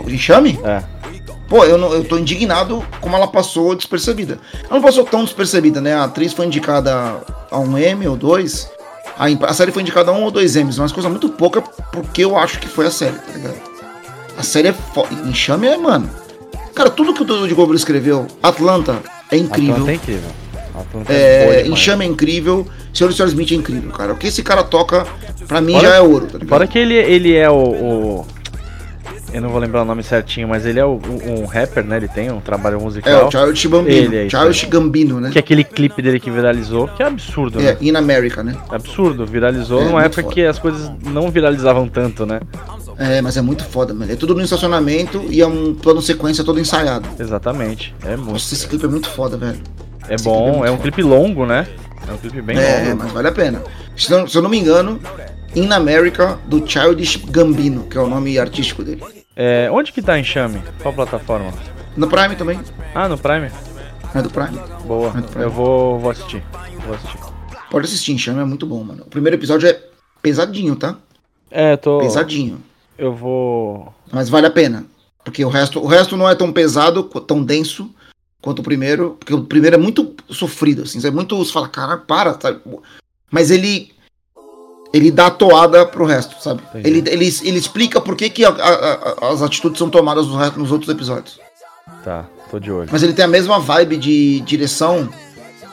Enxame? 0.09 0.59
É. 0.63 0.83
Pô, 1.47 1.63
eu, 1.63 1.77
não, 1.77 1.93
eu 1.93 2.03
tô 2.03 2.17
indignado 2.17 2.83
como 2.99 3.15
ela 3.15 3.27
passou 3.27 3.73
despercebida. 3.73 4.37
Ela 4.65 4.73
não 4.73 4.81
passou 4.81 5.05
tão 5.05 5.23
despercebida, 5.23 5.79
né? 5.79 5.95
A 5.95 6.03
atriz 6.03 6.33
foi 6.33 6.45
indicada 6.45 7.21
a 7.49 7.57
um 7.59 7.77
M 7.77 8.05
ou 8.07 8.17
dois. 8.17 8.69
A, 9.17 9.25
a 9.49 9.53
série 9.53 9.71
foi 9.71 9.81
indicada 9.81 10.11
a 10.11 10.13
um 10.13 10.23
ou 10.23 10.31
dois 10.31 10.55
M's, 10.57 10.77
mas 10.77 10.91
coisa 10.91 11.07
muito 11.09 11.29
pouca 11.29 11.61
porque 11.61 12.23
eu 12.25 12.37
acho 12.37 12.59
que 12.59 12.67
foi 12.67 12.85
a 12.85 12.91
série, 12.91 13.15
tá 13.15 13.31
ligado? 13.33 13.55
A 14.37 14.43
série 14.43 14.67
é 14.67 14.73
foda. 14.73 15.07
Enxame 15.25 15.67
é, 15.67 15.77
mano. 15.77 16.09
Cara, 16.75 16.89
tudo 16.89 17.13
que 17.13 17.21
o 17.21 17.25
Donald 17.25 17.51
Glover 17.55 17.75
escreveu, 17.75 18.27
Atlanta 18.43 18.99
é 19.31 19.37
incrível. 19.37 19.73
Atlanta 19.75 19.91
é 19.91 19.95
incrível. 19.95 20.29
Atlanta 20.75 21.13
é, 21.13 21.61
É. 21.61 21.67
Enxame 21.67 22.05
é 22.05 22.07
incrível. 22.09 22.67
Senhor 22.93 23.09
e 23.09 23.13
Senhora 23.13 23.29
Smith 23.31 23.51
é 23.51 23.55
incrível, 23.55 23.91
cara. 23.91 24.13
O 24.13 24.17
que 24.17 24.27
esse 24.27 24.43
cara 24.43 24.63
toca, 24.63 25.07
pra 25.47 25.61
mim, 25.61 25.79
já 25.79 25.95
é 25.95 26.01
ouro, 26.01 26.25
tá 26.25 26.33
ligado? 26.33 26.49
Fora 26.49 26.67
que 26.67 26.77
ele, 26.77 26.95
ele 26.95 27.35
é 27.35 27.49
o, 27.49 27.53
o- 27.55 28.27
Eu 29.33 29.41
não 29.41 29.49
vou 29.49 29.59
lembrar 29.59 29.81
o 29.81 29.85
nome 29.85 30.01
certinho, 30.03 30.47
mas 30.47 30.65
ele 30.65 30.79
é 30.79 30.85
o, 30.85 30.99
um 31.25 31.45
rapper, 31.45 31.83
né? 31.83 31.97
Ele 31.97 32.07
tem 32.07 32.31
um 32.31 32.39
trabalho 32.39 32.77
É, 32.77 32.81
musical. 32.81 33.27
o 33.27 33.31
Childish 33.31 33.65
Gambino. 33.65 33.89
Ele 33.97 34.25
é 34.25 34.29
Childish 34.29 34.63
Gambino, 34.65 35.19
né? 35.19 35.29
Que 35.31 35.37
é 35.37 35.41
aquele 35.41 35.63
clipe 35.65 36.01
dele 36.01 36.19
que 36.19 36.31
viralizou, 36.31 36.87
que 36.87 37.03
é 37.03 37.07
absurdo, 37.07 37.59
É, 37.59 37.73
né? 37.73 37.77
In 37.81 37.95
America, 37.95 38.41
né? 38.41 38.55
Absurdo, 38.69 39.25
viralizou 39.25 39.81
É, 39.81 39.85
numa 39.85 40.03
época 40.03 40.21
foda. 40.23 40.33
que 40.33 40.45
as 40.45 40.57
coisas 40.57 40.89
não 41.03 41.29
viralizavam 41.29 41.87
tanto, 41.89 42.25
né? 42.25 42.39
É, 42.97 43.21
mas 43.21 43.35
é 43.37 43.41
muito 43.41 43.63
foda, 43.65 43.93
mano. 43.93 44.11
É 44.11 44.15
tudo 44.15 44.33
no 44.33 44.41
estacionamento 44.41 45.23
e 45.29 45.41
é 45.41 45.45
um 45.45 45.75
plano 45.75 46.01
sequência 46.01 46.43
todo 46.43 46.59
ensaiado. 46.59 47.07
Exatamente. 47.19 47.93
É 48.05 48.15
muito. 48.15 48.31
Nossa, 48.31 48.53
esse 48.53 48.65
clipe 48.65 48.85
é 48.85 48.89
muito 48.89 49.09
foda, 49.09 49.37
velho. 49.37 49.59
É 50.09 50.15
esse 50.15 50.27
é 50.27 50.31
bom, 50.31 50.51
muito 50.53 50.65
é 50.65 50.71
um 50.71 50.77
foda. 50.77 50.81
clipe 50.83 51.03
longo, 51.03 51.45
né? 51.45 51.67
É 52.07 52.13
um 52.13 52.17
clipe 52.17 52.41
bem 52.41 52.57
É, 52.57 52.85
longo. 52.85 53.03
mas 53.03 53.11
vale 53.11 53.27
a 53.27 53.31
pena. 53.33 53.61
Se, 53.95 54.09
não- 54.09 54.25
se 54.25 54.37
eu 54.37 54.41
não 54.41 54.49
me 54.49 54.57
engano, 54.57 54.99
In 55.55 55.71
America, 55.71 56.38
do 56.45 56.65
Childish 56.67 57.17
Gambino, 57.17 57.83
que 57.83 57.97
é 57.97 58.01
o 58.01 58.07
nome 58.07 58.38
artístico 58.38 58.83
dele. 58.83 59.03
É, 59.36 59.69
onde 59.71 59.91
que 59.91 60.01
tá 60.01 60.19
Enxame? 60.19 60.62
Qual 60.81 60.93
plataforma? 60.93 61.53
No 61.95 62.07
Prime 62.07 62.36
também. 62.36 62.60
Ah, 62.93 63.07
no 63.07 63.17
Prime? 63.17 63.49
É 64.13 64.21
do 64.21 64.29
Prime. 64.29 64.60
Boa. 64.86 65.10
É 65.10 65.21
do 65.21 65.27
Prime. 65.27 65.43
Eu 65.43 65.51
vou, 65.51 65.99
vou 65.99 66.12
assistir. 66.12 66.43
Vou 66.86 66.95
assistir. 66.95 67.19
Pode 67.69 67.86
assistir, 67.86 68.13
Enxame 68.13 68.39
é 68.39 68.45
muito 68.45 68.65
bom, 68.65 68.83
mano. 68.83 69.03
O 69.05 69.10
primeiro 69.10 69.36
episódio 69.36 69.67
é 69.67 69.79
pesadinho, 70.21 70.75
tá? 70.75 70.97
É, 71.49 71.75
tô. 71.77 71.99
Pesadinho. 71.99 72.63
Eu 72.97 73.13
vou. 73.13 73.93
Mas 74.12 74.29
vale 74.29 74.47
a 74.47 74.51
pena. 74.51 74.86
Porque 75.23 75.43
o 75.43 75.49
resto, 75.49 75.79
o 75.79 75.88
resto 75.88 76.15
não 76.15 76.29
é 76.29 76.36
tão 76.36 76.51
pesado, 76.51 77.03
tão 77.03 77.43
denso 77.43 77.93
quanto 78.41 78.60
o 78.60 78.63
primeiro. 78.63 79.17
Porque 79.19 79.33
o 79.33 79.43
primeiro 79.43 79.75
é 79.75 79.79
muito 79.79 80.15
sofrido, 80.29 80.83
assim. 80.83 81.05
É 81.05 81.12
muito. 81.12 81.38
Você 81.38 81.51
fala, 81.51 81.67
cara, 81.67 81.97
para, 81.97 82.39
sabe? 82.39 82.60
Mas 83.29 83.51
ele. 83.51 83.91
Ele 84.93 85.12
dá 85.12 85.28
a 85.28 85.32
toada 85.32 85.86
pro 85.86 86.06
resto, 86.06 86.41
sabe? 86.41 86.62
Entendi. 86.69 86.88
Ele, 86.88 87.10
ele, 87.10 87.36
ele 87.43 87.58
explica 87.58 88.00
por 88.00 88.15
que, 88.15 88.30
que 88.30 88.45
a- 88.45 88.50
a- 88.50 89.26
a- 89.28 89.32
as 89.34 89.41
atitudes 89.41 89.78
são 89.78 89.89
tomadas 89.89 90.28
no 90.28 90.38
resto- 90.38 90.60
nos 90.60 90.71
outros 90.71 90.89
episódios. 90.89 91.39
Tá, 92.04 92.26
tô 92.50 92.60
de 92.60 92.71
olho. 92.71 92.89
Mas 92.91 93.04
ele 93.04 93.13
tem 93.13 93.26
a 93.26 93.28
mesma 93.28 93.60
vibe 93.60 93.97
de 93.97 94.39
direção 94.41 95.10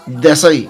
dessa 0.06 0.48
aí. 0.48 0.68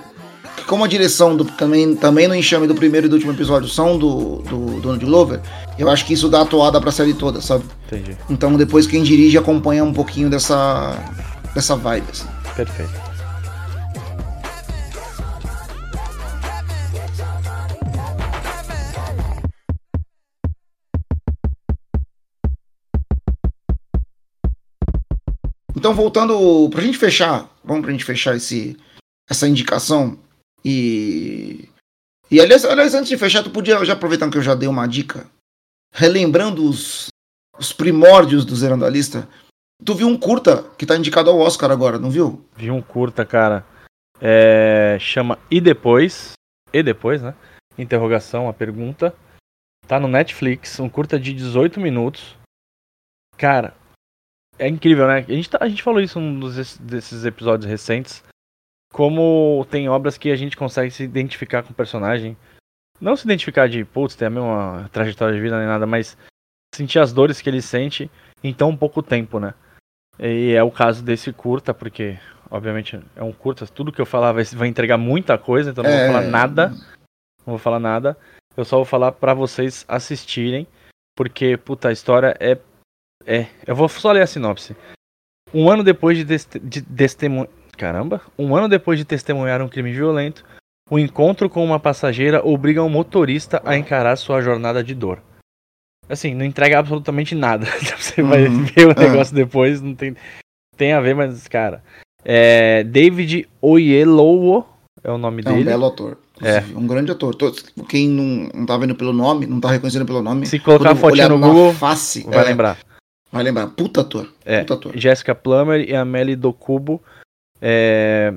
Como 0.66 0.84
a 0.84 0.86
direção 0.88 1.36
do, 1.36 1.44
também, 1.44 1.94
também 1.96 2.28
no 2.28 2.34
enxame 2.34 2.66
do 2.66 2.74
primeiro 2.74 3.06
e 3.06 3.08
do 3.08 3.14
último 3.14 3.32
episódio 3.32 3.68
são 3.68 3.98
do, 3.98 4.36
do 4.42 4.80
Donald 4.80 5.04
Glover, 5.04 5.40
eu 5.78 5.90
acho 5.90 6.04
que 6.06 6.12
isso 6.14 6.28
dá 6.28 6.42
a 6.42 6.44
toada 6.46 6.80
pra 6.80 6.92
série 6.92 7.12
toda, 7.14 7.40
sabe? 7.40 7.64
Entendi. 7.86 8.16
Então 8.30 8.54
depois 8.56 8.86
quem 8.86 9.02
dirige 9.02 9.36
acompanha 9.36 9.82
um 9.84 9.92
pouquinho 9.92 10.30
dessa, 10.30 10.96
dessa 11.54 11.74
vibe. 11.76 12.06
Assim. 12.10 12.26
Perfeito. 12.54 12.92
Então 25.84 25.92
voltando 25.92 26.66
pra 26.70 26.80
gente 26.80 26.96
fechar, 26.96 27.46
vamos 27.62 27.82
pra 27.82 27.92
gente 27.92 28.06
fechar 28.06 28.34
esse, 28.34 28.74
essa 29.28 29.46
indicação 29.46 30.18
e 30.64 31.68
e 32.30 32.40
aliás, 32.40 32.64
aliás 32.64 32.94
antes 32.94 33.10
de 33.10 33.18
fechar, 33.18 33.42
tu 33.42 33.50
podia 33.50 33.84
já 33.84 33.92
aproveitando 33.92 34.32
que 34.32 34.38
eu 34.38 34.42
já 34.42 34.54
dei 34.54 34.66
uma 34.66 34.86
dica, 34.86 35.26
relembrando 35.92 36.66
os, 36.66 37.08
os 37.58 37.70
primórdios 37.70 38.46
do 38.46 38.56
Zerando 38.56 38.86
a 38.86 38.88
Lista, 38.88 39.28
tu 39.84 39.94
viu 39.94 40.08
um 40.08 40.16
curta 40.16 40.62
que 40.78 40.86
tá 40.86 40.96
indicado 40.96 41.28
ao 41.28 41.38
Oscar 41.38 41.70
agora, 41.70 41.98
não 41.98 42.10
viu? 42.10 42.42
Vi 42.56 42.70
um 42.70 42.80
curta, 42.80 43.26
cara. 43.26 43.62
É, 44.22 44.96
chama 44.98 45.38
E 45.50 45.60
Depois? 45.60 46.32
E 46.72 46.82
Depois, 46.82 47.20
né? 47.20 47.34
Interrogação, 47.76 48.48
a 48.48 48.54
pergunta. 48.54 49.14
Tá 49.86 50.00
no 50.00 50.08
Netflix, 50.08 50.80
um 50.80 50.88
curta 50.88 51.20
de 51.20 51.34
18 51.34 51.78
minutos. 51.78 52.38
Cara, 53.36 53.76
é 54.58 54.68
incrível, 54.68 55.06
né? 55.06 55.18
A 55.28 55.32
gente, 55.32 55.50
tá- 55.50 55.58
a 55.60 55.68
gente 55.68 55.82
falou 55.82 56.00
isso 56.00 56.20
num 56.20 56.38
dos, 56.40 56.76
desses 56.78 57.24
episódios 57.24 57.68
recentes. 57.70 58.22
Como 58.92 59.66
tem 59.70 59.88
obras 59.88 60.16
que 60.16 60.30
a 60.30 60.36
gente 60.36 60.56
consegue 60.56 60.90
se 60.90 61.02
identificar 61.02 61.62
com 61.62 61.70
o 61.72 61.74
personagem. 61.74 62.36
Não 63.00 63.16
se 63.16 63.24
identificar 63.24 63.68
de, 63.68 63.84
putz, 63.84 64.14
tem 64.14 64.26
a 64.26 64.30
mesma 64.30 64.88
trajetória 64.92 65.34
de 65.34 65.40
vida 65.40 65.58
nem 65.58 65.66
nada, 65.66 65.84
mas 65.84 66.16
sentir 66.74 67.00
as 67.00 67.12
dores 67.12 67.40
que 67.40 67.50
ele 67.50 67.60
sente 67.60 68.08
em 68.42 68.54
tão 68.54 68.76
pouco 68.76 69.02
tempo, 69.02 69.40
né? 69.40 69.52
E 70.18 70.52
é 70.52 70.62
o 70.62 70.70
caso 70.70 71.02
desse 71.02 71.32
curta, 71.32 71.74
porque, 71.74 72.16
obviamente, 72.48 73.00
é 73.16 73.22
um 73.22 73.32
curta. 73.32 73.66
Tudo 73.66 73.90
que 73.90 74.00
eu 74.00 74.06
falar 74.06 74.30
vai, 74.32 74.44
vai 74.44 74.68
entregar 74.68 74.96
muita 74.96 75.36
coisa, 75.36 75.70
então 75.70 75.82
não 75.82 75.90
É. 75.90 76.04
vou 76.06 76.14
falar 76.14 76.26
nada. 76.28 76.68
Não 76.68 77.46
vou 77.54 77.58
falar 77.58 77.80
nada. 77.80 78.16
Eu 78.56 78.64
só 78.64 78.76
vou 78.76 78.84
falar 78.84 79.10
pra 79.10 79.34
vocês 79.34 79.84
assistirem, 79.88 80.68
porque, 81.16 81.56
puta, 81.56 81.88
a 81.88 81.92
história 81.92 82.36
é. 82.38 82.56
É. 83.26 83.46
Eu 83.66 83.74
vou 83.74 83.88
só 83.88 84.12
ler 84.12 84.22
a 84.22 84.26
sinopse. 84.26 84.76
Um 85.52 85.70
ano 85.70 85.82
depois 85.84 86.18
de, 86.18 86.24
teste- 86.24 86.58
de 86.58 86.82
testemunhar. 86.82 87.48
Caramba! 87.76 88.20
Um 88.38 88.54
ano 88.56 88.68
depois 88.68 88.98
de 88.98 89.04
testemunhar 89.04 89.60
um 89.62 89.68
crime 89.68 89.92
violento, 89.92 90.44
o 90.90 90.98
encontro 90.98 91.48
com 91.50 91.64
uma 91.64 91.80
passageira 91.80 92.44
obriga 92.46 92.82
um 92.82 92.88
motorista 92.88 93.60
a 93.64 93.76
encarar 93.76 94.16
sua 94.16 94.40
jornada 94.40 94.82
de 94.82 94.94
dor. 94.94 95.20
Assim, 96.08 96.34
não 96.34 96.44
entrega 96.44 96.78
absolutamente 96.78 97.34
nada. 97.34 97.66
Você 97.98 98.22
vai 98.22 98.46
Uhum. 98.46 98.64
ver 98.64 98.86
o 98.88 98.90
É. 98.92 99.08
negócio 99.08 99.34
depois, 99.34 99.80
não 99.80 99.94
tem, 99.94 100.14
tem 100.76 100.92
a 100.92 101.00
ver, 101.00 101.14
mas, 101.14 101.48
cara. 101.48 101.82
É, 102.24 102.82
David 102.84 103.48
Oyelowo 103.60 104.66
é 105.02 105.10
o 105.10 105.18
nome 105.18 105.42
É 105.44 105.50
um 105.50 105.54
dele. 105.54 105.64
belo 105.64 105.86
ator. 105.86 106.18
inclusive, 106.36 106.74
Um 106.76 106.86
grande 106.86 107.10
ator. 107.12 107.36
Quem 107.88 108.08
não, 108.08 108.48
não 108.54 108.66
tá 108.66 108.76
vendo 108.76 108.94
pelo 108.94 109.12
nome, 109.12 109.46
não 109.46 109.60
tá 109.60 109.70
reconhecendo 109.70 110.06
pelo 110.06 110.22
nome. 110.22 110.46
Se 110.46 110.58
colocar 110.58 110.92
a 110.92 110.96
fotinha 110.96 111.28
no 111.28 111.38
Google, 111.38 111.72
face, 111.74 112.24
vai 112.24 112.44
é, 112.44 112.48
lembrar. 112.48 112.78
Vai 113.34 113.42
lembrar. 113.42 113.66
Puta 113.68 114.02
ator. 114.02 114.32
É. 114.44 114.64
Jessica 114.94 115.34
Plummer 115.34 115.80
e 115.88 115.94
a 115.94 116.04
Melly 116.04 116.36
Dokubo. 116.36 117.02
É, 117.60 118.32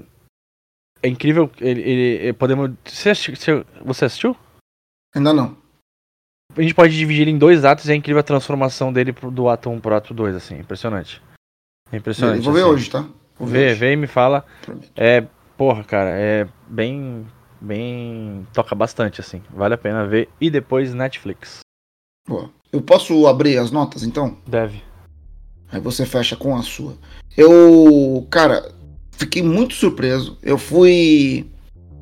é 1.04 1.08
incrível. 1.08 1.52
Ele, 1.62 1.82
ele- 1.82 2.02
ele- 2.24 2.34
podemos. 2.34 2.72
Você 2.84 3.12
assistiu, 3.12 3.64
você 3.86 4.06
assistiu? 4.06 4.36
Ainda 5.16 5.32
não. 5.34 5.56
A 6.56 6.62
gente 6.62 6.74
pode 6.74 6.98
dividir 6.98 7.22
ele 7.22 7.32
em 7.32 7.38
dois 7.38 7.64
atos 7.64 7.88
e 7.88 7.92
é 7.92 7.96
incrível 7.96 8.20
a 8.20 8.24
transformação 8.24 8.92
dele 8.92 9.14
pro- 9.14 9.30
do 9.30 9.48
ato 9.48 9.70
1 9.70 9.80
pro 9.80 9.96
ato 9.96 10.14
2, 10.14 10.36
assim. 10.36 10.58
Impressionante. 10.58 11.22
É 11.92 11.98
impressionante. 11.98 12.42
Vou 12.44 12.54
ver 12.54 12.62
assim. 12.62 12.70
hoje, 12.72 12.90
tá? 12.90 13.08
Vou 13.38 13.48
Vê, 13.48 13.68
hoje. 13.68 13.76
vê 13.76 13.94
e 13.94 13.96
me 13.96 14.08
fala. 14.08 14.44
Prometo. 14.64 14.92
É, 14.96 15.28
porra, 15.56 15.84
cara, 15.84 16.10
é 16.10 16.48
bem. 16.68 17.28
Bem. 17.62 18.48
Toca 18.54 18.74
bastante, 18.74 19.22
assim. 19.22 19.44
Vale 19.52 19.76
a 19.76 19.78
pena 19.78 20.06
ver. 20.08 20.28
E 20.42 20.50
depois 20.50 20.94
Netflix. 20.94 21.60
Boa. 22.28 22.50
Eu 22.72 22.82
posso 22.82 23.26
abrir 23.28 23.58
as 23.58 23.72
notas, 23.72 24.04
então? 24.04 24.38
Deve. 24.46 24.84
Aí 25.72 25.80
você 25.80 26.06
fecha 26.06 26.36
com 26.36 26.56
a 26.56 26.62
sua. 26.62 26.94
Eu, 27.36 28.26
cara, 28.30 28.72
fiquei 29.12 29.44
muito 29.44 29.74
surpreso. 29.74 30.38
Eu 30.42 30.58
fui 30.58 31.46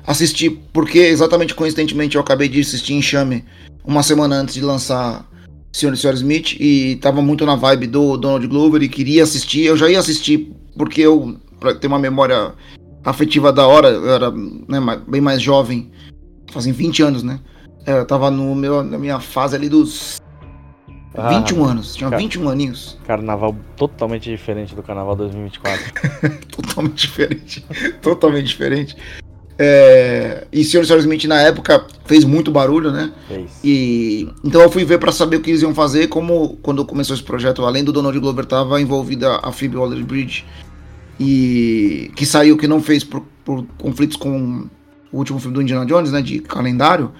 assistir, 0.06 0.50
porque 0.72 0.98
exatamente 0.98 1.54
coincidentemente 1.54 2.16
eu 2.16 2.20
acabei 2.20 2.48
de 2.48 2.60
assistir 2.60 2.94
Enxame 2.94 3.44
uma 3.84 4.02
semana 4.02 4.36
antes 4.36 4.54
de 4.54 4.60
lançar 4.60 5.28
Senhor 5.72 5.92
e 5.92 5.96
Senhora 5.96 6.16
Smith 6.16 6.56
e 6.58 6.96
tava 6.96 7.20
muito 7.20 7.44
na 7.44 7.56
vibe 7.56 7.86
do 7.88 8.16
Donald 8.16 8.46
Glover 8.46 8.82
e 8.82 8.88
queria 8.88 9.24
assistir. 9.24 9.64
Eu 9.64 9.76
já 9.76 9.90
ia 9.90 9.98
assistir 9.98 10.52
porque 10.76 11.02
eu, 11.02 11.36
pra 11.60 11.74
ter 11.74 11.86
uma 11.86 11.98
memória 11.98 12.52
afetiva 13.04 13.52
da 13.52 13.66
hora, 13.66 13.88
eu 13.88 14.10
era 14.10 14.30
né, 14.30 15.02
bem 15.06 15.20
mais 15.20 15.40
jovem, 15.42 15.90
fazem 16.50 16.72
20 16.72 17.02
anos, 17.02 17.22
né? 17.22 17.40
É, 17.84 17.98
Eu 17.98 18.06
tava 18.06 18.30
no 18.30 18.54
meu, 18.54 18.82
na 18.82 18.98
minha 18.98 19.20
fase 19.20 19.54
ali 19.54 19.68
dos 19.68 20.20
Ah, 21.16 21.38
21 21.40 21.64
anos, 21.64 21.94
tinha 21.94 22.10
cara. 22.10 22.20
21 22.20 22.48
aninhos. 22.48 22.98
Carnaval 23.06 23.56
totalmente 23.76 24.30
diferente 24.30 24.74
do 24.74 24.82
Carnaval 24.82 25.16
2024. 25.16 25.92
totalmente 26.50 27.06
diferente. 27.06 27.64
totalmente 28.02 28.46
diferente. 28.46 28.96
É, 29.58 30.46
e. 30.52 30.62
Sr. 30.64 30.82
Smith 30.98 31.24
na 31.24 31.40
época 31.40 31.86
fez 32.04 32.24
muito 32.24 32.50
barulho, 32.50 32.92
né? 32.92 33.10
Fez. 33.26 33.50
E 33.64 34.28
então 34.44 34.60
eu 34.60 34.70
fui 34.70 34.84
ver 34.84 34.98
pra 34.98 35.10
saber 35.10 35.36
o 35.36 35.40
que 35.40 35.50
eles 35.50 35.62
iam 35.62 35.74
fazer, 35.74 36.08
como 36.08 36.58
quando 36.62 36.84
começou 36.84 37.14
esse 37.14 37.22
projeto, 37.22 37.64
além 37.64 37.82
do 37.82 37.92
Donald 37.92 38.18
Glover 38.20 38.44
tava 38.44 38.80
envolvida 38.80 39.36
a 39.36 39.50
Phoebe 39.50 39.76
Waller-Bridge 39.76 40.44
e 41.18 42.10
que 42.14 42.26
saiu 42.26 42.58
que 42.58 42.68
não 42.68 42.82
fez 42.82 43.02
por, 43.02 43.24
por 43.44 43.64
conflitos 43.78 44.16
com 44.16 44.68
o 45.10 45.18
último 45.18 45.38
filme 45.38 45.54
do 45.54 45.62
Indiana 45.62 45.86
Jones, 45.86 46.12
né, 46.12 46.20
de 46.20 46.40
calendário. 46.40 47.12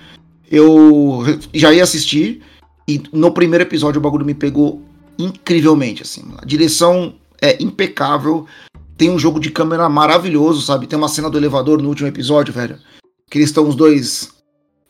Eu 0.50 1.24
já 1.54 1.72
ia 1.72 1.82
assistir 1.82 2.42
e 2.88 3.02
no 3.12 3.32
primeiro 3.32 3.64
episódio 3.64 3.98
o 3.98 4.02
bagulho 4.02 4.24
me 4.24 4.34
pegou 4.34 4.82
incrivelmente 5.18 6.02
assim. 6.02 6.22
A 6.38 6.44
direção 6.44 7.14
é 7.40 7.60
impecável. 7.62 8.46
Tem 8.96 9.10
um 9.10 9.18
jogo 9.18 9.40
de 9.40 9.50
câmera 9.50 9.88
maravilhoso, 9.88 10.62
sabe? 10.62 10.86
Tem 10.86 10.98
uma 10.98 11.08
cena 11.08 11.28
do 11.28 11.36
elevador 11.36 11.82
no 11.82 11.88
último 11.88 12.08
episódio, 12.08 12.52
velho. 12.52 12.78
Que 13.30 13.38
eles 13.38 13.50
estão 13.50 13.68
os 13.68 13.74
dois 13.74 14.30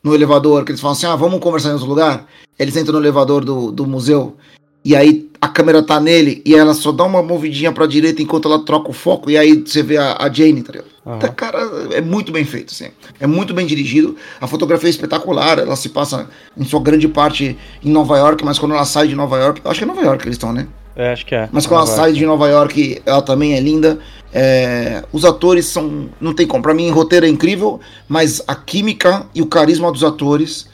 no 0.03 0.13
elevador, 0.13 0.63
que 0.63 0.71
eles 0.71 0.81
falam 0.81 0.95
assim: 0.95 1.07
ah, 1.07 1.15
vamos 1.15 1.39
conversar 1.39 1.69
em 1.69 1.73
outro 1.73 1.87
lugar. 1.87 2.25
Eles 2.57 2.75
entram 2.75 2.93
no 2.93 2.99
elevador 2.99 3.43
do, 3.43 3.71
do 3.71 3.85
museu. 3.85 4.37
E 4.87 4.95
aí 4.95 5.29
a 5.41 5.49
câmera 5.49 5.83
tá 5.83 5.99
nele 5.99 6.41
e 6.45 6.55
ela 6.55 6.73
só 6.73 6.93
dá 6.93 7.03
uma 7.03 7.21
movidinha 7.21 7.73
pra 7.73 7.85
direita 7.85 8.21
enquanto 8.21 8.47
ela 8.47 8.63
troca 8.63 8.89
o 8.89 8.93
foco. 8.93 9.29
E 9.29 9.37
aí 9.37 9.61
você 9.65 9.83
vê 9.83 9.97
a, 9.97 10.15
a 10.17 10.31
Jane, 10.31 10.63
tá 10.63 10.71
ligado? 10.71 10.87
Aham. 11.05 11.19
Tá, 11.19 11.27
cara, 11.27 11.59
é 11.91 11.99
muito 11.99 12.31
bem 12.31 12.45
feito, 12.45 12.71
assim. 12.73 12.87
É 13.19 13.27
muito 13.27 13.53
bem 13.53 13.67
dirigido. 13.67 14.15
A 14.39 14.47
fotografia 14.47 14.87
é 14.87 14.91
espetacular. 14.91 15.59
Ela 15.59 15.75
se 15.75 15.89
passa, 15.89 16.29
em 16.55 16.63
sua 16.63 16.79
grande 16.79 17.05
parte, 17.05 17.57
em 17.83 17.91
Nova 17.91 18.17
York, 18.17 18.45
mas 18.45 18.57
quando 18.57 18.75
ela 18.75 18.85
sai 18.85 19.09
de 19.09 19.15
Nova 19.15 19.37
York. 19.37 19.59
Acho 19.65 19.79
que 19.79 19.83
é 19.83 19.87
Nova 19.87 20.01
York 20.01 20.19
que 20.19 20.29
eles 20.29 20.35
estão, 20.35 20.53
né? 20.53 20.65
É, 20.95 21.11
acho 21.11 21.25
que 21.25 21.35
é. 21.35 21.49
Mas 21.51 21.67
quando 21.67 21.81
ela 21.81 21.91
Agora. 21.91 22.03
sai 22.03 22.13
de 22.13 22.25
Nova 22.25 22.47
York, 22.47 23.01
ela 23.05 23.21
também 23.21 23.55
é 23.55 23.59
linda. 23.59 23.99
É, 24.31 25.03
os 25.11 25.25
atores 25.25 25.65
são. 25.65 26.09
Não 26.21 26.33
tem 26.33 26.47
como. 26.47 26.63
Pra 26.63 26.73
mim, 26.73 26.89
roteiro 26.91 27.25
é 27.25 27.29
incrível, 27.29 27.81
mas 28.07 28.41
a 28.47 28.55
química 28.55 29.25
e 29.35 29.41
o 29.41 29.47
carisma 29.47 29.91
dos 29.91 30.05
atores 30.05 30.69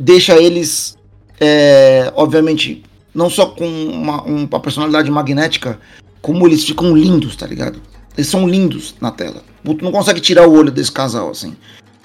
deixa 0.00 0.36
eles, 0.36 0.98
é, 1.40 2.12
obviamente, 2.16 2.82
não 3.16 3.30
só 3.30 3.46
com 3.46 3.66
uma, 3.66 4.22
um- 4.24 4.44
uma 4.44 4.60
personalidade 4.60 5.10
magnética, 5.10 5.78
como 6.20 6.46
eles 6.46 6.64
ficam 6.64 6.94
lindos, 6.96 7.34
tá 7.36 7.46
ligado? 7.46 7.80
Eles 8.16 8.28
são 8.28 8.46
lindos 8.48 8.94
na 9.00 9.10
tela. 9.10 9.42
Tu 9.64 9.78
não 9.82 9.90
consegue 9.90 10.20
tirar 10.20 10.46
o 10.46 10.52
olho 10.54 10.70
desse 10.70 10.92
casal, 10.92 11.30
assim. 11.30 11.56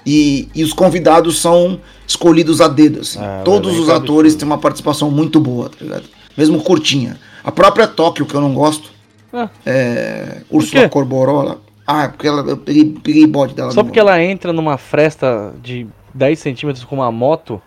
E, 0.04 0.48
e 0.54 0.64
os 0.64 0.72
convidados 0.72 1.38
são 1.40 1.78
escolhidos 2.06 2.60
a 2.60 2.66
dedo, 2.68 3.00
assim. 3.00 3.18
Ah, 3.20 3.42
Todos 3.44 3.70
velho, 3.72 3.82
os 3.84 3.88
é 3.88 3.92
atores 3.94 4.34
têm 4.34 4.46
uma 4.46 4.58
participação 4.58 5.10
muito 5.10 5.38
boa, 5.38 5.68
tá 5.68 5.76
ligado? 5.80 6.04
Mesmo 6.36 6.60
curtinha. 6.62 7.18
A 7.44 7.52
própria 7.52 7.86
Tóquio, 7.86 8.26
que 8.26 8.34
eu 8.34 8.40
não 8.40 8.52
gosto, 8.54 8.90
Ah. 9.32 9.48
é, 9.64 10.42
Úrsula 10.50 10.82
quê? 10.82 10.88
Corborola. 10.88 11.60
Ah, 11.86 12.08
porque 12.08 12.26
ela, 12.26 12.42
eu 12.48 12.56
peguei, 12.56 12.84
peguei 13.02 13.26
bode 13.26 13.54
dela. 13.54 13.70
Só 13.72 13.82
porque 13.84 13.98
ela 14.00 14.20
entra 14.22 14.52
numa 14.52 14.76
fresta 14.78 15.52
de 15.62 15.86
10 16.14 16.38
centímetros 16.38 16.84
com 16.84 16.96
uma 16.96 17.10
moto. 17.12 17.60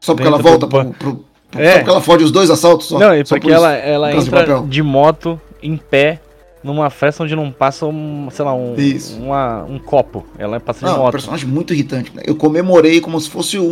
Só 0.00 0.14
porque 0.14 0.26
ela 0.26 0.38
volta 0.38 0.66
do 0.66 0.68
pro, 0.68 0.90
pro- 0.94 1.24
É. 1.56 1.70
Só 1.72 1.76
porque 1.78 1.90
ela 1.90 2.00
fode 2.00 2.24
os 2.24 2.30
dois 2.30 2.50
assaltos 2.50 2.86
só. 2.86 2.98
não, 2.98 3.14
e 3.14 3.24
Só 3.26 3.34
porque 3.34 3.48
por 3.48 3.54
ela, 3.54 3.72
ela 3.74 4.10
de 4.12 4.18
entra 4.18 4.40
papel. 4.40 4.66
de 4.66 4.82
moto, 4.82 5.40
em 5.62 5.76
pé, 5.76 6.20
numa 6.64 6.88
festa 6.90 7.22
onde 7.24 7.34
não 7.36 7.50
passa 7.50 7.86
um, 7.86 8.28
sei 8.30 8.44
lá, 8.44 8.54
um, 8.54 8.74
uma- 9.18 9.64
um 9.64 9.78
copo. 9.78 10.24
Ela 10.38 10.58
passa 10.60 10.80
de 10.80 10.84
Não, 10.86 10.92
é 10.92 10.96
um 10.96 11.02
moto. 11.02 11.12
personagem 11.12 11.48
muito 11.48 11.74
irritante. 11.74 12.10
Né? 12.14 12.22
Eu 12.26 12.36
comemorei 12.36 13.00
como 13.00 13.20
se 13.20 13.28
fosse 13.28 13.58
o 13.58 13.70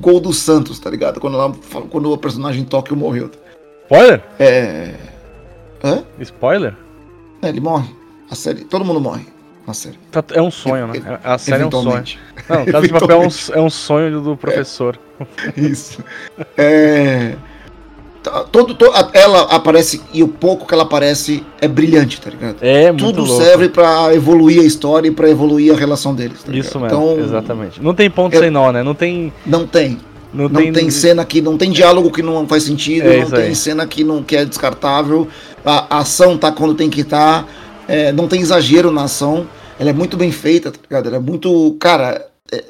gol 0.00 0.20
do 0.20 0.32
Santos, 0.32 0.78
tá 0.78 0.90
ligado? 0.90 1.20
Quando, 1.20 1.34
ela, 1.36 1.52
quando 1.90 2.12
o 2.12 2.18
personagem 2.18 2.64
Tóquio 2.64 2.96
morreu. 2.96 3.30
Spoiler? 3.84 4.22
É. 4.38 4.94
Hã? 5.82 6.02
Spoiler? 6.20 6.74
É, 7.40 7.48
ele 7.48 7.60
morre. 7.60 7.88
A 8.30 8.34
série. 8.34 8.64
Todo 8.64 8.84
mundo 8.84 9.00
morre 9.00 9.24
na 9.68 9.74
série. 9.74 9.98
Tá- 10.10 10.24
É 10.32 10.40
um 10.42 10.50
sonho, 10.50 10.86
né? 10.88 11.18
A 11.22 11.36
série 11.38 11.62
é 11.62 11.66
um 11.66 11.70
sonho. 11.70 12.04
Não, 12.48 12.64
Casa 12.64 12.86
de 12.86 12.92
Papel 12.92 13.22
é 13.22 13.60
um, 13.60 13.66
é 13.66 13.70
sonho 13.70 14.20
do 14.20 14.36
professor. 14.36 14.98
Isso. 15.56 15.98
É. 16.56 17.34
tá- 18.22 18.44
Todo, 18.50 18.74
to- 18.74 18.90
a- 18.92 19.10
ela 19.12 19.42
aparece, 19.42 20.00
e 20.12 20.22
o 20.22 20.28
pouco 20.28 20.66
que 20.66 20.72
ela 20.74 20.82
aparece 20.84 21.44
é 21.60 21.68
brilhante, 21.68 22.20
tá 22.20 22.30
ligado? 22.30 22.56
É, 22.62 22.90
muito 22.90 23.04
Tudo 23.04 23.24
louco. 23.24 23.42
serve 23.44 23.68
pra 23.68 24.14
evoluir 24.14 24.60
a 24.60 24.64
história 24.64 25.08
e 25.08 25.10
pra 25.10 25.28
evoluir 25.28 25.72
a 25.72 25.76
relação 25.76 26.14
deles. 26.14 26.42
tá 26.42 26.50
Isso 26.52 26.80
mesmo, 26.80 26.86
Então, 26.86 27.18
exatamente. 27.24 27.82
Não 27.82 27.94
tem 27.94 28.10
ponto 28.10 28.34
eu- 28.34 28.40
sem 28.40 28.50
nó, 28.50 28.72
né? 28.72 28.82
Não 28.82 28.94
tem. 28.94 29.32
Não 29.46 29.66
tem. 29.66 29.98
Não, 30.32 30.46
Não 30.46 30.72
tem, 30.72 30.90
cena 30.90 31.24
que 31.24 31.40
não 31.40 31.56
tem 31.56 31.70
diálogo 31.70 32.10
que 32.10 32.20
não 32.22 32.46
faz 32.46 32.62
sentido, 32.62 33.08
É 33.08 33.20
não 33.22 33.30
tem 33.30 33.44
aí. 33.44 33.54
cena 33.54 33.86
que 33.86 34.04
não 34.04 34.22
que 34.22 34.36
é 34.36 34.44
descartável. 34.44 35.26
A, 35.64 35.96
a 35.96 35.98
ação 36.00 36.36
tá 36.36 36.52
quando 36.52 36.74
tem 36.74 36.90
que 36.90 37.00
estar. 37.00 37.46
Não 38.12 38.28
tem 38.28 38.40
exagero 38.40 38.90
na 38.90 39.04
ação. 39.04 39.48
Ela 39.78 39.90
é 39.90 39.92
muito 39.92 40.16
bem 40.16 40.30
feita, 40.30 40.70
tá 40.70 40.78
ligado? 40.82 41.06
Ela 41.06 41.16
é 41.16 41.20
muito. 41.20 41.76
Cara, 41.80 42.28
é, 42.52 42.64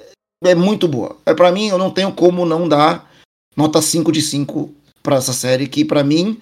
é 0.44 0.54
muito 0.54 0.86
boa. 0.86 1.16
É, 1.26 1.34
para 1.34 1.50
mim, 1.50 1.68
eu 1.68 1.78
não 1.78 1.90
tenho 1.90 2.12
como 2.12 2.44
não 2.44 2.68
dar 2.68 3.10
nota 3.56 3.82
5 3.82 4.12
de 4.12 4.22
5 4.22 4.72
pra 5.02 5.16
essa 5.16 5.32
série, 5.32 5.66
que 5.66 5.84
pra 5.84 6.04
mim, 6.04 6.38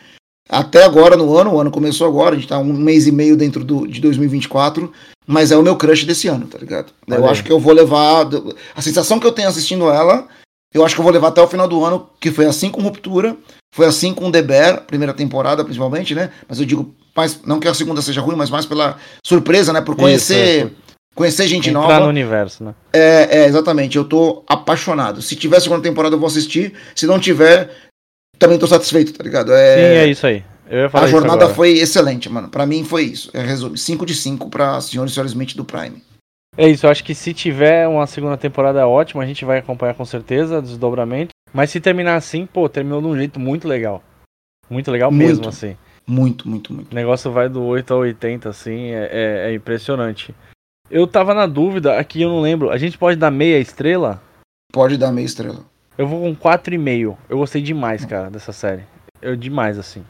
até 0.49 0.85
agora 0.85 1.17
no 1.17 1.37
ano, 1.37 1.55
o 1.55 1.61
ano 1.61 1.71
começou 1.71 2.07
agora, 2.07 2.35
a 2.35 2.39
gente 2.39 2.49
tá 2.49 2.59
um 2.59 2.73
mês 2.73 3.07
e 3.07 3.12
meio 3.12 3.37
dentro 3.37 3.65
do, 3.65 3.87
de 3.87 4.01
2024, 4.01 4.93
mas 5.27 5.51
é 5.51 5.57
o 5.57 5.62
meu 5.62 5.77
crush 5.77 6.05
desse 6.05 6.29
ano, 6.29 6.47
tá 6.47 6.59
ligado? 6.59 6.93
Olha 7.09 7.17
eu 7.17 7.27
acho 7.27 7.43
que 7.43 7.51
eu 7.51 7.59
vou 7.59 7.73
levar. 7.73 8.29
A 8.75 8.83
sensação 8.83 9.19
que 9.19 9.27
eu 9.27 9.33
tenho 9.33 9.49
assistindo 9.49 9.89
ela, 9.89 10.29
eu 10.75 10.85
acho 10.85 10.95
que 10.95 11.01
eu 11.01 11.05
vou 11.05 11.12
levar 11.12 11.29
até 11.29 11.41
o 11.41 11.49
final 11.49 11.67
do 11.67 11.85
ano, 11.85 12.11
que 12.21 12.31
foi 12.31 12.45
assim 12.45 12.71
com 12.71 12.83
Ruptura, 12.83 13.37
foi 13.75 13.87
assim 13.87 14.12
com 14.12 14.31
The 14.31 14.43
Bear, 14.43 14.83
primeira 14.83 15.15
temporada 15.15 15.64
principalmente, 15.64 16.14
né? 16.14 16.31
Mas 16.49 16.61
eu 16.61 16.66
digo, 16.66 16.95
mais, 17.17 17.43
não 17.45 17.59
que 17.59 17.67
a 17.67 17.75
segunda 17.75 18.03
seja 18.03 18.21
ruim, 18.21 18.37
mas 18.37 18.51
mais 18.51 18.67
pela 18.67 18.97
surpresa, 19.25 19.73
né? 19.73 19.81
Por 19.81 19.97
conhecer, 19.97 20.67
Isso, 20.67 20.77
conhecer 21.14 21.49
gente 21.49 21.71
Entrar 21.71 21.81
nova. 21.81 22.01
no 22.01 22.09
universo, 22.09 22.62
né? 22.62 22.75
É, 22.93 23.41
é, 23.41 23.47
exatamente. 23.47 23.97
Eu 23.97 24.05
tô 24.05 24.45
apaixonado. 24.47 25.23
Se 25.23 25.35
tiver 25.35 25.61
segunda 25.61 25.83
temporada, 25.83 26.14
eu 26.14 26.21
vou 26.21 26.27
assistir. 26.27 26.75
Se 26.95 27.07
não 27.07 27.19
tiver, 27.19 27.71
também 28.39 28.59
tô 28.59 28.67
satisfeito, 28.67 29.12
tá 29.12 29.25
ligado? 29.25 29.53
É, 29.53 29.77
Sim, 29.77 29.83
é 29.83 30.07
isso 30.09 30.27
aí. 30.27 30.45
Eu 30.69 30.81
ia 30.81 30.91
falar 30.91 31.05
a 31.05 31.09
isso 31.09 31.17
jornada 31.17 31.49
foi 31.49 31.79
excelente, 31.79 32.29
mano. 32.29 32.49
Pra 32.49 32.67
mim 32.67 32.85
foi 32.85 33.05
isso. 33.05 33.31
É, 33.33 33.41
resumo, 33.41 33.77
5 33.77 34.05
de 34.05 34.14
5 34.14 34.51
pra 34.51 34.81
Senhor 34.81 35.07
e 35.07 35.11
Senhora 35.11 35.29
Smith 35.29 35.55
do 35.55 35.64
Prime. 35.64 36.03
É 36.59 36.69
isso, 36.69 36.87
eu 36.87 36.91
acho 36.91 37.05
que 37.05 37.14
se 37.14 37.35
tiver 37.35 37.87
uma 37.87 38.07
segunda 38.07 38.37
temporada 38.37 38.87
ótima, 38.89 39.23
a 39.23 39.27
gente 39.27 39.45
vai 39.45 39.59
acompanhar 39.59 39.95
com 39.95 40.05
certeza, 40.07 40.62
desdobramento. 40.62 41.31
Mas 41.53 41.71
se 41.71 41.81
terminar 41.81 42.17
assim, 42.17 42.47
pô, 42.47 42.69
terminou 42.69 43.01
de 43.01 43.07
um 43.07 43.17
jeito 43.17 43.39
muito 43.39 43.69
legal. 43.69 44.03
Muito 44.69 44.91
legal 44.91 45.11
Muito. 45.12 45.29
mesmo, 45.29 45.49
assim. 45.49 45.77
Muito, 46.09 46.48
muito, 46.48 46.72
muito. 46.72 46.92
O 46.92 46.94
negócio 46.94 47.30
vai 47.32 47.48
do 47.48 47.62
8 47.64 47.92
ao 47.92 48.00
80, 48.00 48.48
assim, 48.48 48.90
é, 48.90 49.09
é- 49.11 49.50
é 49.50 49.54
impressionante. 49.54 50.34
Eu 50.88 51.07
tava 51.07 51.34
na 51.34 51.46
dúvida, 51.46 51.98
aqui 51.98 52.22
eu 52.22 52.28
não 52.28 52.40
lembro, 52.40 52.70
a 52.70 52.78
gente 52.78 52.96
pode 52.96 53.16
dar 53.18 53.30
meia 53.30 53.59
estrela? 53.59 54.22
Pode 54.72 54.96
dar 54.96 55.11
meia 55.11 55.24
estrela. 55.26 55.64
Eu 55.98 56.07
vou 56.07 56.20
com 56.20 56.34
4,5. 56.36 57.18
Eu 57.28 57.38
gostei 57.38 57.61
demais, 57.62 58.04
cara, 58.04 58.30
dessa 58.30 58.52
série. 58.52 58.84
Eu 59.20 59.34
demais, 59.34 59.78
assim. 59.78 60.04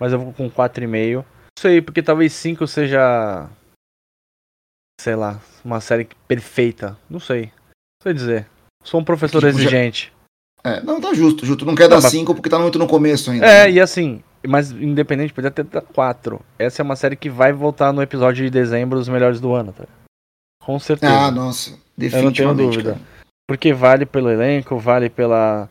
Mas 0.00 0.12
eu 0.12 0.18
vou 0.18 0.32
com 0.32 0.48
4,5. 0.48 1.16
Não 1.16 1.24
sei, 1.60 1.82
porque 1.82 2.02
talvez 2.02 2.32
5 2.32 2.66
seja. 2.66 3.48
Sei 5.00 5.16
lá, 5.16 5.40
uma 5.64 5.80
série 5.80 6.08
perfeita. 6.28 6.96
Não 7.10 7.18
sei. 7.20 7.46
Não 7.46 8.02
sei 8.04 8.14
dizer. 8.14 8.46
Sou 8.84 9.00
um 9.00 9.04
professor 9.04 9.40
Tipo, 9.40 9.52
já- 9.52 9.58
exigente. 9.60 10.12
É, 10.64 10.80
não, 10.80 11.00
tá 11.00 11.12
justo, 11.12 11.44
justo. 11.44 11.66
Não 11.66 11.74
quer 11.74 11.88
dar 11.88 12.00
mas- 12.00 12.10
5 12.10 12.34
porque 12.34 12.48
tá 12.48 12.58
muito 12.58 12.78
no 12.78 12.86
começo 12.86 13.30
ainda. 13.30 13.44
É, 13.44 13.64
né? 13.64 13.72
e 13.72 13.80
assim, 13.80 14.22
mas 14.46 14.70
independente, 14.70 15.32
podia 15.32 15.50
ter 15.50 15.64
quatro. 15.94 16.40
Essa 16.58 16.82
é 16.82 16.84
uma 16.84 16.96
série 16.96 17.16
que 17.16 17.30
vai 17.30 17.52
voltar 17.52 17.92
no 17.92 18.02
episódio 18.02 18.44
de 18.44 18.50
dezembro, 18.50 18.98
os 18.98 19.08
melhores 19.08 19.40
do 19.40 19.54
ano, 19.54 19.72
tá? 19.72 19.84
Com 20.62 20.78
certeza. 20.78 21.12
Ah, 21.12 21.30
nossa. 21.30 21.70
Eu 21.70 21.74
não 21.74 21.82
Definitivamente. 21.96 22.56
tenho 22.56 22.70
dúvida. 22.70 22.92
cara. 22.92 23.04
Porque 23.48 23.72
vale 23.72 24.06
pelo 24.06 24.30
elenco, 24.30 24.78
vale 24.78 25.10
pela 25.10 25.68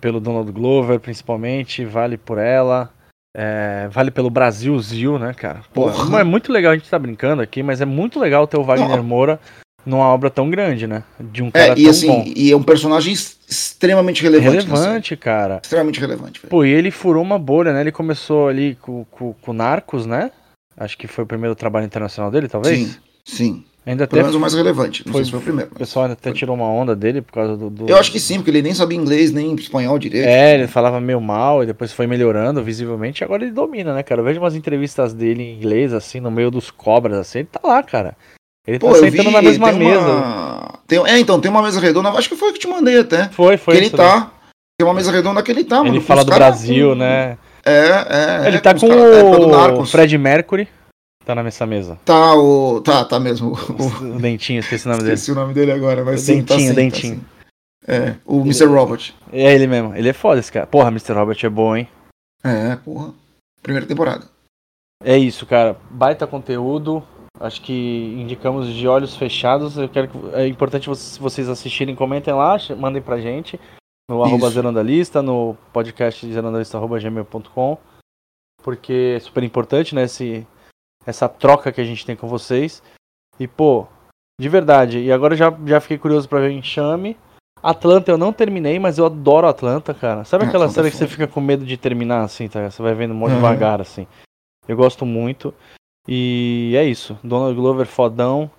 pelo 0.00 0.18
Donald 0.18 0.50
Glover, 0.50 0.98
principalmente, 0.98 1.84
vale 1.84 2.18
por 2.18 2.36
ela, 2.36 2.92
é, 3.36 3.86
vale 3.88 4.10
pelo 4.10 4.28
Brasil 4.28 4.76
Zil, 4.80 5.16
né, 5.16 5.32
cara? 5.32 5.62
Pô, 5.72 5.88
é 6.18 6.24
muito 6.24 6.52
legal, 6.52 6.72
a 6.72 6.76
gente 6.76 6.90
tá 6.90 6.98
brincando 6.98 7.40
aqui, 7.40 7.62
mas 7.62 7.80
é 7.80 7.84
muito 7.84 8.18
legal 8.18 8.46
ter 8.48 8.56
o 8.58 8.64
Wagner. 8.64 9.00
Moura 9.02 9.38
numa 9.84 10.04
obra 10.06 10.30
tão 10.30 10.48
grande, 10.50 10.86
né? 10.86 11.02
De 11.20 11.42
um 11.42 11.48
É, 11.48 11.50
cara 11.50 11.74
e 11.78 11.82
tão 11.82 11.90
assim, 11.90 12.06
bom. 12.06 12.24
e 12.34 12.50
é 12.52 12.56
um 12.56 12.62
personagem 12.62 13.12
extremamente 13.12 14.22
relevante. 14.22 14.66
Relevante, 14.66 15.16
cara. 15.16 15.60
Extremamente 15.62 16.00
relevante, 16.00 16.40
velho. 16.40 16.50
Pô, 16.50 16.64
e 16.64 16.70
ele 16.70 16.90
furou 16.90 17.22
uma 17.22 17.38
bolha, 17.38 17.72
né? 17.72 17.80
Ele 17.80 17.92
começou 17.92 18.48
ali 18.48 18.76
com, 18.80 19.04
com, 19.10 19.32
com 19.34 19.52
Narcos, 19.52 20.06
né? 20.06 20.30
Acho 20.76 20.96
que 20.96 21.06
foi 21.06 21.24
o 21.24 21.26
primeiro 21.26 21.54
trabalho 21.54 21.84
internacional 21.86 22.30
dele, 22.30 22.48
talvez? 22.48 22.78
Sim, 22.78 22.94
sim. 23.24 23.64
Ainda 23.84 24.06
Pelo 24.06 24.20
até 24.20 24.22
menos 24.22 24.36
o 24.36 24.40
mais 24.40 24.54
relevante. 24.54 25.02
Não 25.04 25.12
foi- 25.12 25.22
sei 25.22 25.24
se 25.24 25.30
foi 25.32 25.40
o 25.40 25.42
primeiro. 25.42 25.70
o 25.70 25.74
mas- 25.74 25.78
pessoal 25.88 26.04
até 26.06 26.30
tirou 26.32 26.54
uma 26.54 26.68
onda 26.68 26.94
dele 26.94 27.20
por 27.20 27.32
causa 27.32 27.56
do. 27.56 27.68
do- 27.68 27.88
Eu 27.88 27.96
acho 27.96 28.12
que 28.12 28.20
sim, 28.20 28.36
porque 28.36 28.52
ele 28.52 28.62
nem 28.62 28.72
sabia 28.74 28.96
inglês, 28.96 29.32
nem 29.32 29.52
espanhol 29.56 29.98
direito. 29.98 30.24
É, 30.24 30.54
ele 30.54 30.68
falava 30.68 31.00
meio 31.00 31.20
mal 31.20 31.64
e 31.64 31.66
depois 31.66 31.92
foi 31.92 32.06
melhorando 32.06 32.62
visivelmente. 32.62 33.24
Agora 33.24 33.42
ele 33.42 33.50
domina, 33.50 33.92
né, 33.92 34.04
cara? 34.04 34.20
Eu 34.20 34.24
vejo 34.24 34.38
umas 34.38 34.54
entrevistas 34.54 35.12
dele 35.12 35.42
em 35.42 35.56
inglês, 35.56 35.92
assim, 35.92 36.20
no 36.20 36.30
meio 36.30 36.48
dos 36.48 36.70
cobras, 36.70 37.18
assim. 37.18 37.40
Ele 37.40 37.48
tá 37.50 37.58
lá, 37.64 37.82
cara. 37.82 38.16
Ele 38.66 38.78
Pô, 38.78 38.92
tá 38.92 38.98
eu 38.98 39.04
vi, 39.04 39.10
sentando 39.10 39.30
na 39.30 39.42
mesma 39.42 39.72
mesa. 39.72 40.00
Uma... 40.00 40.78
Tem... 40.86 40.98
É, 41.06 41.18
então, 41.18 41.40
tem 41.40 41.50
uma 41.50 41.62
mesa 41.62 41.80
redonda, 41.80 42.10
acho 42.10 42.28
que 42.28 42.36
foi 42.36 42.50
o 42.50 42.52
que 42.52 42.60
te 42.60 42.68
mandei 42.68 43.00
até. 43.00 43.28
Foi, 43.30 43.56
foi. 43.56 43.74
que 43.74 43.78
ele 43.78 43.86
isso 43.86 43.96
daí. 43.96 44.06
tá. 44.06 44.30
Tem 44.78 44.86
uma 44.86 44.94
mesa 44.94 45.10
redonda 45.10 45.42
que 45.42 45.50
ele 45.50 45.64
tá, 45.64 45.78
mano. 45.78 45.88
Ele 45.88 46.00
fala 46.00 46.24
do 46.24 46.32
Brasil, 46.32 46.90
com- 46.90 46.94
né? 46.94 47.38
É, 47.64 48.42
é. 48.42 48.48
ele 48.48 48.56
é, 48.56 48.60
tá 48.60 48.74
com 48.74 48.88
cara 49.50 49.80
o. 49.80 49.86
Fred 49.86 50.16
Mercury. 50.18 50.68
Tá 51.24 51.36
nessa 51.36 51.64
mesa. 51.64 51.98
Tá, 52.04 52.34
o. 52.34 52.80
Tá, 52.80 53.04
tá 53.04 53.20
mesmo. 53.20 53.52
O... 53.52 54.16
O 54.16 54.18
Dentinho, 54.18 54.58
esqueci 54.60 54.86
o 54.86 54.90
nome 54.90 55.02
dele. 55.02 55.14
Esqueci 55.14 55.32
o 55.32 55.34
nome 55.36 55.54
dele 55.54 55.72
agora, 55.72 56.04
mas 56.04 56.20
sim, 56.20 56.42
tá 56.42 56.54
Dentinho, 56.56 56.60
sim, 56.60 56.74
tá 56.74 56.80
Dentinho. 56.80 57.14
sim. 57.16 57.24
É, 57.86 58.14
o 58.24 58.40
Mr. 58.40 58.66
Robot. 58.66 59.14
É 59.32 59.54
ele 59.54 59.66
mesmo. 59.66 59.94
Ele 59.94 60.08
é 60.08 60.12
foda 60.12 60.40
esse 60.40 60.52
cara. 60.52 60.66
Porra, 60.66 60.88
Mr. 60.88 61.12
Robert 61.12 61.38
é 61.42 61.48
bom, 61.48 61.76
hein? 61.76 61.88
É, 62.44 62.76
porra. 62.76 63.12
Primeira 63.62 63.86
temporada. 63.86 64.26
É 65.04 65.16
isso, 65.16 65.46
cara. 65.46 65.76
Baita 65.90 66.26
conteúdo. 66.26 67.02
Acho 67.40 67.62
que 67.62 67.72
indicamos 68.18 68.68
de 68.72 68.86
olhos 68.86 69.16
fechados. 69.16 69.76
Eu 69.76 69.88
quero 69.88 70.08
que 70.08 70.18
é 70.34 70.46
importante 70.46 70.88
vocês, 70.88 71.16
vocês 71.16 71.48
assistirem, 71.48 71.94
comentem 71.96 72.32
lá, 72.32 72.56
mandem 72.78 73.02
pra 73.02 73.20
gente 73.20 73.58
no 74.08 74.22
arroba 74.22 74.46
Isso. 74.46 74.54
zerandalista, 74.54 75.22
no 75.22 75.56
podcast 75.72 76.26
zerandalista.gmail.com 76.30 77.78
porque 78.62 79.14
é 79.16 79.20
super 79.20 79.42
importante, 79.42 79.92
né, 79.92 80.04
esse, 80.04 80.46
essa 81.04 81.28
troca 81.28 81.72
que 81.72 81.80
a 81.80 81.84
gente 81.84 82.06
tem 82.06 82.14
com 82.14 82.28
vocês. 82.28 82.80
E, 83.40 83.48
pô, 83.48 83.88
de 84.40 84.48
verdade, 84.48 85.00
e 85.00 85.10
agora 85.10 85.34
eu 85.34 85.38
já, 85.38 85.52
já 85.66 85.80
fiquei 85.80 85.98
curioso 85.98 86.28
pra 86.28 86.38
ver 86.38 86.48
o 86.50 86.52
Enxame. 86.52 87.16
Atlanta 87.60 88.10
eu 88.12 88.18
não 88.18 88.32
terminei, 88.32 88.78
mas 88.78 88.98
eu 88.98 89.06
adoro 89.06 89.48
Atlanta, 89.48 89.92
cara. 89.92 90.24
Sabe 90.24 90.44
Ah, 90.44 90.48
aquela 90.48 90.66
é 90.66 90.68
série 90.68 90.90
que 90.92 90.96
você 90.96 91.08
fica 91.08 91.26
com 91.26 91.40
medo 91.40 91.64
de 91.64 91.76
terminar, 91.76 92.22
assim, 92.22 92.46
tá? 92.48 92.70
Você 92.70 92.80
vai 92.82 92.94
vendo 92.94 93.14
muito 93.14 93.32
Uhum. 93.32 93.38
devagar, 93.38 93.80
assim. 93.80 94.06
Eu 94.68 94.76
gosto 94.76 95.04
muito. 95.04 95.52
E 96.08 96.74
é 96.76 96.84
isso. 96.84 97.16
Donald 97.22 97.54
Glover, 97.54 97.86
fodão. 97.86 98.50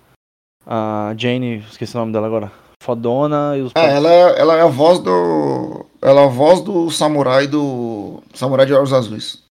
A 0.66 1.14
Jane, 1.16 1.58
esqueci 1.70 1.94
o 1.96 2.00
nome 2.00 2.12
dela 2.12 2.26
agora. 2.26 2.50
Fodona 2.82 3.56
e 3.56 3.62
os. 3.62 3.72
É, 3.74 3.96
ela, 3.96 4.08
ela 4.10 4.56
é 4.56 4.62
a 4.62 4.66
voz 4.66 4.98
do. 4.98 5.86
Ela 6.02 6.22
é 6.22 6.24
a 6.24 6.28
voz 6.28 6.60
do 6.60 6.90
samurai 6.90 7.46
do. 7.46 8.22
Samurai 8.34 8.66
de 8.66 8.72
Olhos 8.74 8.92
Azuis. 8.92 9.42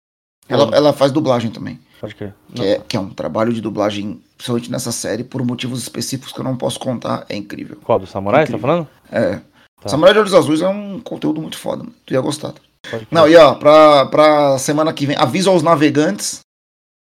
Ela, 0.47 0.65
Hum. 0.67 0.71
ela 0.73 0.93
faz 0.93 1.11
dublagem 1.11 1.49
também. 1.51 1.79
Pode 2.01 2.15
crer. 2.15 2.33
Que 2.53 2.63
é, 2.65 2.79
que 2.79 2.97
é 2.97 2.99
um 2.99 3.09
trabalho 3.09 3.53
de 3.53 3.61
dublagem, 3.61 4.21
principalmente 4.37 4.69
nessa 4.71 4.91
série, 4.91 5.23
por 5.23 5.43
motivos 5.45 5.81
específicos 5.81 6.33
que 6.33 6.39
eu 6.39 6.43
não 6.43 6.57
posso 6.57 6.79
contar. 6.79 7.25
É 7.29 7.35
incrível. 7.35 7.77
Qual? 7.83 7.97
Do 7.97 8.05
Samurai, 8.05 8.45
você 8.45 8.51
tá 8.51 8.57
Incrível. 8.57 8.85
falando? 8.85 8.87
É. 9.11 9.39
Tá. 9.81 9.89
Samurai 9.89 10.13
de 10.13 10.19
Olhos 10.19 10.33
Azuis 10.33 10.61
é 10.61 10.67
um 10.67 10.99
conteúdo 10.99 11.41
muito 11.41 11.57
foda. 11.57 11.83
mano. 11.83 11.95
Tu 12.05 12.13
ia 12.13 12.21
gostar. 12.21 12.53
Crer. 12.83 13.07
Não, 13.09 13.27
e 13.27 13.35
ó, 13.37 13.55
pra, 13.55 14.05
pra 14.07 14.57
semana 14.59 14.91
que 14.93 15.05
vem, 15.05 15.15
aviso 15.17 15.49
aos 15.49 15.63
navegantes, 15.63 16.39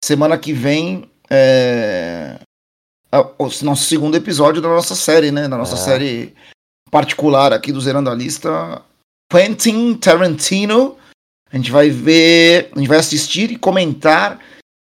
semana 0.03 0.37
que 0.37 0.53
vem 0.53 1.09
é 1.29 2.39
a- 3.11 3.21
o 3.37 3.49
nosso 3.63 3.83
segundo 3.85 4.15
episódio 4.15 4.61
da 4.61 4.67
nossa 4.69 4.95
série, 4.95 5.31
né? 5.31 5.47
Da 5.47 5.57
nossa 5.57 5.75
É. 5.75 5.77
série 5.77 6.33
particular 6.91 7.53
aqui 7.53 7.71
do 7.71 7.81
Zerando 7.81 8.09
a 8.09 8.15
Lista. 8.15 8.81
Quentin 9.31 9.95
Tarantino. 9.95 10.97
A 11.51 11.57
gente 11.57 11.71
vai 11.71 11.89
ver, 11.89 12.69
a 12.75 12.79
gente 12.79 12.87
vai 12.87 12.97
assistir 12.99 13.51
e 13.51 13.55
comentar 13.57 14.39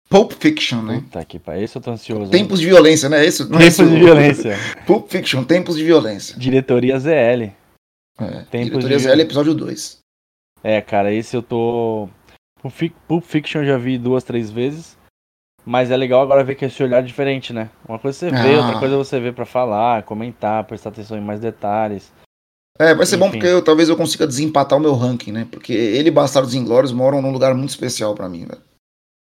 Pulp 0.09 0.33
Fiction, 0.33 0.81
né? 0.83 1.01
Puta 1.03 1.25
que 1.25 1.39
pariu. 1.39 1.63
Esse 1.65 1.77
eu 1.77 1.83
tô 1.83 1.91
ansioso. 1.91 2.25
hein? 2.25 2.31
Tempos 2.31 2.61
de 2.61 2.67
violência, 2.67 3.09
né? 3.09 3.19
Não 3.19 3.25
é 3.25 3.31
Tempos 3.31 3.67
esse 3.67 3.85
de 3.85 3.95
o- 3.95 3.99
violência. 3.99 4.57
Pulp 4.87 5.11
Fiction, 5.11 5.45
Tempos 5.45 5.77
de 5.77 5.85
Violência. 5.85 6.37
Diretoria 6.39 6.99
ZL. 6.99 7.53
É, 8.19 8.27
Tempos 8.51 8.51
Diretoria 8.85 8.97
de- 8.97 9.03
ZL, 9.03 9.21
episódio 9.21 9.55
2. 9.55 9.99
É, 10.63 10.81
cara, 10.81 11.13
esse 11.13 11.37
eu 11.37 11.43
tô. 11.43 12.09
Pulp 13.07 13.25
Fiction 13.25 13.63
eu 13.63 13.67
já 13.67 13.77
vi 13.79 13.99
duas, 13.99 14.25
três 14.25 14.51
vezes. 14.51 14.97
Mas 15.67 15.91
é 15.91 15.97
legal 15.97 16.21
agora 16.21 16.45
ver 16.45 16.55
que 16.57 16.65
esse 16.67 16.83
olhar 16.83 16.99
é 16.99 17.03
diferente, 17.03 17.53
né? 17.53 17.71
Uma 17.89 17.99
coisa 17.99 18.19
você 18.19 18.31
vê, 18.31 18.55
Ah. 18.57 18.65
outra 18.67 18.79
coisa 18.81 18.97
você 18.97 19.19
vê 19.19 19.33
pra 19.33 19.47
falar, 19.47 20.03
comentar, 20.03 20.65
prestar 20.65 20.91
atenção 20.91 21.17
em 21.17 21.23
mais 21.23 21.41
detalhes. 21.41 22.13
É, 22.79 22.93
vai 22.95 23.07
ser 23.07 23.17
bom 23.17 23.29
Enfim. 23.29 23.39
porque 23.39 23.47
eu, 23.51 23.63
talvez 23.65 23.89
eu 23.89 23.97
consiga 23.97 24.27
desempatar 24.27 24.79
o 24.79 24.83
meu 24.83 24.95
ranking, 24.95 25.33
né? 25.33 25.47
Porque 25.51 25.73
ele 25.73 26.09
e 26.09 26.11
Bastardos 26.11 26.55
Inglórios 26.55 26.93
moram 26.93 27.23
num 27.23 27.31
lugar 27.31 27.55
muito 27.55 27.71
especial 27.71 28.15
pra 28.15 28.29
mim, 28.29 28.45
velho. 28.47 28.61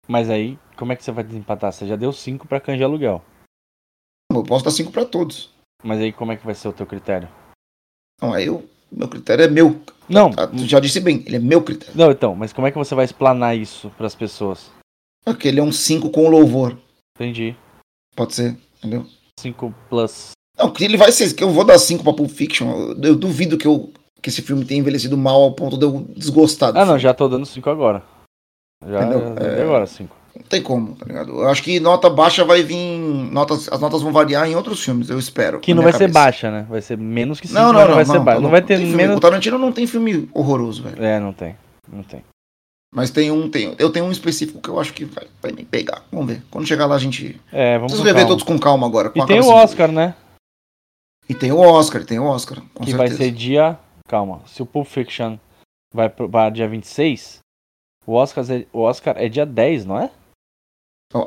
Mas 0.07 0.29
aí, 0.29 0.57
como 0.77 0.91
é 0.91 0.95
que 0.95 1.03
você 1.03 1.11
vai 1.11 1.23
desempatar? 1.23 1.71
Você 1.71 1.85
já 1.85 1.95
deu 1.95 2.11
cinco 2.11 2.47
pra 2.47 2.59
canja 2.59 2.83
aluguel. 2.85 3.21
Eu 4.31 4.43
posso 4.43 4.65
dar 4.65 4.71
5 4.71 4.91
pra 4.91 5.05
todos. 5.05 5.51
Mas 5.83 5.99
aí, 5.99 6.11
como 6.11 6.31
é 6.31 6.35
que 6.37 6.45
vai 6.45 6.55
ser 6.55 6.67
o 6.67 6.73
teu 6.73 6.87
critério? 6.87 7.29
Não, 8.19 8.33
aí 8.33 8.47
eu, 8.47 8.67
meu 8.91 9.07
critério 9.07 9.45
é 9.45 9.47
meu. 9.47 9.79
Não, 10.09 10.31
Ah, 10.37 10.47
Tu 10.47 10.65
já 10.65 10.79
disse 10.79 10.99
bem, 10.99 11.23
ele 11.27 11.35
é 11.35 11.39
meu 11.39 11.61
critério. 11.61 11.93
não, 11.95 12.09
então, 12.09 12.35
mas 12.35 12.51
como 12.51 12.65
é 12.65 12.71
que 12.71 12.77
você 12.77 12.95
vai 12.95 13.05
explanar 13.05 13.55
isso 13.55 13.91
pras 13.97 14.15
pessoas? 14.15 14.71
Porque 15.25 15.47
ele 15.47 15.59
é 15.59 15.63
um 15.63 15.71
5 15.71 16.09
com 16.09 16.27
louvor. 16.29 16.77
Entendi. 17.15 17.55
Pode 18.15 18.33
ser, 18.35 18.57
entendeu? 18.77 19.05
5 19.39 19.73
plus. 19.89 20.31
Não, 20.57 20.69
que 20.71 20.83
ele 20.83 20.97
vai 20.97 21.11
ser. 21.11 21.33
Que 21.33 21.43
eu 21.43 21.49
vou 21.49 21.63
dar 21.63 21.77
5 21.79 22.03
pra 22.03 22.13
Pulp 22.13 22.29
Fiction. 22.29 22.69
Eu, 22.69 23.01
eu 23.01 23.15
duvido 23.15 23.57
que, 23.57 23.65
eu, 23.67 23.91
que 24.21 24.29
esse 24.29 24.41
filme 24.41 24.65
tenha 24.65 24.79
envelhecido 24.79 25.17
mal 25.17 25.41
ao 25.41 25.51
ponto 25.53 25.77
de 25.77 25.85
eu 25.85 26.05
desgostar 26.15 26.69
Ah, 26.71 26.79
não, 26.79 26.85
filme. 26.85 26.99
já 26.99 27.13
tô 27.13 27.27
dando 27.27 27.45
5 27.45 27.69
agora. 27.69 28.03
Já, 28.85 29.03
Entendeu? 29.05 29.35
já 29.39 29.47
É. 29.47 29.63
agora 29.63 29.87
5. 29.87 30.15
Não 30.35 30.43
tem 30.43 30.61
como, 30.63 30.95
tá 30.95 31.05
ligado? 31.05 31.29
Eu 31.31 31.47
acho 31.47 31.61
que 31.63 31.79
nota 31.79 32.09
baixa 32.09 32.43
vai 32.43 32.63
vir. 32.63 32.97
Notas, 33.31 33.69
as 33.71 33.79
notas 33.79 34.01
vão 34.01 34.11
variar 34.11 34.47
em 34.49 34.55
outros 34.55 34.83
filmes, 34.83 35.09
eu 35.09 35.19
espero. 35.19 35.59
Que 35.59 35.73
não 35.75 35.83
vai 35.83 35.91
ser 35.91 35.99
cabeça. 35.99 36.13
baixa, 36.19 36.51
né? 36.51 36.65
Vai 36.69 36.81
ser 36.81 36.97
menos 36.97 37.39
que 37.39 37.47
5, 37.47 37.59
Não, 37.59 37.71
não, 37.71 37.79
mas 37.79 37.87
não, 37.87 37.95
vai 37.95 38.05
ser 38.05 38.13
não, 38.13 38.23
baixa. 38.25 38.41
Não, 38.41 38.49
vai 38.49 38.61
ter 38.63 38.77
filme- 38.77 38.95
menos. 38.95 39.17
O 39.17 39.19
Tarantino 39.19 39.57
não 39.59 39.71
tem 39.71 39.85
filme 39.85 40.27
horroroso, 40.33 40.83
velho. 40.83 41.03
É, 41.03 41.19
não 41.19 41.31
tem. 41.33 41.55
Não 41.91 42.01
tem. 42.03 42.23
Mas 42.93 43.09
tem 43.09 43.31
um, 43.31 43.49
tem, 43.49 43.75
eu 43.79 43.91
tenho 43.91 44.05
um 44.05 44.11
específico 44.11 44.61
que 44.61 44.69
eu 44.69 44.79
acho 44.79 44.93
que 44.93 45.03
vai, 45.05 45.27
vai 45.41 45.51
me 45.51 45.65
pegar. 45.65 46.03
Vamos 46.11 46.27
ver. 46.27 46.43
Quando 46.51 46.67
chegar 46.67 46.85
lá 46.85 46.95
a 46.95 46.99
gente. 46.99 47.41
É, 47.51 47.75
vamos 47.77 47.91
Preciso 47.93 48.07
rever 48.07 48.27
todos 48.27 48.43
com 48.43 48.59
calma 48.59 48.85
agora. 48.85 49.09
com 49.09 49.19
E 49.19 49.25
tem 49.25 49.39
o 49.39 49.47
Oscar, 49.49 49.91
né? 49.91 50.15
E 51.27 51.33
tem 51.33 51.51
o 51.51 51.57
Oscar, 51.59 52.05
tem 52.05 52.19
o 52.19 52.25
Oscar. 52.25 52.59
Que 52.61 52.91
certeza. 52.91 52.97
vai 52.97 53.07
ser 53.09 53.31
dia. 53.31 53.79
Calma. 54.07 54.41
Se 54.45 54.61
o 54.61 54.65
Pulp 54.65 54.85
Fiction 54.85 55.37
vai 55.93 56.07
pro- 56.09 56.29
para 56.29 56.49
dia 56.51 56.67
26, 56.67 57.39
o 58.05 58.13
Oscar, 58.13 58.43
é, 58.51 58.65
o 58.71 58.81
Oscar 58.81 59.15
é 59.17 59.27
dia 59.27 59.45
10, 59.45 59.85
não 59.85 59.97
é? 59.97 60.11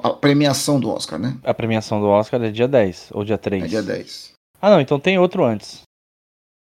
A 0.02 0.10
premiação 0.10 0.78
do 0.78 0.90
Oscar, 0.90 1.18
né? 1.18 1.36
A 1.44 1.54
premiação 1.54 2.00
do 2.00 2.06
Oscar 2.08 2.42
é 2.42 2.50
dia 2.50 2.68
10 2.68 3.08
ou 3.12 3.24
dia 3.24 3.38
3. 3.38 3.64
É 3.64 3.66
dia 3.68 3.82
10. 3.82 4.32
Ah, 4.60 4.70
não, 4.70 4.80
então 4.80 4.98
tem 5.00 5.18
outro 5.18 5.44
antes 5.44 5.82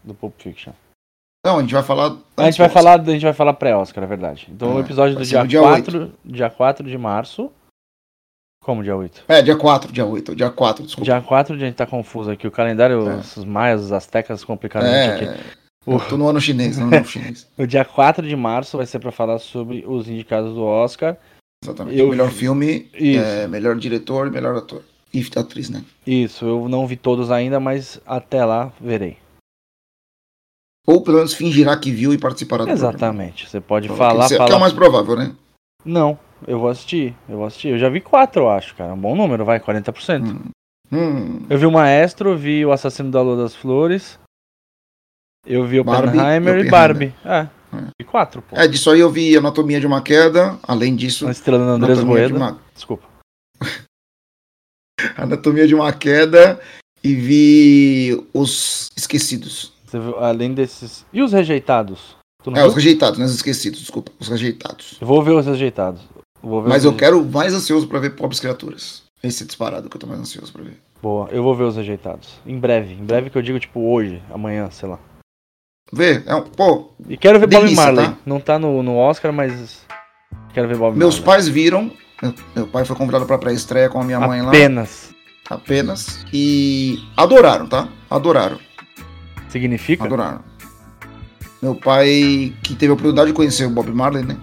do 0.04 0.14
Pulp 0.14 0.34
Fiction. 0.40 0.74
Não, 1.46 1.60
a 1.60 1.62
gente 1.62 1.74
vai 1.76 1.84
falar. 1.84 2.18
A 2.38 2.46
gente 2.46 2.58
vai 2.58 2.68
Oscar. 2.68 2.70
falar, 2.72 3.00
a 3.00 3.04
gente 3.12 3.22
vai 3.22 3.34
falar 3.34 3.54
pré-Oscar, 3.54 4.04
é 4.04 4.08
verdade. 4.08 4.48
Então 4.50 4.74
o 4.74 4.78
Ah, 4.78 4.82
episódio 4.82 5.16
do 5.16 5.24
dia, 5.24 5.46
dia 5.46 5.62
4, 5.62 6.12
dia 6.26 6.50
4 6.50 6.90
de 6.90 6.98
março. 6.98 7.52
Como 8.64 8.82
dia 8.82 8.96
8? 8.96 9.24
É, 9.28 9.44
dia 9.44 9.56
4, 9.56 9.94
dia 9.94 10.06
8. 10.08 10.36
Dia 10.36 10.50
4, 10.50 10.84
desculpa. 10.84 11.06
Dia 11.06 11.22
4 11.22 11.54
a 11.56 11.58
gente 11.60 11.76
tá 11.76 11.86
confuso 11.86 12.32
aqui. 12.32 12.48
O 12.48 12.52
calendário, 12.52 13.08
É. 13.08 13.16
os 13.18 13.46
maias, 13.46 13.84
os 13.84 13.92
astecas 13.92 14.44
complicaram 14.44 14.88
gente 14.88 15.24
aqui. 15.24 15.26
É, 15.26 15.40
eu 15.94 16.00
tô 16.00 16.18
no 16.18 16.28
ano 16.28 16.42
chinês, 16.42 16.80
não 16.80 16.88
no 16.88 16.96
ano 16.96 17.06
chinês. 17.06 17.48
O 17.60 17.68
dia 17.68 17.86
4 17.86 18.28
de 18.28 18.36
março 18.36 18.76
vai 18.76 18.88
ser 18.88 18.98
pra 18.98 19.12
falar 19.12 19.38
sobre 19.38 19.86
os 19.88 20.10
indicados 20.10 20.56
do 20.56 20.64
Oscar. 20.64 21.16
Exatamente. 21.64 22.00
Eu- 22.00 22.10
melhor 22.10 22.32
filme, 22.32 22.90
é, 22.96 23.46
melhor 23.46 23.76
diretor, 23.76 24.32
melhor 24.32 24.56
ator. 24.58 24.82
E 25.14 25.24
atriz, 25.38 25.70
né? 25.70 25.84
Isso, 26.06 26.44
eu 26.44 26.68
não 26.68 26.86
vi 26.88 26.96
todos 26.98 27.30
ainda, 27.30 27.60
mas 27.60 28.02
até 28.06 28.44
lá 28.44 28.74
verei. 28.82 29.18
Ou 30.86 31.02
pelo 31.02 31.18
menos 31.18 31.34
fingirá 31.34 31.76
que 31.78 31.92
viu 31.92 32.14
e 32.14 32.18
participará 32.18 32.64
do 32.64 32.68
programa. 32.68 32.90
Exatamente. 32.90 33.50
Você 33.50 33.60
pode 33.60 33.90
Que 33.90 33.96
falar, 33.96 34.26
é- 34.26 34.28
Que 34.28 34.34
é 34.36 34.38
falar. 34.38 34.58
o 34.58 34.60
mais 34.60 34.74
provável, 34.74 35.16
né? 35.16 35.36
Não, 35.84 36.18
eu 36.48 36.60
vou 36.60 36.70
assistir. 36.70 37.16
Eu 37.28 37.38
vou 37.38 37.46
assistir. 37.46 37.70
Eu 37.70 37.78
já 37.80 37.90
vi 37.90 38.02
quatro, 38.02 38.44
eu 38.44 38.50
acho, 38.50 38.76
cara. 38.76 38.94
Um 38.94 38.98
bom 39.00 39.16
número, 39.16 39.44
vai, 39.46 39.60
40%. 39.60 40.24
Hum. 40.32 40.50
Hum. 40.92 41.46
Eu 41.50 41.58
vi 41.58 41.66
o 41.66 41.72
Maestro, 41.72 42.38
vi 42.38 42.64
o 42.66 42.72
Assassino 42.72 43.10
da 43.10 43.22
Lua 43.22 43.36
das 43.38 43.56
Flores. 43.56 44.20
Eu 45.46 45.66
vi 45.66 45.82
Barbie 45.84 46.10
Oppenheimer 46.18 46.58
e 46.64 46.68
e 46.68 46.70
Barbie. 46.70 47.14
É. 47.26 47.48
E 48.00 48.04
quatro, 48.04 48.42
pô. 48.42 48.56
É, 48.56 48.68
disso 48.68 48.90
aí 48.90 49.00
eu 49.00 49.12
vi 49.12 49.36
Anatomia 49.36 49.80
de 49.80 49.86
uma 49.88 50.02
Queda, 50.02 50.58
além 50.64 50.96
disso, 50.96 51.26
Uma 51.26 51.32
estrela 51.32 51.66
do 51.66 51.72
Andrés 51.72 52.00
Anatomia 52.00 52.28
de 52.28 52.34
Moeda. 52.34 52.52
uma, 52.54 52.62
Desculpa. 52.74 53.04
Anatomia 55.18 55.68
de 55.68 55.76
uma 55.76 55.92
Queda 55.92 56.60
e 57.04 57.14
vi 57.14 58.28
Os 58.34 58.90
Esquecidos. 58.96 59.74
Você 59.86 60.00
viu, 60.00 60.18
além 60.20 60.54
desses. 60.54 61.06
E 61.14 61.22
os 61.22 61.32
rejeitados? 61.34 62.16
É, 62.48 62.52
viu? 62.52 62.66
Os 62.68 62.76
Rejeitados, 62.76 63.18
não 63.20 63.26
os 63.26 63.34
Esquecidos, 63.36 63.80
desculpa, 63.80 64.12
Os 64.20 64.28
Rejeitados. 64.28 64.98
Eu 65.02 65.08
vou 65.08 65.22
ver 65.24 65.32
os 65.32 65.46
rejeitados. 65.48 66.02
Ver 66.44 66.62
Mas 66.68 66.80
os 66.80 66.86
eu 66.86 66.92
reje- 66.92 67.00
quero 67.00 67.26
mais 67.26 67.54
ansioso 67.54 67.88
pra 67.88 68.00
ver 68.00 68.12
Pobres 68.12 68.40
Criaturas. 68.40 69.04
Esse 69.24 69.44
é 69.44 69.46
disparado 69.48 69.90
que 69.90 69.98
eu 69.98 70.00
tô 70.02 70.06
mais 70.06 70.20
ansioso 70.20 70.52
pra 70.54 70.62
ver. 70.64 70.78
Boa, 71.02 71.28
eu 71.32 71.42
vou 71.42 71.56
ver 71.56 71.64
os 71.64 71.76
rejeitados. 71.76 72.30
Em 72.46 72.60
breve. 72.60 72.94
Em 72.94 73.04
breve 73.04 73.30
que 73.32 73.38
eu 73.38 73.42
digo, 73.42 73.60
tipo, 73.60 73.80
hoje, 73.92 74.22
amanhã, 74.32 74.70
sei 74.70 74.88
lá. 74.90 75.00
Vê, 75.92 76.22
é 76.26 76.36
um, 76.36 76.42
pô, 76.44 76.92
E 77.10 77.18
quero 77.18 77.40
ver 77.40 77.48
Bob 77.48 77.62
Delícia, 77.64 77.84
Marley. 77.84 78.06
tá? 78.08 78.18
Não 78.26 78.40
tá 78.40 78.60
no, 78.60 78.82
no 78.84 78.96
Oscar, 78.98 79.32
mas. 79.34 79.84
Quero 80.54 80.68
ver 80.68 80.78
Bob 80.78 80.96
meus 80.98 81.16
Marley. 81.16 81.26
pais 81.26 81.48
viram. 81.48 81.92
meu- 82.22 82.34
Meu 82.56 82.68
pai 82.68 82.86
foi 82.86 82.96
convidado 82.96 83.26
pra 83.26 83.38
pré-estreia 83.40 83.90
com 83.90 84.00
a 84.00 84.04
minha 84.04 84.20
mãe 84.20 84.42
lá. 84.42 84.50
Apenas. 84.50 85.14
Apenas. 85.50 86.24
E 86.34 87.00
adoraram, 87.18 87.68
tá? 87.68 87.88
Adoraram. 88.10 88.60
Significa? 89.56 90.04
Adoraram. 90.04 90.42
Meu 91.62 91.76
pai, 91.76 92.54
que 92.62 92.76
teve 92.76 92.92
a 92.92 92.94
oportunidade 92.94 93.30
de 93.30 93.34
conhecer 93.34 93.64
o 93.66 93.70
Bob 93.70 93.90
Marley, 93.90 94.22
né? 94.26 94.36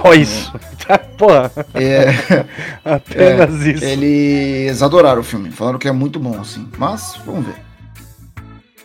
Só 0.00 0.14
isso. 0.14 0.52
Tá, 0.86 0.96
Porra, 0.96 1.50
É, 1.74 2.04
apenas 2.88 3.66
isso. 3.66 3.84
eles 3.84 4.80
adoraram 4.80 5.20
o 5.22 5.24
filme. 5.24 5.50
Falaram 5.50 5.78
que 5.78 5.88
é 5.88 5.92
muito 5.92 6.20
bom, 6.20 6.40
assim. 6.40 6.68
Mas, 6.78 7.16
vamos 7.26 7.46
ver. 7.46 7.56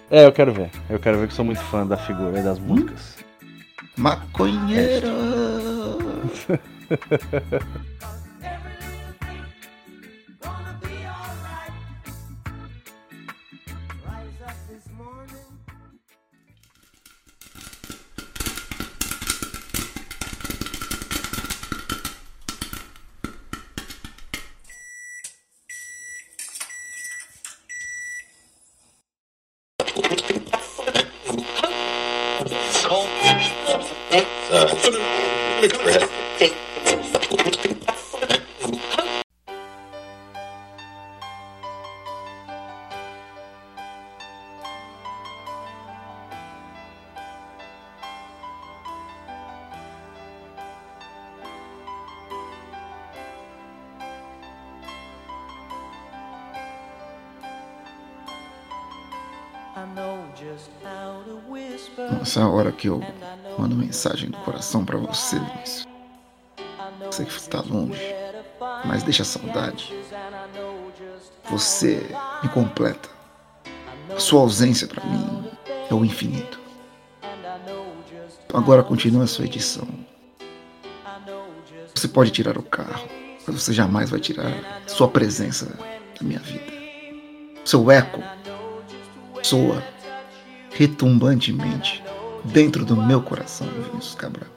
É, 0.10 0.26
eu 0.26 0.32
quero 0.32 0.52
ver. 0.52 0.72
Eu 0.90 0.98
quero 1.00 1.20
ver 1.20 1.28
que 1.28 1.36
sou 1.36 1.46
muito 1.46 1.62
fã 1.62 1.86
da 1.86 1.98
figura 1.98 2.40
e 2.40 2.44
das 2.44 2.58
músicas. 2.58 3.16
Maconheiro. 3.96 5.08
Essa 62.22 62.40
é 62.40 62.44
a 62.44 62.50
hora 62.50 62.72
que 62.72 62.90
eu 62.90 63.02
mando 63.58 63.76
mensagem 63.76 64.30
do 64.30 64.38
coração 64.40 64.84
pra 64.84 64.98
você, 64.98 65.38
Luiz. 65.38 65.86
Você 67.06 67.24
que 67.24 67.32
está 67.32 67.62
longe, 67.62 68.02
mas 68.84 69.04
deixa 69.04 69.24
a 69.24 69.26
saudade. 69.26 69.94
Você 71.50 72.06
me 72.44 72.50
completa. 72.50 73.10
A 74.14 74.20
sua 74.20 74.42
ausência 74.42 74.88
pra 74.88 75.04
mim 75.06 75.50
é 75.90 75.94
o 75.94 76.04
infinito. 76.04 76.60
Agora 78.54 78.84
continua 78.84 79.24
a 79.24 79.28
sua 79.28 79.46
edição. 79.46 79.88
Você 81.94 82.08
pode 82.08 82.32
tirar 82.32 82.58
o 82.58 82.64
carro, 82.64 83.08
mas 83.46 83.62
você 83.62 83.72
jamais 83.72 84.10
vai 84.10 84.20
tirar 84.20 84.52
sua 84.88 85.08
presença 85.08 85.66
da 85.68 86.22
minha 86.22 86.40
vida. 86.40 86.74
Seu 87.64 87.90
eco 87.90 88.22
soa 89.46 89.84
retumbantemente 90.72 92.04
dentro 92.44 92.84
do 92.84 92.96
meu 92.96 93.22
coração, 93.22 93.68
Vinícius 93.68 94.16
Cabral. 94.16 94.55